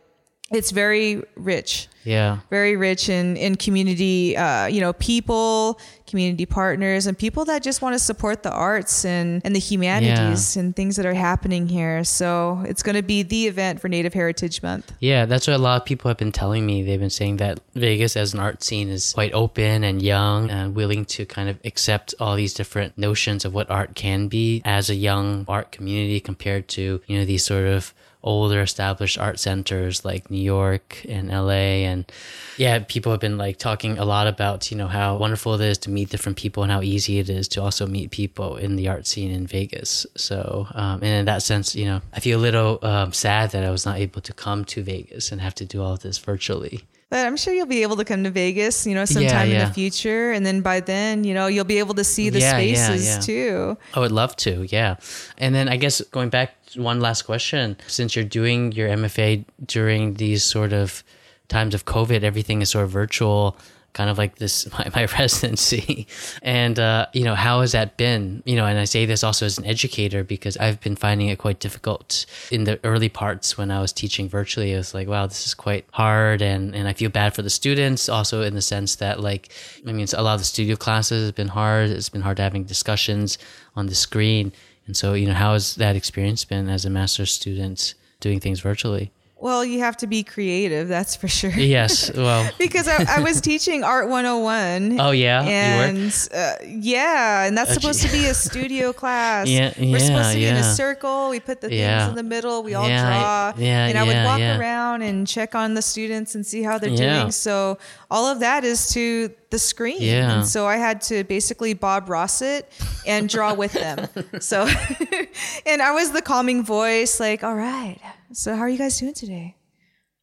it's 0.52 0.72
very 0.72 1.24
rich 1.36 1.88
Yeah. 2.06 2.40
very 2.50 2.76
rich 2.76 3.10
in 3.10 3.38
in 3.38 3.56
community 3.56 4.36
uh, 4.38 4.66
you 4.68 4.82
know 4.82 4.94
people 4.94 5.80
community 6.08 6.46
partners 6.46 7.08
and 7.08 7.18
people 7.18 7.46
that 7.46 7.64
just 7.64 7.82
want 7.82 7.94
to 7.94 8.00
support 8.00 8.44
the 8.44 8.52
arts 8.52 9.04
and 9.06 9.42
and 9.46 9.56
the 9.56 9.60
humanities 9.60 10.56
and 10.58 10.76
things 10.76 10.96
that 10.98 11.06
are 11.06 11.14
happening 11.14 11.68
here 11.68 12.04
so 12.04 12.62
it's 12.68 12.84
going 12.84 12.96
to 12.96 13.02
be 13.02 13.24
the 13.24 13.48
event 13.48 13.80
for 13.80 13.88
native 13.90 14.14
heritage 14.14 14.62
month 14.62 14.92
Yeah, 15.00 15.26
that's 15.26 15.48
what 15.48 15.56
a 15.56 15.60
lot 15.60 15.82
of 15.82 15.86
people 15.86 16.10
have 16.10 16.18
been 16.18 16.32
telling 16.32 16.66
me. 16.66 16.84
They've 16.84 17.00
been 17.00 17.10
saying 17.10 17.38
that 17.38 17.60
Vegas 17.74 18.16
as 18.16 18.34
an 18.34 18.40
art 18.40 18.64
scene 18.64 18.90
is 18.90 19.14
quite 19.14 19.34
open 19.34 19.84
and 19.84 20.02
young 20.02 20.50
and 20.50 20.76
willing 20.76 21.06
to 21.06 21.26
kind 21.26 21.50
of 21.50 21.58
accept 21.66 22.14
all 22.20 22.36
these 22.36 22.54
different 22.54 22.98
notions 22.98 23.46
of 23.46 23.54
what 23.54 23.70
art 23.70 23.96
can 23.96 24.28
be 24.28 24.62
as 24.66 24.90
a 24.90 24.96
young 24.96 25.46
art 25.48 25.72
community 25.72 26.20
compared 26.20 26.68
to, 26.70 27.02
you 27.08 27.18
know, 27.18 27.26
these 27.26 27.44
sort 27.44 27.66
of 27.68 27.94
older 28.24 28.62
established 28.62 29.18
art 29.18 29.40
centers 29.40 30.06
like 30.06 30.32
New 30.32 30.42
York 30.42 31.06
and 31.08 31.30
LA 31.30 31.84
and 31.90 32.10
yeah, 32.58 32.80
people 32.80 33.12
have 33.12 33.20
been 33.20 33.38
like 33.38 33.58
talking 33.58 33.98
a 33.98 34.06
lot 34.06 34.28
about, 34.28 34.72
you 34.72 34.78
know, 34.78 34.88
how 34.88 35.18
wonderful 35.18 35.56
it 35.56 35.62
is 35.62 35.78
to 35.80 35.90
meet 35.90 36.10
different 36.10 36.38
people 36.38 36.64
and 36.64 36.72
how 36.72 36.82
easy 36.82 37.20
it 37.20 37.30
is 37.30 37.48
to 37.50 37.62
also 37.62 37.88
meet 37.88 38.12
people 38.12 38.58
in 38.58 38.76
the 38.76 38.88
art 38.88 39.08
scene 39.08 39.32
in 39.32 39.48
Vegas. 39.48 40.06
So, 40.16 40.68
um, 40.74 40.96
and 41.02 41.20
in 41.20 41.26
that 41.26 41.44
sense, 41.44 41.76
you 41.76 41.86
know, 41.86 42.02
I 42.14 42.20
feel 42.20 42.40
a 42.40 42.42
little 42.42 42.80
um, 42.84 43.12
sad 43.12 43.52
that 43.52 43.64
I 43.64 43.72
was 43.72 43.86
not 43.86 43.98
able 43.98 44.22
to 44.22 44.34
come 44.34 44.66
to 44.66 44.84
Vegas 44.84 45.32
and 45.32 45.42
have 45.42 45.56
to 45.56 45.66
do 45.66 45.82
all 45.82 45.94
of 45.94 46.02
this 46.02 46.18
virtually. 46.18 46.84
But 47.14 47.28
i'm 47.28 47.38
sure 47.38 47.54
you'll 47.54 47.68
be 47.80 47.84
able 47.84 47.96
to 47.96 48.04
come 48.04 48.24
to 48.24 48.32
vegas 48.32 48.88
you 48.88 48.96
know 48.96 49.06
sometime 49.06 49.48
in 49.48 49.54
yeah. 49.54 49.68
the 49.68 49.74
future 49.74 50.32
and 50.32 50.44
then 50.44 50.62
by 50.62 50.80
then 50.80 51.24
you 51.24 51.34
know 51.38 51.46
you'll 51.46 51.72
be 51.76 51.78
able 51.78 51.94
to 51.94 52.04
see 52.04 52.30
the 52.30 52.40
Yeah, 52.40 52.58
yeah, 52.58 52.88
spaces 52.88 53.06
yeah. 53.06 53.20
too 53.20 53.78
I 53.94 54.00
would 54.00 54.12
love 54.12 54.36
to, 54.38 54.66
yeah. 54.70 54.96
And 55.38 55.54
then 55.54 55.70
I 55.70 55.78
guess 55.78 56.02
going 56.12 56.30
back 56.30 56.50
to 56.68 56.82
one 56.82 57.00
last 57.00 57.24
question, 57.24 57.78
since 57.88 58.16
you're 58.16 58.26
doing 58.26 58.72
your 58.72 58.90
MFA 58.90 59.46
during 59.66 60.16
these 60.16 60.44
sort 60.44 60.74
of 60.74 61.04
times 61.48 61.74
of 61.76 61.86
COVID, 61.86 62.24
everything 62.24 62.62
is 62.62 62.70
sort 62.70 62.86
of 62.86 62.92
virtual, 62.92 63.58
kind 63.94 64.10
of 64.10 64.18
like 64.18 64.36
this 64.36 64.70
my, 64.78 64.90
my 64.96 65.06
residency. 65.06 66.08
And 66.42 66.78
uh, 66.80 67.08
you 67.14 67.24
know, 67.24 67.36
how 67.36 67.62
has 67.62 67.72
that 67.72 67.98
been? 67.98 68.44
You 68.46 68.56
know, 68.56 68.66
and 68.66 68.78
I 68.78 68.86
say 68.86 69.06
this 69.06 69.24
also 69.24 69.46
as 69.46 69.58
an 69.58 69.66
educator 69.66 70.24
because 70.24 70.58
I've 70.58 70.82
been 70.82 70.96
finding 70.96 71.30
it 71.30 71.38
quite 71.38 71.60
difficult 71.60 72.26
in 72.52 72.66
the 72.66 72.80
early 72.84 73.10
parts 73.10 73.58
when 73.58 73.72
I 73.72 73.80
was 73.80 73.94
teaching 73.94 74.28
virtually. 74.28 74.74
It 74.74 74.78
was 74.78 74.94
like, 74.94 75.08
wow, 75.08 75.28
this 75.28 75.46
is 75.48 75.54
quite 75.54 75.86
hard 75.92 76.42
and, 76.42 76.76
and 76.76 76.88
I 76.88 76.94
feel 76.94 77.10
bad 77.10 77.34
for 77.34 77.42
the 77.42 77.50
students 77.50 78.10
also 78.10 78.42
in 78.42 78.54
the 78.54 78.62
sense 78.62 78.96
that 78.98 79.20
like 79.20 79.50
I 79.88 79.92
mean 79.92 80.08
a 80.14 80.22
lot 80.22 80.34
of 80.34 80.42
the 80.42 80.46
studio 80.46 80.76
classes 80.76 81.26
have 81.26 81.36
been 81.36 81.48
hard. 81.48 81.90
It's 81.90 82.10
been 82.10 82.22
hard 82.22 82.40
having 82.40 82.64
discussions 82.64 83.38
on 83.76 83.88
the 83.88 83.96
screen. 83.96 84.52
And 84.86 84.98
so, 84.98 85.14
you 85.14 85.28
know, 85.28 85.34
how 85.34 85.54
has 85.54 85.76
that 85.76 85.96
experience 85.96 86.44
been 86.44 86.68
as 86.68 86.84
a 86.86 86.90
master's 86.90 87.32
student 87.32 87.94
doing 88.20 88.40
things 88.40 88.60
virtually? 88.60 89.12
Well 89.44 89.64
you 89.66 89.80
have 89.80 89.98
to 89.98 90.08
be 90.08 90.24
creative 90.24 90.88
that's 90.88 91.16
for 91.16 91.28
sure. 91.28 91.52
Yes. 91.52 92.10
Well, 92.16 92.50
because 92.66 92.88
I, 92.88 93.18
I 93.18 93.20
was 93.20 93.42
teaching 93.42 93.84
art 93.84 94.08
101 94.08 95.00
oh 95.00 95.12
yeah, 95.12 95.42
you 95.42 95.48
were. 95.50 96.02
and 96.02 96.30
uh, 96.34 96.54
yeah 96.66 97.46
and 97.46 97.58
that's 97.58 97.72
Oh, 97.72 97.74
supposed 97.74 98.02
gee. 98.02 98.08
to 98.08 98.14
be 98.14 98.26
a 98.26 98.34
studio 98.48 98.94
class. 98.94 99.48
Yeah, 99.50 99.74
yeah, 99.78 99.92
we're 99.92 100.00
supposed 100.00 100.32
to 100.32 100.38
be 100.38 100.46
in 100.46 100.56
a 100.56 100.64
circle. 100.64 101.30
We 101.30 101.40
put 101.40 101.60
the 101.62 101.68
things 101.70 101.80
Yeah. 101.80 102.10
in 102.10 102.16
the 102.16 102.24
middle. 102.36 102.64
We 102.64 102.74
all 102.74 102.88
Yeah, 102.88 103.04
I- 103.06 103.52
draw. 103.54 103.62
yeah, 103.64 103.88
and 103.88 103.98
i 103.98 104.04
would 104.04 104.24
walk 104.32 104.40
around 104.60 105.02
and 105.02 105.28
check 105.28 105.56
on 105.56 105.74
the 105.74 105.82
students 105.82 106.36
and 106.36 106.46
see 106.46 106.64
how 106.64 106.78
they're 106.80 106.96
doing. 106.96 107.32
So 107.32 107.78
all 108.10 108.26
of 108.28 108.40
that 108.40 108.64
is 108.64 108.92
to 108.94 109.30
the 109.50 109.60
screen. 109.60 109.98
Yeah. 110.00 110.34
and 110.40 110.48
so 110.48 110.66
i 110.66 110.78
had 110.78 110.98
to 111.12 111.24
basically 111.26 111.74
bob 111.76 112.10
ross 112.10 112.42
it 112.42 112.64
and 113.06 113.28
draw 113.30 113.54
with 113.54 113.74
them. 113.74 113.98
So 114.40 114.66
and 115.66 115.82
i 115.82 115.92
was 115.92 116.12
the 116.12 116.22
calming 116.22 116.64
voice 116.64 117.20
like 117.20 117.44
all 117.44 117.56
right 117.56 118.00
so 118.34 118.56
how 118.56 118.62
are 118.62 118.70
you 118.70 118.78
guys 118.78 119.00
doing 119.00 119.14
today? 119.14 119.56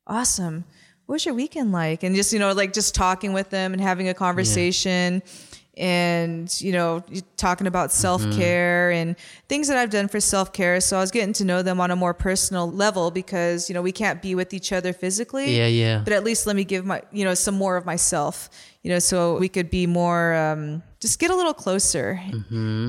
Awesome. 0.06 0.64
What 1.06 1.14
was 1.14 1.24
your 1.24 1.34
weekend 1.34 1.72
like? 1.72 2.02
And 2.02 2.14
just 2.14 2.32
you 2.32 2.38
know 2.38 2.52
like 2.52 2.72
just 2.72 2.94
talking 2.94 3.32
with 3.32 3.50
them 3.50 3.72
and 3.72 3.80
having 3.80 4.08
a 4.08 4.14
conversation 4.14 5.22
and 5.76 6.60
you 6.60 6.72
know 6.72 7.02
talking 7.36 7.66
about 7.66 7.90
mm-hmm. 7.90 8.00
self-care 8.00 8.90
and 8.90 9.16
things 9.48 9.68
that 9.68 9.78
i've 9.78 9.90
done 9.90 10.08
for 10.08 10.20
self-care. 10.20 10.80
So 10.80 10.96
i 10.96 11.00
was 11.00 11.10
getting 11.10 11.32
to 11.34 11.44
know 11.44 11.62
them 11.62 11.80
on 11.80 11.90
a 11.90 11.96
more 11.96 12.12
personal 12.12 12.70
level 12.70 13.10
because 13.10 13.68
you 13.68 13.74
know 13.74 13.82
we 13.82 13.92
can't 13.92 14.20
be 14.20 14.34
with 14.34 14.52
each 14.52 14.72
other 14.72 14.92
physically 14.92 15.56
Yeah, 15.56 15.68
yeah. 15.68 16.02
but 16.04 16.12
at 16.12 16.22
least 16.22 16.46
let 16.46 16.56
me 16.56 16.64
give 16.64 16.84
my 16.84 17.02
you 17.12 17.24
know 17.24 17.34
some 17.34 17.54
more 17.54 17.76
of 17.76 17.86
myself 17.86 18.50
you 18.82 18.90
know 18.90 18.98
so 18.98 19.36
we 19.38 19.48
could 19.48 19.68
be 19.70 19.86
more 19.86 20.34
um, 20.34 20.82
just 21.00 21.18
get 21.18 21.30
a 21.30 21.36
little 21.36 21.54
closer. 21.54 22.20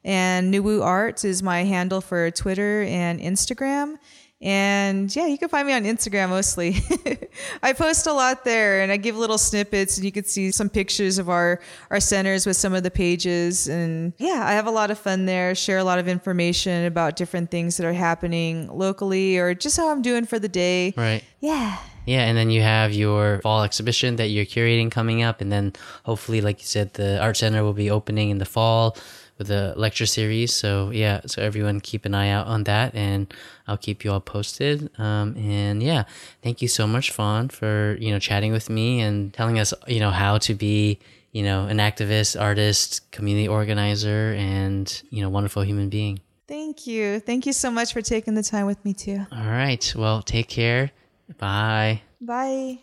And 0.04 0.52
Nuwu 0.52 0.84
Arts 0.84 1.24
is 1.24 1.42
my 1.42 1.64
handle 1.64 2.00
for 2.00 2.30
Twitter 2.30 2.82
and 2.82 3.20
Instagram. 3.20 3.98
And 4.42 5.14
yeah, 5.14 5.28
you 5.28 5.38
can 5.38 5.48
find 5.48 5.68
me 5.68 5.72
on 5.72 5.84
Instagram 5.84 6.30
mostly. 6.30 6.76
I 7.62 7.72
post 7.72 8.08
a 8.08 8.12
lot 8.12 8.44
there 8.44 8.82
and 8.82 8.90
I 8.90 8.96
give 8.96 9.16
little 9.16 9.38
snippets 9.38 9.96
and 9.96 10.04
you 10.04 10.10
can 10.10 10.24
see 10.24 10.50
some 10.50 10.68
pictures 10.68 11.18
of 11.18 11.30
our, 11.30 11.60
our 11.90 12.00
centers 12.00 12.44
with 12.44 12.56
some 12.56 12.74
of 12.74 12.82
the 12.82 12.90
pages. 12.90 13.68
And 13.68 14.12
yeah, 14.18 14.42
I 14.44 14.52
have 14.52 14.66
a 14.66 14.72
lot 14.72 14.90
of 14.90 14.98
fun 14.98 15.26
there, 15.26 15.54
share 15.54 15.78
a 15.78 15.84
lot 15.84 16.00
of 16.00 16.08
information 16.08 16.86
about 16.86 17.14
different 17.14 17.52
things 17.52 17.76
that 17.76 17.86
are 17.86 17.92
happening 17.92 18.66
locally 18.66 19.38
or 19.38 19.54
just 19.54 19.76
how 19.76 19.90
I'm 19.90 20.02
doing 20.02 20.26
for 20.26 20.40
the 20.40 20.48
day. 20.48 20.92
Right. 20.96 21.22
Yeah. 21.38 21.78
Yeah, 22.04 22.22
and 22.22 22.36
then 22.36 22.50
you 22.50 22.62
have 22.62 22.92
your 22.92 23.38
fall 23.42 23.62
exhibition 23.62 24.16
that 24.16 24.26
you're 24.26 24.44
curating 24.44 24.90
coming 24.90 25.22
up, 25.22 25.40
and 25.40 25.52
then 25.52 25.72
hopefully, 26.04 26.40
like 26.40 26.58
you 26.58 26.66
said, 26.66 26.94
the 26.94 27.22
art 27.22 27.36
center 27.36 27.62
will 27.62 27.74
be 27.74 27.92
opening 27.92 28.30
in 28.30 28.38
the 28.38 28.44
fall 28.44 28.96
with 29.38 29.50
a 29.50 29.74
lecture 29.76 30.06
series. 30.06 30.52
So 30.52 30.90
yeah, 30.90 31.20
so 31.26 31.42
everyone 31.42 31.80
keep 31.80 32.04
an 32.04 32.14
eye 32.14 32.30
out 32.30 32.46
on 32.46 32.64
that, 32.64 32.94
and 32.94 33.32
I'll 33.66 33.76
keep 33.76 34.04
you 34.04 34.12
all 34.12 34.20
posted. 34.20 34.90
Um, 34.98 35.36
and 35.36 35.82
yeah, 35.82 36.04
thank 36.42 36.62
you 36.62 36.68
so 36.68 36.86
much, 36.86 37.10
Fawn, 37.10 37.48
for 37.48 37.96
you 38.00 38.10
know 38.10 38.18
chatting 38.18 38.52
with 38.52 38.70
me 38.70 39.00
and 39.00 39.32
telling 39.32 39.58
us 39.58 39.74
you 39.86 40.00
know 40.00 40.10
how 40.10 40.38
to 40.38 40.54
be 40.54 40.98
you 41.32 41.42
know 41.42 41.66
an 41.66 41.78
activist, 41.78 42.40
artist, 42.40 43.10
community 43.10 43.48
organizer, 43.48 44.34
and 44.38 45.02
you 45.10 45.22
know 45.22 45.28
wonderful 45.28 45.62
human 45.62 45.88
being. 45.88 46.20
Thank 46.48 46.86
you. 46.86 47.20
Thank 47.20 47.46
you 47.46 47.52
so 47.52 47.70
much 47.70 47.92
for 47.92 48.02
taking 48.02 48.34
the 48.34 48.42
time 48.42 48.66
with 48.66 48.84
me 48.84 48.92
too. 48.92 49.26
All 49.32 49.46
right. 49.46 49.92
Well, 49.96 50.22
take 50.22 50.48
care. 50.48 50.90
Bye. 51.38 52.02
Bye. 52.20 52.78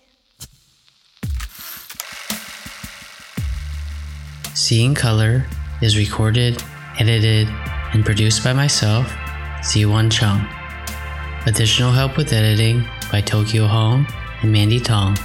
Seeing 4.55 4.93
Color 4.95 5.45
is 5.81 5.97
recorded, 5.97 6.63
edited, 6.99 7.47
and 7.93 8.05
produced 8.05 8.43
by 8.43 8.53
myself, 8.53 9.07
Ziwan 9.61 10.11
Chung. 10.11 10.47
Additional 11.45 11.91
help 11.91 12.17
with 12.17 12.33
editing 12.33 12.85
by 13.11 13.21
Tokyo 13.21 13.65
Hong 13.65 14.05
and 14.41 14.51
Mandy 14.51 14.79
Tong. 14.79 15.17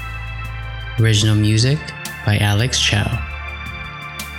Original 1.00 1.34
music 1.34 1.78
by 2.24 2.38
Alex 2.38 2.80
Chow. 2.80 3.20